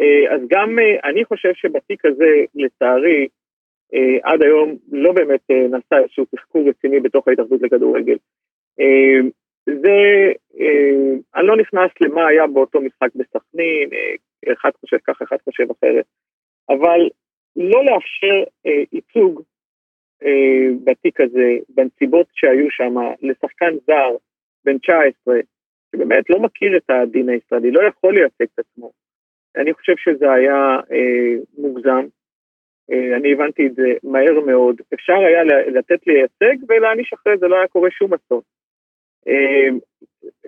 [0.00, 3.28] אה, אז גם אה, אני חושב שבתיק הזה, לצערי,
[3.94, 5.40] אה, עד היום לא באמת
[5.70, 8.16] נעשה איזשהו תחקור רציני בתוך ההתאחדות לכדורגל.
[9.66, 10.32] זה,
[11.34, 13.90] אני לא נכנס למה היה באותו משחק בסכנין,
[14.52, 16.04] אחד חושב ככה, אחד חושב אחרת,
[16.68, 17.08] אבל
[17.56, 18.44] לא לאפשר
[18.92, 19.42] ייצוג
[20.84, 24.16] בתיק הזה, בנסיבות שהיו שם, לשחקן זר,
[24.64, 25.34] בן 19,
[25.92, 28.90] שבאמת לא מכיר את הדין הישראלי, לא יכול לייצג את עצמו.
[29.56, 32.06] אני חושב שזה היה אה, מוגזם,
[32.90, 34.76] אה, אני הבנתי את זה מהר מאוד.
[34.94, 38.40] אפשר היה לתת לייצג ולהעניש אחרי זה, לא היה קורה שום אסון.
[39.28, 39.68] אה,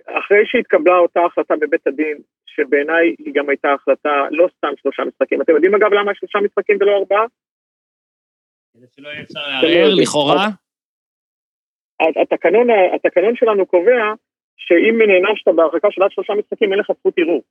[0.06, 5.42] אחרי שהתקבלה אותה החלטה בבית הדין, שבעיניי היא גם הייתה החלטה לא סתם שלושה משחקים.
[5.42, 7.26] אתם יודעים אגב למה שלושה משחקים ולא ארבעה?
[8.78, 10.46] כדי שלא יהיה אפשר לערער, לכאורה?
[12.22, 14.14] התקנון, התקנון שלנו קובע
[14.56, 17.42] שאם נענשת בהרחקה של עד שלושה משחקים, אין לך זכות ערעור.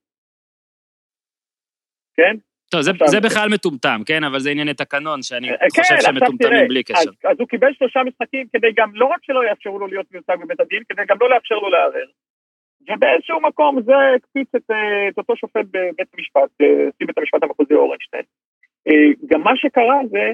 [2.15, 2.35] כן?
[2.71, 4.23] טוב, זה, זה בכלל מטומטם, כן?
[4.23, 6.99] אבל זה ענייני תקנון שאני אה, כן, חושב שהם מטומטמים בלי קשר.
[6.99, 10.35] אז, אז הוא קיבל שלושה משחקים כדי גם, לא רק שלא יאפשרו לו להיות מיוצג
[10.43, 12.09] בבית הדין, כדי גם לא לאפשר לו לערער.
[12.81, 17.43] ובאיזשהו מקום זה הקפיץ את, אה, את אותו שופט בבית המשפט, נשיא אה, בית המשפט
[17.43, 18.23] המחוזי אורנשטיין.
[19.29, 20.31] גם מה שקרה זה,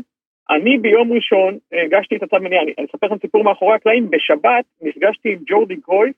[0.49, 4.65] אני ביום ראשון הגשתי את הצו מניעה, אני, אני אספר לכם סיפור מאחורי הקלעים, בשבת
[4.81, 6.15] נפגשתי עם ג'ורדי קרויס,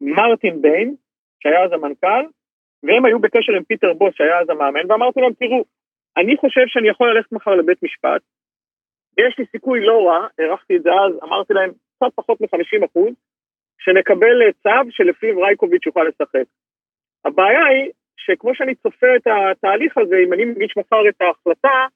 [0.00, 0.94] מרטין ביין,
[1.42, 2.24] שהיה אז המנכ"ל,
[2.82, 5.64] והם היו בקשר עם פיטר בוס, שהיה אז המאמן, ואמרתי להם, תראו,
[6.16, 8.22] אני חושב שאני יכול ללכת מחר לבית משפט,
[9.16, 13.12] ויש לי סיכוי לא רע, הערכתי את זה אז, אמרתי להם, קצת פחות מ-50 אחוז,
[13.78, 16.44] שנקבל צו שלפיו רייקוביץ' יוכל לשחק.
[17.24, 21.86] הבעיה היא שכמו שאני צופה את התהליך הזה, אם אני מגיש מחר את ההחלטה,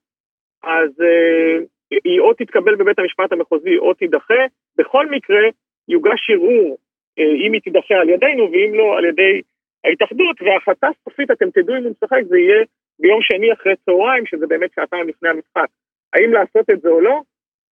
[0.66, 1.64] אז uh,
[2.04, 4.44] היא או תתקבל בבית המשפט המחוזי או תידחה.
[4.78, 5.48] בכל מקרה,
[5.88, 6.78] יוגש ערעור
[7.20, 9.40] uh, אם היא תידחה על ידינו ואם לא על ידי
[9.84, 12.64] ההתאחדות, וההחלטה הסופית, אתם תדעו אם הוא משחק, זה יהיה
[12.98, 15.68] ביום שני אחרי צהריים, שזה באמת שעתיים לפני המשחק.
[16.12, 17.20] האם לעשות את זה או לא?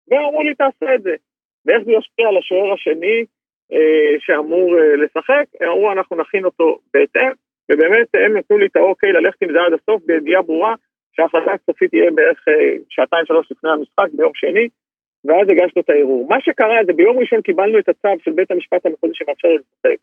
[0.08, 1.14] ואמרו לי, תעשה את זה.
[1.66, 3.24] ואיך זה ישפיע על השוער השני
[3.72, 5.44] אה, שאמור אה, לשחק?
[5.62, 7.32] אמרו, אנחנו נכין אותו בהתאם,
[7.70, 10.74] ובאמת הם נתנו לי את האוקיי ללכת עם זה עד הסוף בידיעה ברורה
[11.12, 14.68] שההחלטה הסופית תהיה בערך אה, שעתיים שלוש לפני המשחק ביום שני,
[15.24, 16.28] ואז הגשנו את הערעור.
[16.28, 19.98] מה שקרה זה ביום ראשון קיבלנו את הצו של בית המשפט המחוזי שמאפשר לשחק,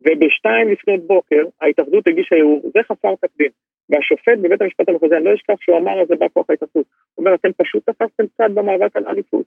[0.00, 3.50] ובשתיים לפנות בוקר ההתאחדות הגישה ערעור, זה חסר תקדים.
[3.90, 7.24] והשופט בבית המשפט המחוזי, אני לא אשכח שהוא אמר על זה בא כוח ההתאחדות, הוא
[7.24, 9.46] אומר, אתם פשוט תפסתם צד במאבק על אליפות.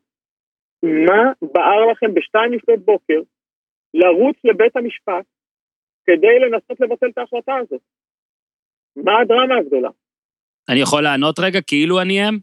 [0.84, 3.22] מה בער לכם בשתיים לפנות בוקר
[3.94, 5.26] לרוץ לבית המשפט
[6.06, 7.82] כדי לנסות לבטל את ההחלטה הזאת?
[8.96, 9.90] מה הדרמה הגדולה?
[10.70, 12.40] אני יכול לענות רגע כאילו אני הם?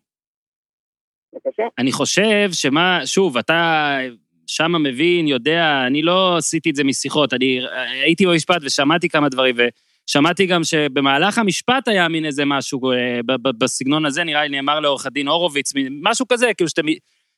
[1.35, 1.63] בבקשה.
[1.79, 3.99] אני חושב שמה, שוב, אתה
[4.47, 7.61] שמה מבין, יודע, אני לא עשיתי את זה משיחות, אני
[8.03, 9.57] הייתי במשפט ושמעתי כמה דברים,
[10.09, 13.21] ושמעתי גם שבמהלך המשפט היה מין איזה משהו אה,
[13.59, 15.73] בסגנון הזה, נראה לי נאמר לעורך הדין הורוביץ,
[16.03, 16.87] משהו כזה, כאילו שאתם...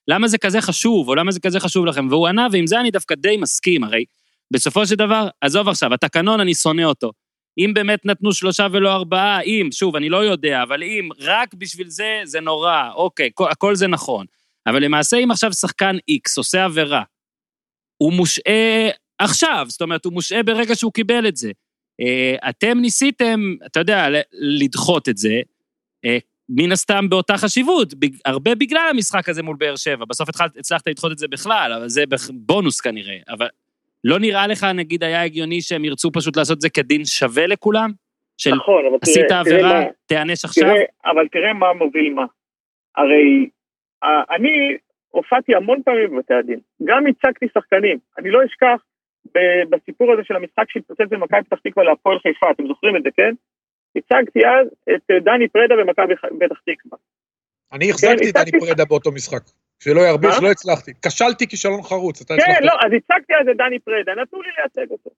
[0.08, 2.06] למה זה כזה חשוב, או למה זה כזה חשוב לכם?
[2.10, 4.04] והוא ענה, ועם זה אני דווקא די מסכים, הרי
[4.50, 7.12] בסופו של דבר, עזוב עכשיו, התקנון, אני שונא אותו.
[7.58, 11.88] אם באמת נתנו שלושה ולא ארבעה, אם, שוב, אני לא יודע, אבל אם רק בשביל
[11.88, 14.26] זה, זה נורא, אוקיי, כל, הכל זה נכון.
[14.66, 17.02] אבל למעשה, אם עכשיו שחקן X עושה עבירה,
[17.96, 18.88] הוא מושעה
[19.18, 21.50] עכשיו, זאת אומרת, הוא מושעה ברגע שהוא קיבל את זה.
[22.00, 25.40] אה, אתם ניסיתם, אתה יודע, לדחות את זה,
[26.04, 26.18] אה,
[26.48, 30.04] מן הסתם באותה חשיבות, הרבה בגלל המשחק הזה מול באר שבע.
[30.04, 33.16] בסוף הצלחת לדחות את זה בכלל, אבל זה בונוס כנראה.
[33.28, 33.46] אבל
[34.04, 37.90] לא נראה לך, נגיד, היה הגיוני שהם ירצו פשוט לעשות את זה כדין שווה לכולם?
[38.38, 40.64] של נכון, אבל עשית תראה, עבירה, תיענש עכשיו?
[40.64, 42.24] תראה, אבל תראה מה מוביל מה.
[42.96, 43.48] הרי
[44.30, 44.76] אני
[45.10, 47.98] הופעתי המון פעמים בבתי הדין, גם הצגתי שחקנים.
[48.18, 48.84] אני לא אשכח
[49.70, 53.34] בסיפור הזה של המשחק שהתפוצץ במכבי פתח תקווה להפועל חיפה, אתם זוכרים את זה, כן?
[53.96, 56.98] הצגתי אז את דני פרדה במכבי פתח תקווה.
[57.72, 59.42] אני החזקתי את דני פרדה באותו משחק.
[59.84, 60.90] שלא ירביץ, לא הצלחתי.
[61.04, 62.48] כשלתי כישלון חרוץ, אתה הצלחת.
[62.48, 65.10] כן, לא, אז הצגתי אז את דני פרדה, נתנו לי לייצג אותו.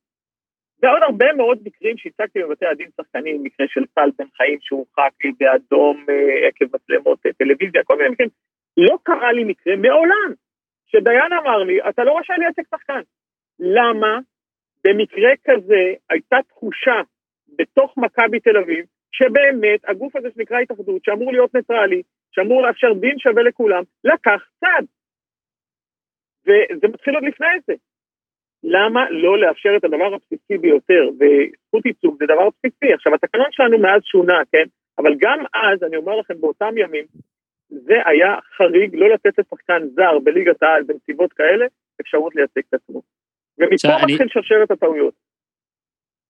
[0.83, 5.33] ועוד הרבה מאוד מקרים שהצגתי בבתי הדין שחקנים, מקרה של טל בן חיים שהורחק לי
[5.39, 8.29] באדום אה, עקב מצלמות אה, טלוויזיה, כל מיני מקרים.
[8.77, 10.31] לא קרה לי מקרה מעולם
[10.87, 13.01] שדיין אמר לי, אתה לא רשאי לייצג שחקן.
[13.59, 14.19] למה?
[14.85, 17.01] במקרה כזה הייתה תחושה
[17.59, 22.03] בתוך מכבי תל אביב, שבאמת הגוף הזה שנקרא התאחדות, שאמור להיות ניטרלי,
[22.35, 24.85] שאמור לאפשר דין שווה לכולם, לקח צד.
[26.47, 27.75] וזה מתחיל עוד לפני זה.
[28.65, 32.95] למה לא לאפשר את הדבר הבסיסי ביותר, וזכות ייצוג זה דבר בסיסי.
[32.95, 34.65] עכשיו, התקנון שלנו מאז שונה, כן?
[34.99, 37.05] אבל גם אז, אני אומר לכם, באותם ימים,
[37.69, 41.67] זה היה חריג לא לתת לשחקן זר בליגת העל בנסיבות כאלה,
[42.01, 43.03] אפשרות לייצג את עצמו.
[43.59, 44.29] ומפה מתחיל אני...
[44.29, 45.15] שרשרת הטעויות.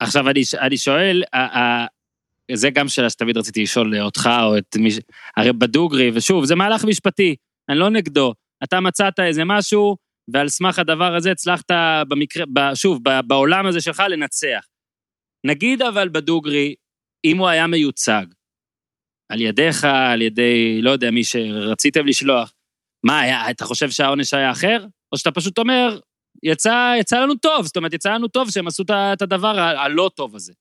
[0.01, 1.23] עכשיו, אני, אני שואל,
[2.53, 4.99] זה גם שאלה שתמיד רציתי לשאול אותך או את מי ש...
[5.37, 7.37] הרי בדוגרי, ושוב, זה מהלך משפטי,
[7.69, 8.35] אני לא נגדו.
[8.65, 9.97] אתה מצאת איזה משהו,
[10.33, 11.71] ועל סמך הדבר הזה הצלחת
[12.09, 12.45] במקרה,
[12.75, 14.67] שוב, בעולם הזה שלך לנצח.
[15.47, 16.75] נגיד אבל בדוגרי,
[17.25, 18.27] אם הוא היה מיוצג,
[19.33, 22.53] על ידיך, על ידי, לא יודע, מי שרציתם לשלוח,
[23.07, 24.87] מה, היה, אתה חושב שהעונש היה אחר?
[25.13, 26.01] או שאתה פשוט אומר,
[26.43, 30.37] יצא, יצא לנו טוב, זאת אומרת, יצא לנו טוב שהם עשו את הדבר הלא טוב
[30.37, 30.53] הזה.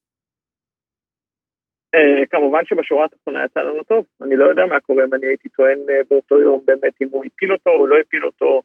[1.95, 5.49] Uh, כמובן שבשורה התחתונה יצא לנו טוב, אני לא יודע מה קורה אם אני הייתי
[5.49, 8.61] טוען uh, באותו יום באמת אם הוא הפיל אותו או לא הפיל אותו,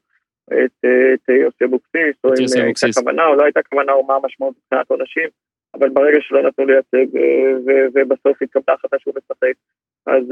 [0.52, 0.84] את,
[1.14, 4.90] את יוסי אבוקסיס, או אם הייתה כוונה או לא הייתה כוונה או מה המשמעות מבחינת
[4.90, 5.28] עונשים,
[5.74, 7.06] אבל ברגע שלא נתנו לייצג
[7.94, 9.54] ובסוף התקבלה החלטה שהוא משחק,
[10.06, 10.24] אז,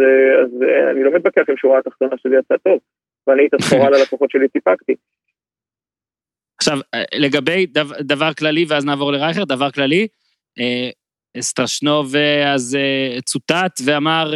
[0.42, 2.78] אז אני לא מתווכח עם שורה התחתונה שזה יצא טוב,
[3.26, 4.94] ואני את הסחורה ללקוחות שלי סיפקתי.
[6.58, 6.78] עכשיו,
[7.14, 7.66] לגבי
[8.00, 10.08] דבר כללי, ואז נעבור לרייכר, דבר כללי,
[11.40, 12.14] סטרשנוב
[12.46, 12.78] אז
[13.24, 14.34] צוטט ואמר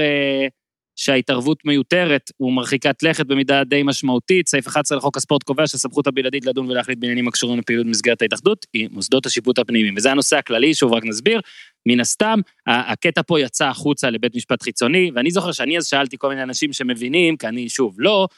[0.97, 4.48] שההתערבות מיותרת ומרחיקת לכת במידה די משמעותית.
[4.48, 8.89] סעיף 11 לחוק הספורט קובע שהסמכות הבלעדית לדון ולהחליט בעניינים הקשורים לפעילות במסגרת ההתאחדות היא
[8.93, 9.94] מוסדות השיפוט הפנימיים.
[9.97, 11.40] וזה הנושא הכללי, שוב רק נסביר.
[11.86, 16.28] מן הסתם, הקטע פה יצא החוצה לבית משפט חיצוני, ואני זוכר שאני אז שאלתי כל
[16.28, 18.28] מיני אנשים שמבינים, כי אני שוב לא,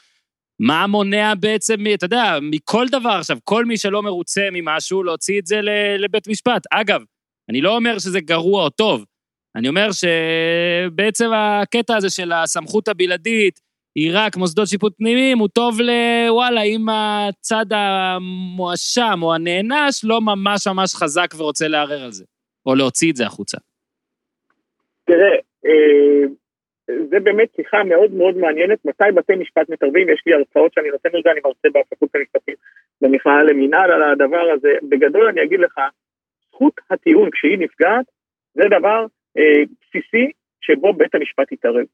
[0.59, 5.45] מה מונע בעצם, אתה יודע, מכל דבר עכשיו, כל מי שלא מרוצה ממשהו, להוציא את
[5.45, 5.59] זה
[5.99, 6.63] לבית משפט.
[6.71, 7.01] אגב,
[7.49, 9.05] אני לא אומר שזה גרוע או טוב,
[9.55, 13.59] אני אומר שבעצם הקטע הזה של הסמכות הבלעדית,
[13.95, 20.67] היא רק מוסדות שיפוט פנימיים, הוא טוב לוואלה, אם הצד המואשם או הנענש לא ממש
[20.67, 22.25] ממש חזק ורוצה לערער על זה,
[22.65, 23.57] או להוציא את זה החוצה.
[25.05, 26.27] תראה, אה,
[27.09, 31.09] זה באמת שיחה מאוד מאוד מעניינת, מתי בתי משפט מתערבים, יש לי הרצאות שאני נותן
[31.13, 32.55] לזה, אני מרצה בפקולטה המשפטים
[33.01, 35.79] במכללה למינהל על הדבר הזה, בגדול אני אגיד לך,
[36.53, 38.05] זכות הטיעון כשהיא נפגעת,
[38.53, 39.05] זה דבר
[39.37, 40.31] אה, בסיסי
[40.61, 41.85] שבו בית המשפט יתערב.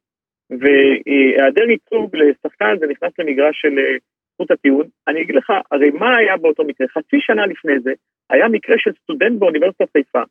[0.49, 3.98] והיעדר ייצוג לשחקן זה נכנס למגרש של אה,
[4.34, 4.88] זכות הטיעון.
[5.07, 6.88] אני אגיד לך, הרי מה היה באותו מקרה?
[6.88, 7.94] חצי שנה לפני זה,
[8.30, 10.22] היה מקרה של סטודנט באוניברסיטת חיפה,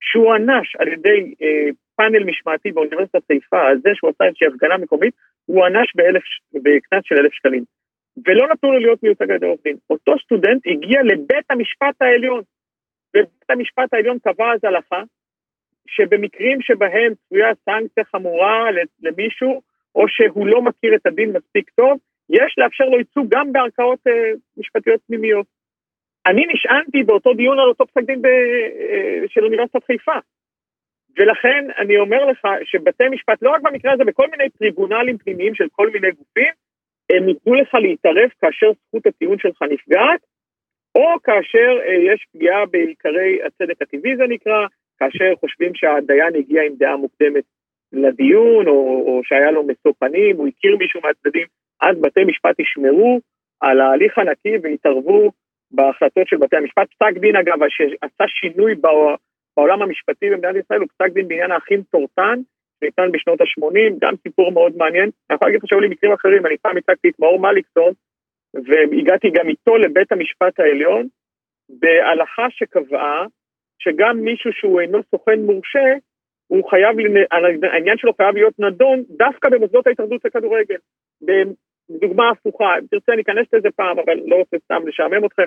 [0.00, 4.76] שהוא ענש על ידי אה, פאנל משמעתי באוניברסיטת חיפה על זה שהוא עשה איזושהי הפגנה
[4.76, 5.14] מקומית,
[5.46, 5.92] הוא ענש
[6.54, 7.64] בקנס של אלף שקלים.
[8.26, 9.76] ולא נתנו לו להיות מיוצג על ידי עורך דין.
[9.90, 12.42] אותו סטודנט הגיע לבית המשפט העליון,
[13.18, 15.02] ובית המשפט העליון קבע אז הלכה,
[15.86, 18.68] שבמקרים שבהם צפויה סנקציה חמורה
[19.02, 19.62] למישהו,
[19.94, 21.98] או שהוא לא מכיר את הדין מספיק טוב,
[22.30, 25.46] יש לאפשר לו ייצוג גם בערכאות אה, משפטיות פנימיות.
[26.26, 30.18] אני נשענתי באותו דיון על אותו פסק דין ב, אה, של אוניברסיטת חיפה.
[31.18, 35.66] ולכן אני אומר לך שבתי משפט, לא רק במקרה הזה, בכל מיני טריבונלים פנימיים של
[35.72, 36.52] כל מיני גופים,
[37.12, 40.20] הם ייתנו לך להתערב כאשר זכות הטיעון שלך נפגעת,
[40.98, 44.66] או כאשר אה, יש פגיעה בעיקרי הצדק הטבעי זה נקרא,
[44.98, 47.44] כאשר חושבים שהדיין הגיע עם דעה מוקדמת
[47.92, 51.46] לדיון, או, או שהיה לו משוא פנים, הוא הכיר מישהו מהצדדים,
[51.82, 53.20] אז בתי משפט ישמרו
[53.60, 55.30] על ההליך הנקי ויתערבו
[55.70, 56.88] בהחלטות של בתי המשפט.
[56.94, 58.74] פסק דין אגב, שעשה שינוי
[59.54, 62.40] בעולם המשפטי במדינת ישראל, הוא פסק דין בעניין האחים טורטן,
[62.80, 65.10] שניתן בשנות ה-80, גם סיפור מאוד מעניין.
[65.30, 67.92] אני יכול להגיד לך שהיו לי מקרים אחרים, אני פעם הצגתי את מאור מליקסון,
[68.54, 71.08] והגעתי גם איתו לבית המשפט העליון,
[71.68, 73.26] בהלכה שקבעה
[73.78, 75.94] שגם מישהו שהוא אינו סוכן מורשה,
[76.46, 76.96] הוא חייב,
[77.72, 80.76] העניין שלו חייב להיות נדון דווקא במוסדות ההתאחדות לכדורגל.
[81.90, 85.46] דוגמה הפוכה, אם תרצה ניכנס לזה פעם, אבל לא רוצה סתם לשעמם אתכם,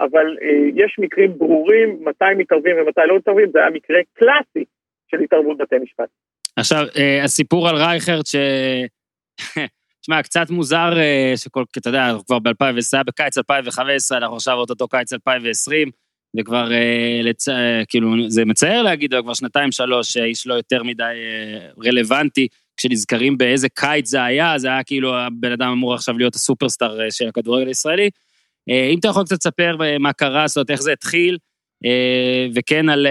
[0.00, 4.64] אבל אה, יש מקרים ברורים מתי מתערבים ומתי לא מתערבים, זה היה מקרה קלאסי
[5.10, 6.08] של התערבות בתי משפט.
[6.56, 8.36] עכשיו, אה, הסיפור על רייכרד, ש...
[10.02, 15.12] תשמע, קצת מוזר אה, שכל, אתה יודע, כבר ב-2020, בקיץ 2015, אנחנו עכשיו אותו קיץ
[15.12, 15.90] 2020,
[16.40, 17.48] וכבר, אה, לצ...
[17.48, 21.14] אה, כאילו, זה מצער להגיד, אבל כבר שנתיים, שלוש, האיש לא יותר מדי
[21.84, 22.48] רלוונטי.
[22.76, 27.28] כשנזכרים באיזה קיץ זה היה, זה היה כאילו הבן אדם אמור עכשיו להיות הסופרסטאר של
[27.28, 28.10] הכדורגל הישראלי.
[28.68, 31.38] אם אתה יכול קצת לספר מה קרה, זאת אומרת, איך זה התחיל,
[32.54, 33.06] וכן על,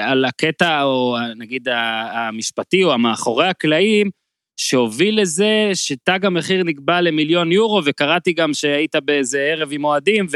[0.00, 1.68] על הקטע, או נגיד
[2.12, 4.10] המשפטי, או המאחורי הקלעים,
[4.56, 10.26] שהוביל לזה שתג המחיר נקבע למיליון יורו, וקראתי גם שהיית באיזה ערב עם אוהדים,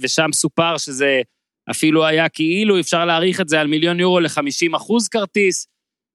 [0.00, 1.22] ושם סופר שזה
[1.70, 5.66] אפילו היה כאילו אפשר להעריך את זה על מיליון יורו ל-50 אחוז כרטיס.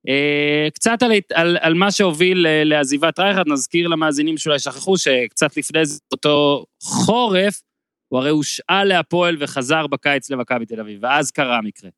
[0.07, 5.57] אה, קצת על, על, על מה שהוביל אה, לעזיבת רייכרד, נזכיר למאזינים שאולי שכחו שקצת
[5.57, 7.61] לפני זה, אותו חורף,
[8.07, 11.89] הוא הרי הושאל להפועל וחזר בקיץ למכבי תל אביב, ואז קרה המקרה.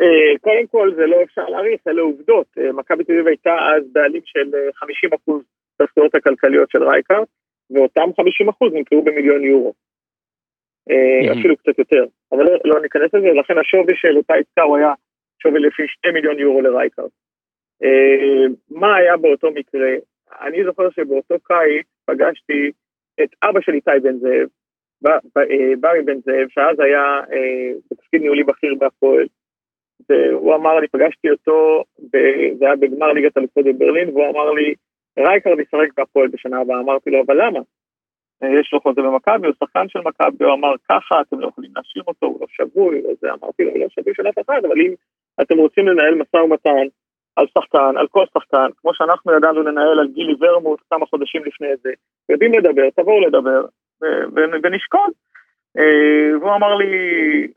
[0.00, 2.46] אה, קודם כל זה לא אפשר להעריך, אלה עובדות.
[2.74, 5.42] מכבי תל אביב הייתה אז בעלים של 50 אחוז
[5.82, 7.26] בזכויות הכלכליות של רייכרט,
[7.70, 9.74] ואותם 50 אחוז נמכרו במיליון יורו.
[10.90, 14.76] אה, אפילו קצת יותר, אבל לא, לא ניכנס לזה, לכן השווי של אותה עסקה הוא
[14.76, 14.92] היה
[15.42, 17.08] שווי לפי 2 מיליון יורו לרייכרט.
[17.82, 19.90] אה, מה היה באותו מקרה?
[20.40, 22.70] אני זוכר שבאותו קיץ פגשתי
[23.22, 24.48] את אבא של איתי בן זאב,
[25.06, 27.20] אה, ברי בן זאב, שאז היה
[27.90, 29.26] בתפקיד ניהולי בכיר בהפועל,
[30.08, 31.84] והוא אמר לי, פגשתי אותו,
[32.58, 34.74] זה היה בגמר ליגת האלופות בברלין, והוא אמר לי,
[35.18, 37.60] רייכרט ישחק בהפועל בשנה הבאה, אמרתי לו, אבל למה?
[38.60, 42.04] יש לו חוזה במכבי, הוא שחקן של מכבי, הוא אמר ככה, אתם לא יכולים להשאיר
[42.06, 44.94] אותו, הוא לא שבוי, וזה אמרתי לו, הוא לא שבוי של אף אחד, אבל אם
[45.40, 46.86] אתם רוצים לנהל משא ומתן
[47.36, 51.68] על שחקן, על כל שחקן, כמו שאנחנו ידענו לנהל על גילי ורמוט כמה חודשים לפני
[51.82, 51.90] זה,
[52.28, 53.64] יודעים לדבר, תבואו לדבר,
[54.62, 55.10] ונשקול.
[55.76, 56.92] אה, והוא אמר לי,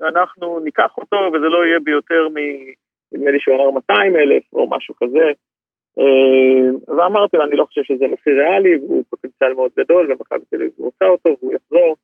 [0.01, 2.37] אנחנו ניקח אותו, וזה לא יהיה ביותר מ...
[3.13, 5.31] נדמה לי שהוא אמר 200 אלף או משהו כזה.
[5.99, 10.55] אה, ואמרתי לו, אני לא חושב שזה מחיר ריאלי, והוא פוטנציאל מאוד גדול, ומכבי תל
[10.55, 11.95] אביב רוצה אותו, והוא יחזור,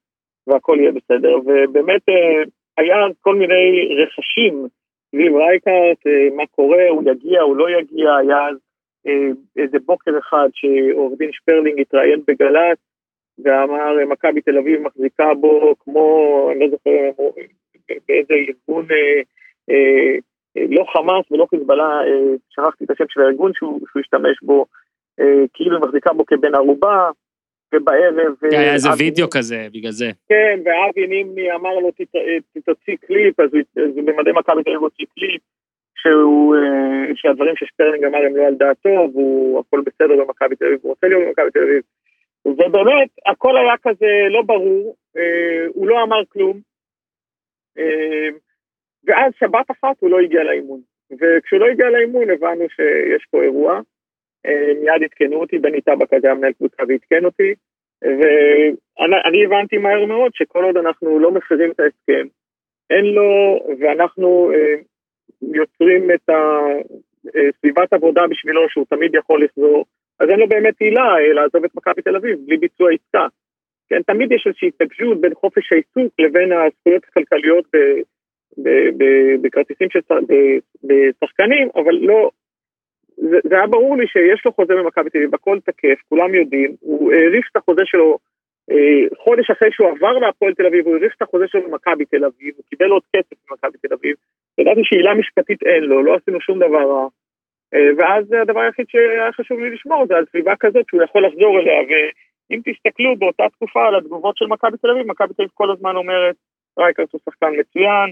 [0.48, 1.36] והכל יהיה בסדר.
[1.46, 2.44] ובאמת אה,
[2.78, 4.68] היה כל מיני רכשים
[5.10, 5.98] סביב רייקארט,
[6.36, 8.48] מה קורה, הוא יגיע, הוא לא יגיע, היה
[9.58, 12.78] איזה בוקר אחד שעורך דין שפרלינג התראיין בגל"צ
[13.44, 17.24] ואמר מכבי תל אביב מחזיקה בו כמו, אני לא זוכר
[18.08, 19.22] באיזה ארגון, אה,
[19.70, 20.16] אה,
[20.70, 24.66] לא חמאס ולא חיזבאללה, אה, שכחתי את השם של הארגון שהוא, שהוא השתמש בו,
[25.20, 27.10] אה, כאילו היא מחזיקה בו כבן ערובה,
[27.76, 28.36] ובערב...
[28.42, 30.12] כן, היה איזה וידאו כזה, בגלל זה.
[30.30, 31.92] כן, ואבי נמני אמר לו,
[32.66, 33.50] תוציא קליפ, אז
[33.96, 35.42] במדי מכבי תל אביב הוציא קליפ,
[36.02, 40.80] שהוא, אה, שהדברים ששפרלינג אמר הם לא על דעתו, והוא הכל בסדר במכבי תל אביב,
[40.82, 41.82] הוא רוצה להיות במכבי תל אביב.
[42.48, 46.60] ובאמת, הכל היה כזה לא ברור, אה, הוא לא אמר כלום,
[47.78, 48.30] אה,
[49.04, 50.82] ואז שבת אחת הוא לא הגיע לאימון.
[51.12, 53.80] וכשהוא לא הגיע לאימון הבנו שיש פה אירוע,
[54.82, 57.54] מיד עדכנו אותי, בני טבק היה מנהל קבוצה ועדכן אותי,
[58.02, 62.28] ואני הבנתי מהר מאוד שכל עוד אנחנו לא מפרים את ההסכם,
[62.90, 64.52] אין לו, ואנחנו
[65.42, 66.30] יוצרים את
[67.60, 69.86] סביבת עבודה בשבילו שהוא תמיד יכול לחזור,
[70.20, 73.28] אז אין לו באמת עילה לעזוב את מכבי תל אביב בלי ביצוע עסקה.
[73.90, 77.66] כן, תמיד יש איזושהי התנגשות בין חופש העיסוק לבין הזכויות הכלכליות
[79.42, 80.00] בכרטיסים של
[80.84, 82.30] בשחקנים, אבל לא,
[83.18, 86.76] זה, זה היה ברור לי שיש לו חוזה במכבי תל אביב, הכל תקף, כולם יודעים,
[86.80, 88.18] הוא האריך את החוזה שלו
[88.72, 92.26] אה, חודש אחרי שהוא עבר להפועל תל אביב, הוא האריך את החוזה שלו במכבי תל
[92.26, 94.16] אביב, הוא קיבל עוד כסף במכבי תל אביב,
[94.58, 97.08] ידעתי שעילה משפטית אין לו, לא עשינו שום דבר רע.
[97.74, 101.60] אה, ואז הדבר היחיד שהיה חשוב לי לשמור זה על סביבה כזאת שהוא יכול לחזור
[101.60, 105.72] אליה, ואם תסתכלו באותה תקופה על התגובות של מכבי תל אביב, מכבי תל אביב כל
[105.72, 106.36] הזמן אומרת,
[106.80, 108.12] רייקרס הוא שחקן מצוין,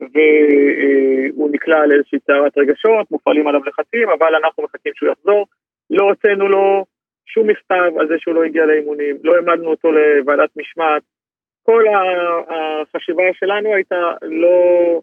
[0.00, 5.46] והוא נקלע לאיזושהי סערת רגשות, מופעלים עליו לחצים, אבל אנחנו מחכים שהוא יחזור.
[5.90, 6.84] לא הוצאנו לו
[7.26, 11.02] שום מכתב על זה שהוא לא הגיע לאימונים, לא העמדנו אותו לוועדת משמעת.
[11.62, 11.84] כל
[12.48, 15.00] החשיבה שלנו הייתה לא,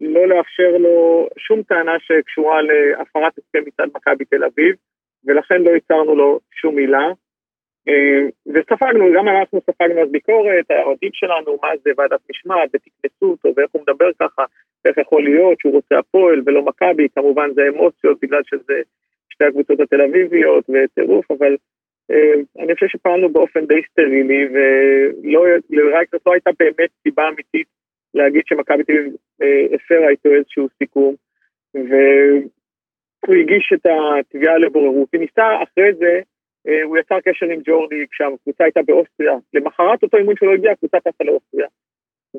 [0.00, 4.76] לא לאפשר לו שום טענה שקשורה להפרת הסכם מצד מכבי תל אביב,
[5.24, 7.08] ולכן לא ייצרנו לו שום מילה.
[7.88, 13.48] אה, וספגנו, גם אנחנו ספגנו אז ביקורת, האוהדים שלנו, מה זה ועדת משמעת, ותקנסו אותו,
[13.56, 14.44] ואיך הוא מדבר ככה,
[14.84, 18.80] ואיך יכול להיות שהוא רוצה הפועל ולא מכבי, כמובן זה אמוציות בגלל שזה
[19.28, 21.56] שתי הקבוצות התל אביביות וטירוף, אבל
[22.10, 27.66] אה, אני חושב שפעלנו באופן די סטרילי, ולרייקרס לא הייתה באמת סיבה אמיתית
[28.14, 29.12] להגיד שמכבי תל אביב
[29.42, 31.14] אה, הפרה איתו איזשהו סיכום,
[31.74, 35.08] והוא הגיש את התביעה לבוררות.
[35.12, 36.20] היא ניסה אחרי זה,
[36.68, 39.36] אה, הוא יצר קשר עם ג'ורדי כשהקבוצה הייתה באוסטריה.
[39.54, 41.66] למחרת אותו אימון שלו הגיע, הקבוצה טסה לאוסטריה.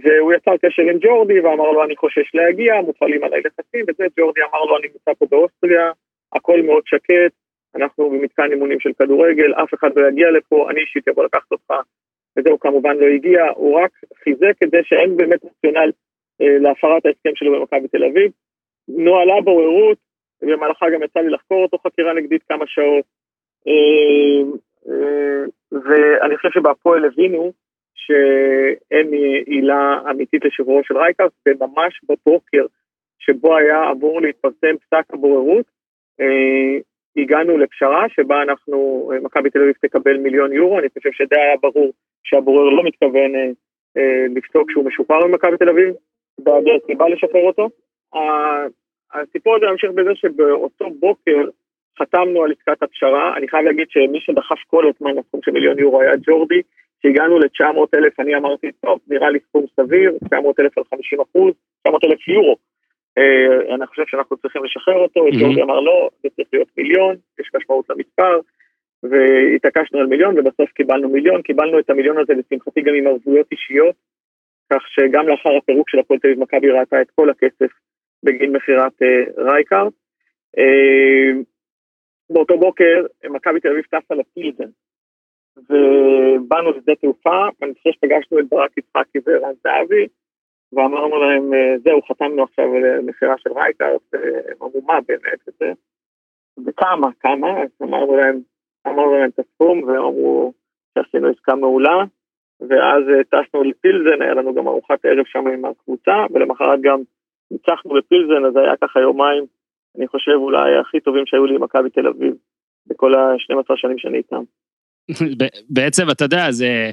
[0.04, 4.42] והוא יצר קשר עם ג'ורדי ואמר לו אני חושש להגיע, מופעלים עליי לחצים וזה, ג'ורדי
[4.42, 5.92] אמר לו אני נמצא פה באוסטריה,
[6.34, 7.34] הכל מאוד שקט,
[7.76, 11.74] אנחנו במתקן אימונים של כדורגל, אף אחד לא יגיע לפה, אני אישית אבוא לקחת אותך,
[12.38, 13.92] וזהו כמובן לא הגיע, הוא רק
[14.24, 15.92] חיזק את זה שאין באמת רציונל
[16.42, 18.32] אה, להפרת ההסכם שלו במכבי תל אביב.
[18.88, 19.98] נוהלה בוררות,
[20.42, 23.06] במהלכה גם יצא לי לחקור אותו חקירה נגדית כמה שעות,
[23.68, 24.42] אה,
[24.88, 27.52] אה, ואני חושב שבהפועל הבינו
[27.96, 29.14] שאין
[29.46, 32.66] עילה אמיתית לשחרורו של רייכרט, וממש בבוקר
[33.20, 35.66] שבו היה אמור להתפרסם פסק הבוררות,
[37.18, 41.92] הגענו לפשרה שבה אנחנו, מכבי תל אביב תקבל מיליון יורו, אני חושב שדי היה ברור
[42.26, 43.50] שהבורר לא מתכוון אה,
[43.98, 45.94] אה, לפסוק שהוא משוחרר ממכבי תל אביב,
[46.40, 47.70] בהיעדר סיבה לשחרר אותו.
[49.14, 51.42] הסיפור הזה ממשיך בזה שבאותו בוקר
[52.00, 56.02] חתמנו על עסקת הפשרה, אני חייב להגיד שמי שדחף כל הזמן לסכום של מיליון יורו
[56.02, 56.62] היה ג'ורדי,
[57.00, 61.54] כשהגענו ל-900 אלף אני אמרתי, טוב, נראה לי סכום סביר, 900 אלף על 50 אחוז,
[61.84, 62.56] 900 אלף יורו.
[63.18, 65.40] אה, אני חושב שאנחנו צריכים לשחרר אותו, mm-hmm.
[65.40, 68.40] ג'ורדי אמר לא, זה צריך להיות מיליון, יש משמעות למספר,
[69.10, 73.96] והתעקשנו על מיליון ובסוף קיבלנו מיליון, קיבלנו את המיליון הזה לשמחתי גם עם ערבויות אישיות,
[74.74, 77.72] כך שגם לאחר הפירוק של הפועל תל אביב מכבי ראתה את כל הכסף
[78.24, 79.94] בגין מכירת uh, רייקארט.
[80.58, 81.44] Uh,
[82.30, 84.70] באותו בוקר מכבי תל אביב טסה לפילדן,
[85.58, 90.08] ובאנו לשדה תעופה, ואני חושב שפגשנו את ברק יצחקי וערן זהבי,
[90.74, 95.58] ואמרנו להם, אה, זהו, חתמנו עכשיו על מכירה של רייקארט, הם אמרו, מה באמת,
[96.66, 98.40] וכמה, כמה, אז אמרנו להם,
[98.88, 100.54] אמרנו להם את הסכום, והם אמרו
[100.98, 102.04] שעשינו עסקה מעולה,
[102.60, 107.00] ואז אה, טסנו לפילזן, היה לנו גם ארוחת ערב שם עם הקבוצה, ולמחרת גם
[107.52, 109.46] ניצחנו בפילזן, אז היה ככה יומיים,
[109.98, 112.34] אני חושב אולי הכי טובים שהיו לי עם מכבי תל אביב,
[112.88, 114.44] בכל ה-12 שנים שאני איתם.
[115.76, 116.92] בעצם, אתה יודע, זה...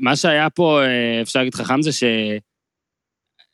[0.00, 2.04] מה שהיה פה, אה, אפשר להגיד חכם, זה ש...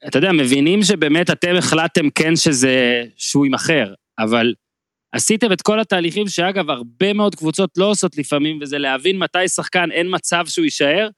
[0.09, 4.55] אתה יודע, מבינים שבאמת אתם החלטתם כן שזה, שהוא יימכר, אבל
[5.13, 9.91] עשיתם את כל התהליכים שאגב, הרבה מאוד קבוצות לא עושות לפעמים, וזה להבין מתי שחקן
[9.91, 11.09] אין מצב שהוא יישאר,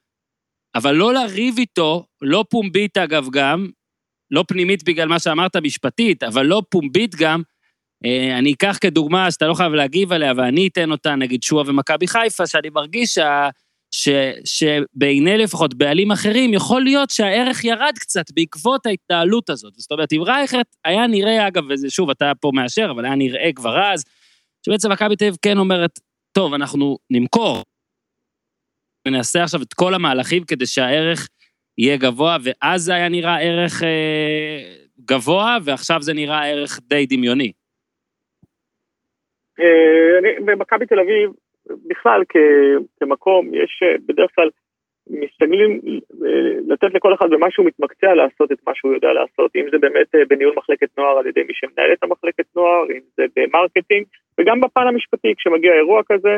[0.74, 3.68] אבל לא לריב איתו, לא פומבית אגב גם,
[4.30, 7.42] לא פנימית בגלל מה שאמרת משפטית, אבל לא פומבית גם,
[8.04, 12.06] אה, אני אקח כדוגמה שאתה לא חייב להגיב עליה, ואני אתן אותה, נגיד שועה ומכבי
[12.06, 13.48] חיפה, שאני מרגיש שה...
[13.96, 14.08] ש,
[14.44, 19.74] שבעיני לפחות בעלים אחרים, יכול להיות שהערך ירד קצת בעקבות ההתנהלות הזאת.
[19.74, 23.50] זאת אומרת, אם רייכרד היה נראה, אגב, וזה שוב, אתה פה מאשר, אבל היה נראה
[23.54, 24.04] כבר אז,
[24.66, 25.90] שבעצם מכבי תל אביב כן אומרת,
[26.32, 27.62] טוב, אנחנו נמכור,
[29.08, 31.28] ונעשה עכשיו את כל המהלכים כדי שהערך
[31.78, 37.52] יהיה גבוה, ואז זה היה נראה ערך אה, גבוה, ועכשיו זה נראה ערך די דמיוני.
[39.60, 42.22] אה, במכבי תל אביב, בכלל
[43.00, 44.48] כמקום, יש אה, בדרך כלל,
[45.10, 45.80] משתדלים
[46.24, 49.78] אה, לתת לכל אחד במה שהוא מתמקצע לעשות את מה שהוא יודע לעשות, אם זה
[49.78, 54.06] באמת בניהול מחלקת נוער על ידי מי שמנהל את המחלקת נוער, אם זה ב marketing,
[54.40, 56.36] וגם בפן המשפטי, כשמגיע אירוע כזה,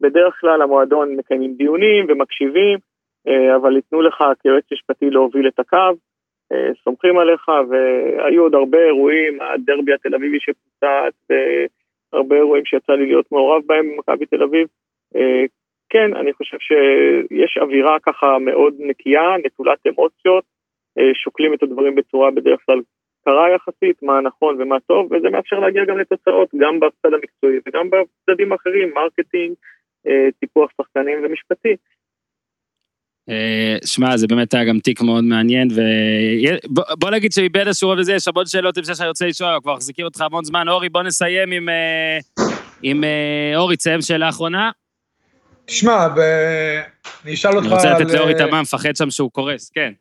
[0.00, 2.78] בדרך כלל המועדון מקיימים דיונים ומקשיבים,
[3.56, 5.92] אבל ייתנו לך כיועץ משפטי להוביל את הקו,
[6.84, 11.36] סומכים עליך, והיו עוד הרבה אירועים, הדרבי התל אביבי שפוצץ,
[12.12, 14.68] הרבה אירועים שיצא לי להיות מעורב בהם במכבי תל אביב.
[15.16, 15.44] אה,
[15.88, 20.44] כן, אני חושב שיש אווירה ככה מאוד נקייה, נטולת אמוציות,
[20.98, 22.80] אה, שוקלים את הדברים בצורה בדרך כלל
[23.24, 27.90] קרה יחסית, מה נכון ומה טוב, וזה מאפשר להגיע גם לתוצאות, גם בצד המקצועי וגם
[27.90, 29.54] בצדדים האחרים, marketing,
[30.06, 31.76] אה, טיפוח שחקנים ומשפטי.
[33.30, 38.12] אה, שמע, זה באמת היה גם תיק מאוד מעניין, ובוא נגיד שמבין איזשהו רוב לזה,
[38.12, 40.68] יש המון שאלות לפני שאני רוצה לשאול, כבר מחזיקים אותך המון זמן.
[40.68, 42.18] אורי, בוא נסיים עם, אה,
[42.82, 44.70] עם אה, אורי, תסיים שאלה אחרונה.
[45.64, 46.06] תשמע,
[47.24, 47.72] אני אשאל אותך על...
[47.72, 49.92] אני רוצה לתת לאורי תמה, מפחד שם שהוא קורס, כן.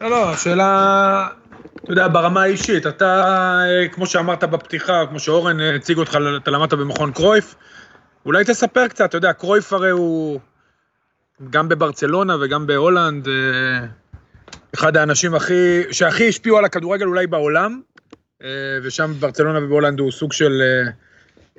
[0.00, 1.28] לא, לא, שאלה,
[1.84, 3.24] אתה יודע, ברמה האישית, אתה,
[3.92, 7.54] כמו שאמרת בפתיחה, כמו שאורן הציג אותך, אתה למדת במכון קרויף,
[8.26, 10.40] אולי תספר קצת, אתה יודע, קרויף הרי הוא...
[11.50, 13.86] גם בברצלונה וגם בהולנד, אה,
[14.74, 17.80] אחד האנשים הכי, שהכי השפיעו על הכדורגל אולי בעולם,
[18.42, 18.48] אה,
[18.82, 20.90] ושם בברצלונה ובהולנד הוא סוג של אה,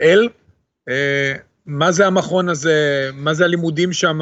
[0.02, 0.30] אל.
[1.66, 4.20] מה זה המכון הזה, מה זה הלימודים שם,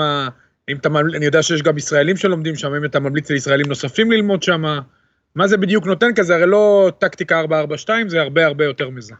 [0.69, 4.43] אם אתה, אני יודע שיש גם ישראלים שלומדים שם, אם אתה ממליץ לישראלים נוספים ללמוד
[4.43, 4.63] שם,
[5.35, 9.13] מה זה בדיוק נותן כזה, הרי לא טקטיקה 442, זה הרבה הרבה יותר מזה.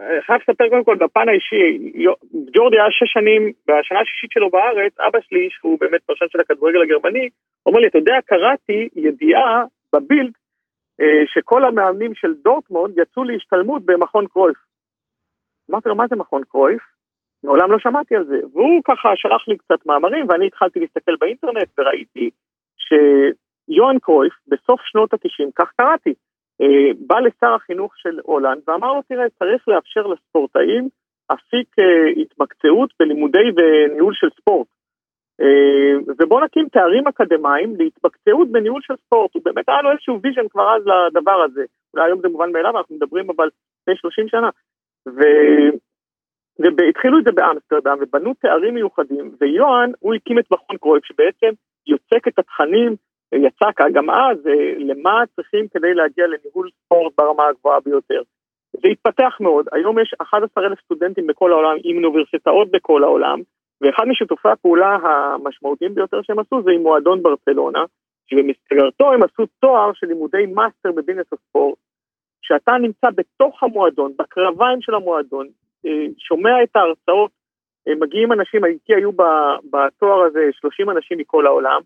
[0.00, 1.92] אני חייב לספר קודם כל בפן האישי,
[2.54, 6.82] ג'ורדי היה שש שנים, בשנה השישית שלו בארץ, אבא שלי, שהוא באמת פרשן של הכדורגל
[6.82, 7.28] הגרמני,
[7.66, 10.32] אומר לי, אתה יודע, קראתי ידיעה בבילד,
[11.00, 14.56] אה, שכל המאמנים של דורטמונד יצאו להשתלמות במכון קרויף.
[15.70, 16.82] אמרתי לו, מה זה מכון קרויף?
[17.44, 18.40] מעולם לא שמעתי על זה.
[18.52, 22.30] והוא ככה שלח לי קצת מאמרים, ואני התחלתי להסתכל באינטרנט וראיתי
[22.76, 26.14] שיוהאן קרויף, בסוף שנות ה-90, כך קראתי, אה,
[27.06, 30.88] בא לשר החינוך של הולנד ואמר לו, תראה, צריך לאפשר לספורטאים
[31.32, 34.66] אפיק אה, התמקצעות בלימודי וניהול של ספורט.
[35.40, 39.34] אה, ובוא נקים תארים אקדמיים להתמקצעות בניהול של ספורט.
[39.34, 41.64] הוא באמת היה לו איזשהו vision כבר אז לדבר הזה.
[41.94, 43.48] אולי היום זה מובן מאליו, אנחנו מדברים אבל
[43.80, 44.50] לפני 30 שנה.
[45.06, 45.20] ו...
[46.76, 51.50] והתחילו את זה באמסטרדם ובנו תארים מיוחדים, ויוהאן, הוא הקים את מכון קרויף שבעצם
[51.86, 52.96] יוצק את התכנים
[53.34, 58.22] יצא גם אז, אה, למה צריכים כדי להגיע לניהול ספורט ברמה הגבוהה ביותר.
[58.72, 63.40] זה התפתח מאוד, היום יש 11,000 סטודנטים בכל העולם עם אוניברסיטאות בכל העולם,
[63.80, 67.84] ואחד משיתופי הפעולה המשמעותיים ביותר שהם עשו זה עם מועדון ברצלונה,
[68.26, 71.78] שבמסגרתו הם עשו תואר של לימודי מאסטר ב business הספורט,
[72.42, 75.46] שאתה נמצא בתוך המועדון, בקרביים של המועדון,
[75.86, 77.30] אה, שומע את ההרצאות,
[77.88, 79.10] אה, מגיעים אנשים, איתי היו
[79.70, 81.80] בתואר הזה 30 אנשים מכל העולם,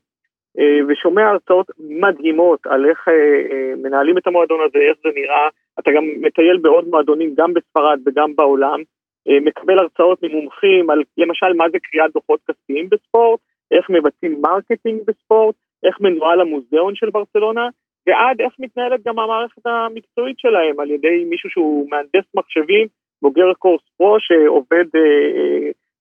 [0.88, 5.48] ושומע הרצאות מדהימות על איך אה, אה, מנהלים את המועדון הזה, איך זה נראה,
[5.78, 8.80] אתה גם מטייל בעוד מועדונים, גם בספרד וגם בעולם,
[9.28, 15.54] מקבל הרצאות ממומחים על למשל מה זה קריאת דוחות כספיים בספורט, איך מבצעים marketing בספורט,
[15.84, 17.68] איך מנוהל המוזיאון של ברצלונה,
[18.06, 22.86] ועד איך מתנהלת גם המערכת המקצועית שלהם על ידי מישהו שהוא מהנדס מחשבים,
[23.22, 24.84] בוגר קורס פרו שעובד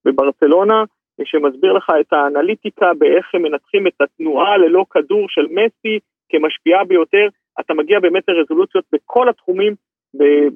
[0.06, 0.84] בברצלונה,
[1.26, 6.00] שמסביר לך את האנליטיקה באיך הם מנתחים את התנועה ללא כדור של מסי
[6.30, 7.28] כמשפיעה ביותר,
[7.60, 9.74] אתה מגיע באמת לרזולוציות בכל התחומים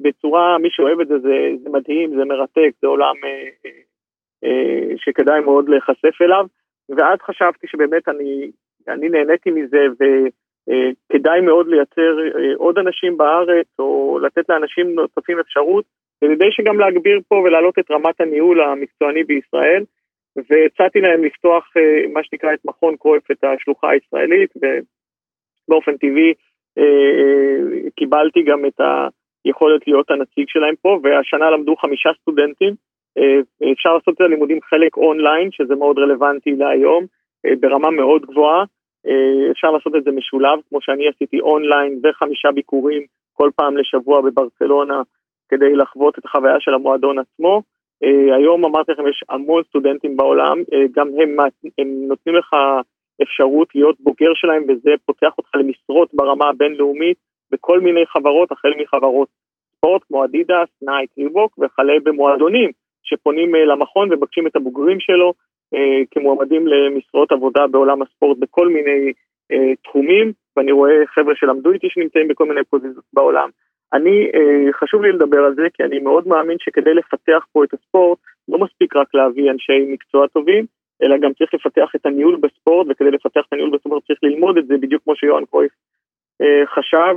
[0.02, 3.30] בצורה, מי שאוהב את זה, זה, זה מדהים, זה מרתק, זה עולם אה,
[3.66, 3.72] אה,
[4.44, 6.46] אה, שכדאי מאוד להיחשף אליו,
[6.90, 8.52] ואז חשבתי שבאמת אני,
[8.88, 12.18] אני נהניתי מזה וכדאי מאוד לייצר
[12.56, 15.86] עוד אנשים בארץ או לתת לאנשים נוספים אפשרות,
[16.24, 19.84] וכדי שגם להגביר פה ולהעלות את רמת הניהול המקצועני בישראל.
[20.36, 26.34] והצעתי להם לפתוח אה, מה שנקרא את מכון קרויף, את השלוחה הישראלית, ובאופן טבעי
[26.78, 28.82] אה, אה, קיבלתי גם את
[29.46, 32.74] היכולת להיות הנציג שלהם פה, והשנה למדו חמישה סטודנטים.
[33.74, 37.06] אפשר לעשות את הלימודים חלק אונליין, שזה מאוד רלוונטי להיום,
[37.60, 38.64] ברמה מאוד גבוהה.
[39.52, 43.02] אפשר לעשות את זה משולב, כמו שאני עשיתי אונליין וחמישה ביקורים
[43.34, 45.02] כל פעם לשבוע בברצלונה
[45.50, 47.62] כדי לחוות את החוויה של המועדון עצמו.
[48.36, 50.58] היום אמרתי לכם, יש המון סטודנטים בעולם,
[50.96, 51.38] גם הם,
[51.78, 52.56] הם נותנים לך
[53.24, 57.18] אפשרות להיות בוגר שלהם, וזה פותח אותך למשרות ברמה הבינלאומית
[57.52, 59.28] בכל מיני חברות, החל מחברות
[59.76, 62.72] ספורט כמו אדידס, נייק, ריבוק, וכלה במועדונים
[63.04, 65.34] שפונים למכון ומבקשים את הבוגרים שלו
[65.74, 69.12] אה, כמועמדים למשרות עבודה בעולם הספורט בכל מיני
[69.52, 73.50] אה, תחומים, ואני רואה חבר'ה שלמדו איתי שנמצאים בכל מיני פוזיציות בעולם.
[73.94, 77.74] אני, אה, חשוב לי לדבר על זה, כי אני מאוד מאמין שכדי לפתח פה את
[77.74, 80.66] הספורט, לא מספיק רק להביא אנשי מקצוע טובים,
[81.04, 84.68] אלא גם צריך לפתח את הניהול בספורט, וכדי לפתח את הניהול בספורט צריך ללמוד את
[84.68, 85.72] זה, בדיוק כמו שיוהאן קרויף
[86.42, 87.16] אה, חשב.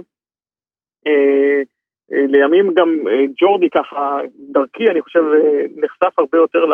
[1.06, 1.62] אה,
[2.10, 2.98] לימים גם
[3.40, 4.18] ג'ורדי ככה,
[4.50, 5.22] דרכי, אני חושב,
[5.76, 6.64] נחשף הרבה יותר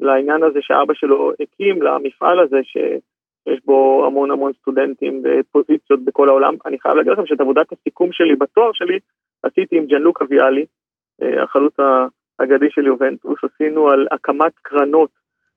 [0.00, 2.60] לעניין הזה שאבא שלו הקים, למפעל הזה,
[3.48, 6.54] שיש בו המון המון סטודנטים ופוזיציות בכל העולם.
[6.66, 8.98] אני חייב להגיד לכם שאת עבודת הסיכום שלי בתואר שלי
[9.42, 10.66] עשיתי עם ג'אנלוקה ויאלי,
[11.42, 11.74] החלוץ
[12.38, 15.10] האגדי של יובנטוס, עשינו על הקמת קרנות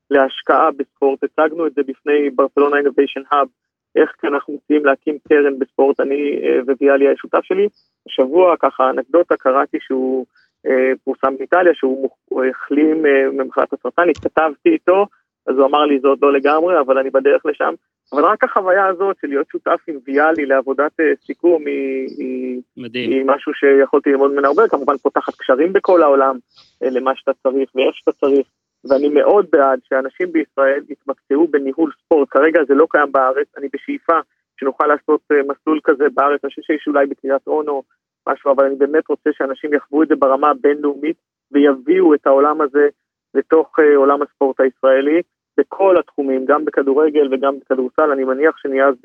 [0.09, 3.47] להשקעה בספורט, הצגנו את זה בפני ברצלונה אינוביישן האב,
[3.95, 6.39] איך אנחנו מציעים להקים קרן בספורט, אני
[6.79, 7.67] וויאלי השותף שלי.
[8.07, 10.25] השבוע, ככה אנקדוטה, קראתי שהוא
[10.65, 12.09] אה, פורסם באיטליה, שהוא
[12.49, 15.05] החלים אה, ממחלת הסרטן, התכתבתי איתו,
[15.47, 17.73] אז הוא אמר לי, זה עוד לא לגמרי, אבל אני בדרך לשם.
[18.13, 23.11] אבל רק החוויה הזאת של להיות שותף עם ויאלי לעבודת אה, סיכום היא, מדהים.
[23.11, 26.37] היא משהו שיכולתי ללמוד ממנו הרבה, כמובן פותחת קשרים בכל העולם
[26.81, 28.47] למה שאתה צריך ואיך שאתה צריך,
[28.89, 34.19] ואני מאוד בעד שאנשים בישראל יתמקצעו בניהול ספורט, כרגע זה לא קיים בארץ, אני בשאיפה
[34.59, 37.83] שנוכל לעשות מסלול כזה בארץ, אני חושב שיש אולי בקריית אונו
[38.29, 41.17] משהו, אבל אני באמת רוצה שאנשים יחוו את זה ברמה הבינלאומית
[41.51, 42.87] ויביאו את העולם הזה
[43.33, 45.21] לתוך uh, עולם הספורט הישראלי
[45.59, 48.95] בכל התחומים, גם בכדורגל וגם בכדורסל, אני מניח שנהיה אז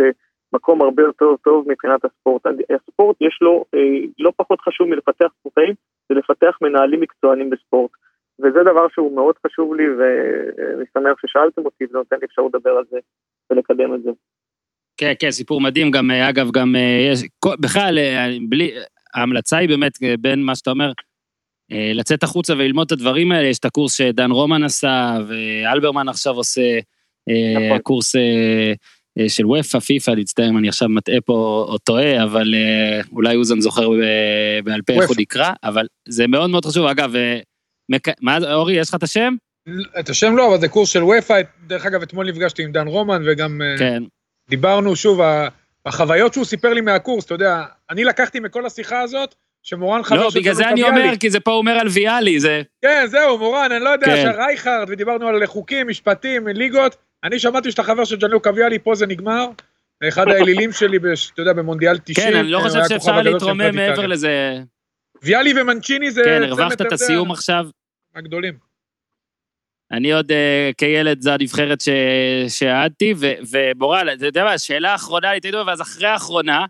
[0.53, 2.43] במקום הרבה יותר טוב מבחינת הספורט.
[2.71, 5.75] הספורט יש לו uh, לא פחות חשוב מלפתח ספורטאים,
[6.09, 7.91] זה לפתח מנהלים מקצוענים בספורט.
[8.39, 12.71] וזה דבר שהוא מאוד חשוב לי, ואני שמח ששאלתם אותי, וזה נותן לי אפשרות לדבר
[12.71, 12.99] על זה
[13.51, 14.11] ולקדם את זה.
[14.97, 16.75] כן, כן, סיפור מדהים, גם, אגב, גם
[17.13, 17.23] יש,
[17.61, 17.99] בכלל,
[18.49, 18.71] בלי,
[19.15, 20.93] ההמלצה היא באמת, אה, בין מה שאתה אומר, אה,
[21.71, 26.79] לצאת החוצה וללמוד את הדברים האלה, יש את הקורס שדן רומן עשה, ואלברמן עכשיו עושה
[27.29, 27.79] נכון.
[27.79, 28.15] קורס
[29.29, 32.55] של וופא, פיפא, להצטער אם אני עכשיו מטעה פה או טועה, אבל
[33.13, 33.89] אולי אוזן זוכר
[34.65, 36.87] בעל פה איך הוא נקרא, אבל זה מאוד מאוד חשוב.
[36.87, 37.13] אגב,
[38.21, 39.35] מה, אורי, יש לך את השם?
[40.01, 43.23] את השם לא, אבל זה קורס של וופא, דרך אגב, אתמול נפגשתי עם דן רומן,
[43.27, 44.03] וגם כן.
[44.51, 45.21] דיברנו שוב,
[45.87, 49.35] החוויות שהוא סיפר לי מהקורס, אתה יודע, אני לקחתי מכל השיחה הזאת,
[49.65, 52.63] שמורן חבר לא, בגלל זה אני אומר, כי זה פה אומר על ויאלי, זה...
[52.83, 54.33] כן, זהו, מורן, אני לא יודע, כן.
[54.33, 59.07] שרייכרד, ודיברנו על חוקים, משפטים, ליגות, אני שמעתי שאתה חבר של ג'אנלוק אביאלי, פה זה
[59.07, 59.47] נגמר.
[60.09, 60.99] אחד האלילים שלי,
[61.33, 62.29] אתה יודע, במונדיאל 90.
[62.29, 64.59] כן, אני לא חושב שאפשר להתרומם מעבר לזה.
[65.23, 66.23] ויאלי ומנצ'יני זה...
[66.25, 67.67] כן, הרווחת את הסיום עכשיו.
[68.15, 68.55] הגדולים.
[69.93, 71.79] אני עוד uh, כילד, זו הנבחרת
[72.49, 73.15] שאהדתי,
[73.51, 76.67] ובורל, אתה יודע מה, שאלה אחרונה, תגידו, ואז אחרי האחרונה,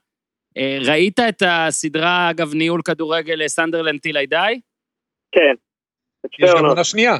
[0.86, 4.60] ראית את הסדרה, אגב, ניהול כדורגל סנדרלנד טילי די?
[5.32, 5.54] כן.
[6.38, 7.16] יש גם עונה שנייה.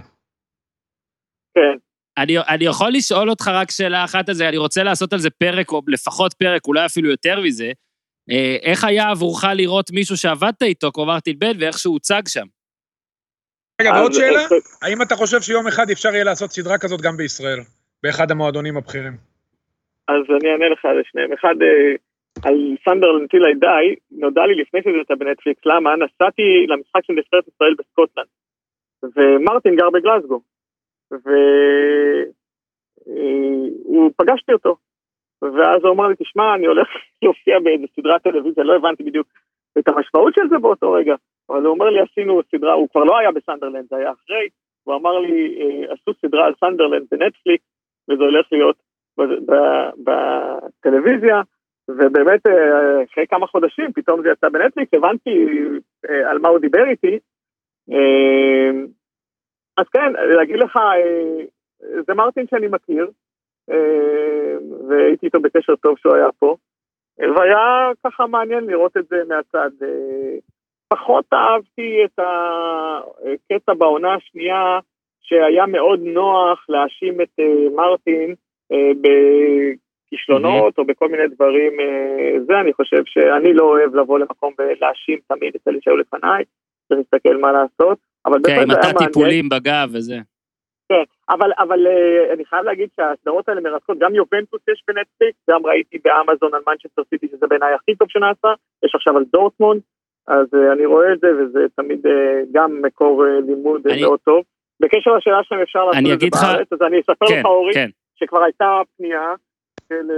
[1.54, 1.76] כן.
[2.18, 5.30] אני, אני יכול לשאול אותך רק שאלה אחת על זה, אני רוצה לעשות על זה
[5.30, 7.72] פרק, או לפחות פרק, אולי אפילו יותר מזה.
[8.30, 12.46] אה, איך היה עבורך לראות מישהו שעבדת איתו, כלומר תלבד, ואיך שהוא הוצג שם?
[13.80, 14.40] רגע, ועוד שאלה,
[14.82, 17.58] האם אתה חושב שיום אחד אפשר יהיה לעשות סדרה כזאת גם בישראל,
[18.02, 19.16] באחד המועדונים הבכירים?
[20.08, 21.32] אז אני אענה לך על שניהם.
[21.32, 21.96] אחד, אה,
[22.42, 25.96] על סנדרלנד 'Til I Die, נודע לי לפני שזה יצא בנטפליקס, למה?
[25.96, 28.26] נסעתי למשחק של נבחרת ישראל בסקוטלנד,
[29.16, 30.40] ומרטין גר בגלסגו,
[31.10, 32.10] והוא
[34.16, 34.76] פגשתי אותו,
[35.42, 36.88] ואז הוא אמר לי, תשמע, אני הולך
[37.22, 39.26] להופיע באיזה סדרת טלוויזיה, לא הבנתי בדיוק
[39.78, 41.14] את המשמעות של זה באותו רגע.
[41.50, 44.48] אבל הוא אומר לי, עשינו סדרה, הוא כבר לא היה בסנדרלנד, זה היה אחרי,
[44.84, 47.64] הוא אמר לי, אה, עשו סדרה על סנדרלנד בנטפליקס,
[48.08, 48.76] וזה הולך להיות
[50.04, 51.42] בטלוויזיה,
[51.88, 55.48] ובאמת אה, אחרי כמה חודשים פתאום זה יצא בנטפליקס, הבנתי
[56.10, 57.18] אה, על מה הוא דיבר איתי.
[59.76, 60.78] אז כן, להגיד לך,
[62.06, 63.10] זה מרטין שאני מכיר,
[64.88, 66.56] והייתי איתו בקשר טוב שהוא היה פה,
[67.18, 69.70] והיה ככה מעניין לראות את זה מהצד.
[70.88, 74.78] פחות אהבתי את הקטע בעונה השנייה,
[75.20, 77.40] שהיה מאוד נוח להאשים את
[77.74, 78.34] מרטין
[80.06, 80.82] בכישלונות mm-hmm.
[80.82, 81.72] או בכל מיני דברים.
[81.72, 86.44] Uh, זה אני חושב שאני לא אוהב לבוא למקום ולהאשים תמיד את אלה שהיו לפניי,
[86.88, 87.98] צריך להסתכל מה לעשות.
[88.26, 90.16] אבל כן, עם אתה טיפולים בגב וזה.
[90.88, 95.66] כן, אבל, אבל uh, אני חייב להגיד שהסדרות האלה מרתקות, גם יובנטוס יש בנטפליקס, גם
[95.66, 98.48] ראיתי באמזון על מנצ'סטר סיטי שזה בעיניי הכי טוב שנעשה,
[98.84, 99.80] יש עכשיו על דורטמונד,
[100.28, 102.06] אז אני רואה את זה, וזה תמיד
[102.52, 104.02] גם מקור לימוד אני...
[104.02, 104.44] מאוד טוב.
[104.80, 107.88] בקשר לשאלה שלהם אפשר לעשות את זה בארץ, אז אני אספר כן, לך, אורי, כן.
[108.14, 109.34] שכבר הייתה פנייה
[109.88, 110.10] של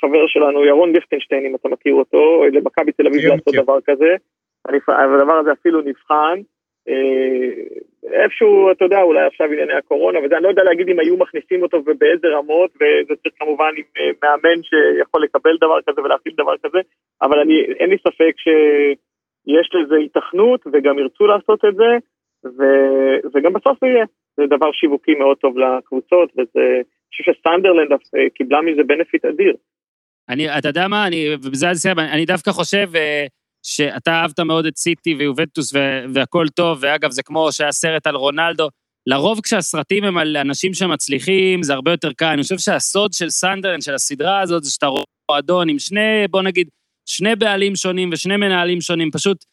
[0.00, 4.16] חבר שלנו, ירון ליכטנשטיין, אם אתה מכיר אותו, למכבי תל אביב לעשות דבר כזה.
[4.88, 6.40] הדבר הזה אפילו נבחן.
[8.12, 11.62] איפשהו, אתה יודע, אולי עכשיו ענייני הקורונה, וזה, אני לא יודע להגיד אם היו מכניסים
[11.62, 16.54] אותו ובאיזה רמות, וזה צריך כמובן עם אה, מאמן שיכול לקבל דבר כזה ולהפעיל דבר
[16.62, 16.78] כזה,
[17.22, 21.90] אבל אני, אין לי ספק שיש לזה היתכנות, וגם ירצו לעשות את זה,
[22.44, 22.62] ו,
[23.34, 24.04] וגם בסוף זה יהיה.
[24.36, 26.80] זה דבר שיווקי מאוד טוב לקבוצות, וזה,
[27.12, 29.54] חושב שסנדרלנד אה, קיבלה מזה benefit אדיר.
[30.28, 33.26] אני, אתה יודע מה, אני, ובזה אני אסיים, אני דווקא חושב, אה,
[33.62, 35.72] שאתה אהבת מאוד את סיטי ויובנטוס
[36.14, 38.68] והכל טוב, ואגב, זה כמו שהיה סרט על רונלדו.
[39.06, 42.26] לרוב כשהסרטים הם על אנשים שמצליחים, זה הרבה יותר קל.
[42.26, 46.42] אני חושב שהסוד של סנדרלנד, של הסדרה הזאת, זה שאתה רואה מועדון עם שני, בוא
[46.42, 46.68] נגיד,
[47.06, 49.44] שני בעלים שונים ושני מנהלים שונים, פשוט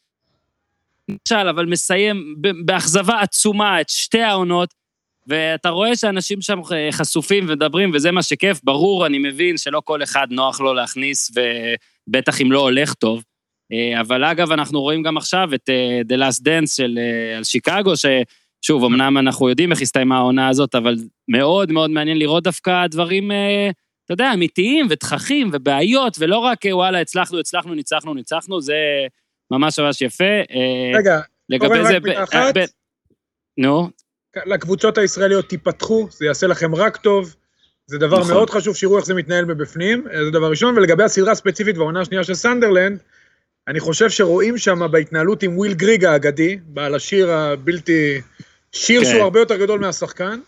[1.10, 4.74] נכשל, אבל מסיים באכזבה עצומה את שתי העונות,
[5.30, 6.60] ואתה רואה שאנשים שם
[6.92, 8.60] חשופים ומדברים, וזה מה שכיף.
[8.64, 11.32] ברור, אני מבין שלא כל אחד נוח לו להכניס,
[12.08, 13.24] ובטח אם לא הולך טוב,
[13.74, 17.00] אה, אבל אגב, אנחנו רואים גם עכשיו את אה, The Last Dance של
[17.36, 20.96] על אה, שיקגו, ששוב, אמנם אנחנו יודעים איך הסתיימה העונה הזאת, אבל
[21.28, 23.32] מאוד מאוד מעניין לראות דווקא דברים,
[24.06, 28.76] אתה יודע, אמיתיים ותככים ובעיות, ולא רק וואלה, הצלחנו, הצלחנו, ניצחנו, ניצחנו, זה
[29.52, 30.34] ממש ממש יפה.
[30.96, 31.20] רגע,
[31.50, 32.00] לגבי זה...
[32.00, 32.08] ב...
[32.08, 32.60] אחת, ב...
[33.58, 33.90] נו.
[34.46, 37.36] לקבוצות הישראליות תיפתחו, זה יעשה לכם רק טוב.
[37.88, 38.34] זה דבר נכון.
[38.34, 42.24] מאוד חשוב שיראו איך זה מתנהל מבפנים, זה דבר ראשון, ולגבי הסדרה הספציפית והעונה השנייה
[42.24, 43.00] של סנדרלנד,
[43.68, 48.22] אני חושב שרואים שם בהתנהלות עם וויל גריג האגדי, בעל השיר הבלתי...
[48.72, 49.10] שיר כן.
[49.10, 50.40] שהוא הרבה יותר גדול מהשחקן,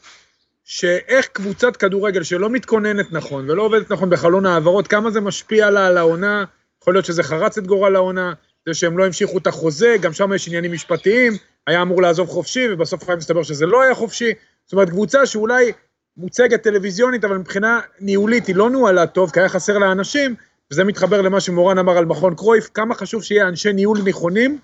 [0.63, 5.87] שאיך קבוצת כדורגל שלא מתכוננת נכון ולא עובדת נכון בחלון העברות, כמה זה משפיע לה
[5.87, 6.43] על העונה,
[6.81, 8.33] יכול להיות שזה חרץ את גורל העונה,
[8.65, 11.33] זה שהם לא המשיכו את החוזה, גם שם יש עניינים משפטיים,
[11.67, 14.33] היה אמור לעזוב חופשי, ובסוף היה מסתבר שזה לא היה חופשי.
[14.65, 15.71] זאת אומרת, קבוצה שאולי
[16.17, 20.35] מוצגת טלוויזיונית, אבל מבחינה ניהולית היא לא נוהלה טוב, כי היה חסר לה אנשים,
[20.71, 24.59] וזה מתחבר למה שמורן אמר על מכון קרויף, כמה חשוב שיהיה אנשי ניהול נכונים,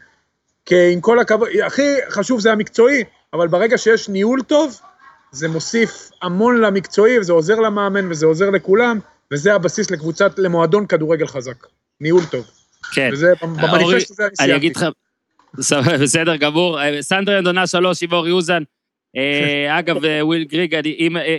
[0.65, 3.03] כי עם כל הכבוד, הכי חשוב זה המקצועי,
[3.33, 4.79] אבל ברגע שיש ניהול טוב,
[5.31, 8.99] זה מוסיף המון למקצועי, וזה עוזר למאמן, וזה עוזר לכולם,
[9.33, 11.67] וזה הבסיס לקבוצת, למועדון כדורגל חזק.
[12.01, 12.45] ניהול טוב.
[12.93, 13.09] כן.
[13.13, 15.06] וזה, במניפסט הזה אני סיימתי.
[16.01, 16.79] בסדר גמור.
[17.01, 18.63] סנדרלנד עונה שלוש, איבור יוזן,
[19.17, 20.75] אה, אגב, אה, וויל גריג,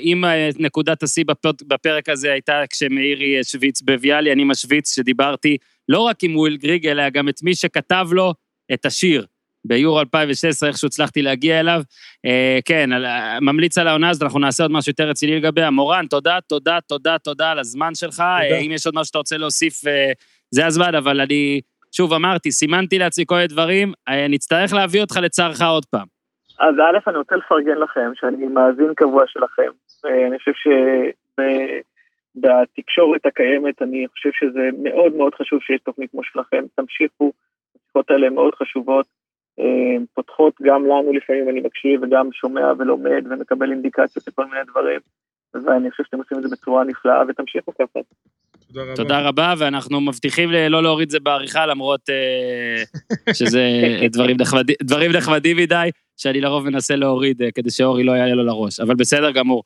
[0.03, 1.25] אם אה, נקודת השיא
[1.67, 5.57] בפרק הזה הייתה כשמאירי השוויץ בביאלי, אני משוויץ שדיברתי
[5.89, 8.35] לא רק עם וויל גריג, אלא גם את מי שכתב לו
[8.73, 9.27] את השיר.
[9.65, 11.83] ביורו 2016, איכשהו הצלחתי להגיע אליו.
[12.65, 12.91] כן,
[13.41, 15.71] ממליץ על העונה הזאת, אנחנו נעשה עוד משהו יותר רציני לגביה.
[15.71, 18.23] מורן, תודה, תודה, תודה, תודה על הזמן שלך.
[18.43, 18.59] תודה.
[18.59, 19.81] אם יש עוד משהו שאתה רוצה להוסיף,
[20.51, 21.61] זה הזמן, אבל אני,
[21.93, 23.93] שוב אמרתי, סימנתי לעצמי כל מיני דברים,
[24.29, 26.07] נצטרך להביא אותך לצערך עוד פעם.
[26.59, 29.71] אז א', אני רוצה לפרגן לכם, שאני מאזין קבוע שלכם.
[30.05, 30.53] אני חושב
[32.37, 36.65] שבתקשורת הקיימת, אני חושב שזה מאוד מאוד חשוב שיש תוכנית כמו שלכם.
[36.75, 37.33] תמשיכו,
[37.77, 39.07] השיחות האלה מאוד חשובות.
[40.15, 45.01] פותחות גם לנו לפעמים, אני מקשיב וגם שומע ולומד ומקבל אינדיקציות לכל מיני דברים.
[45.55, 48.01] ואני חושב שאתם עושים את זה בצורה נפלאה, ותמשיכו ככה.
[48.69, 48.95] תודה רבה.
[48.95, 53.63] תודה רבה, ואנחנו מבטיחים לא להוריד את זה בעריכה, למרות uh, שזה
[54.13, 58.45] דברים, נחמד, דברים נחמדים מדי, שאני לרוב מנסה להוריד uh, כדי שאורי לא יעלה לו
[58.45, 59.63] לראש, אבל בסדר גמור.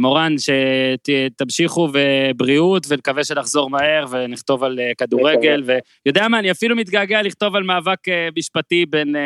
[0.00, 5.62] מורן, שתמשיכו ובריאות, ונקווה שנחזור מהר ונכתוב על כדורגל,
[6.06, 7.98] ויודע מה, אני אפילו מתגעגע לכתוב על מאבק
[8.38, 9.16] משפטי בין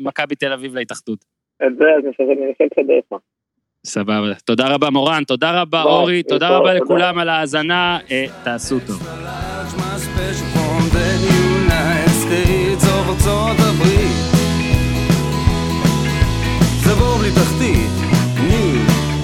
[0.00, 1.24] מכבי תל אביב להתאחדות.
[1.66, 3.18] את זה, אז אני אנסה לסדר לך.
[3.86, 4.34] סבבה.
[4.44, 8.78] תודה רבה מורן, תודה רבה לא, אורי, אה, תודה רבה לכולם על ההאזנה, אה, תעשו
[8.86, 9.08] טוב.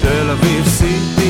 [0.01, 1.22] תל אביב סיטי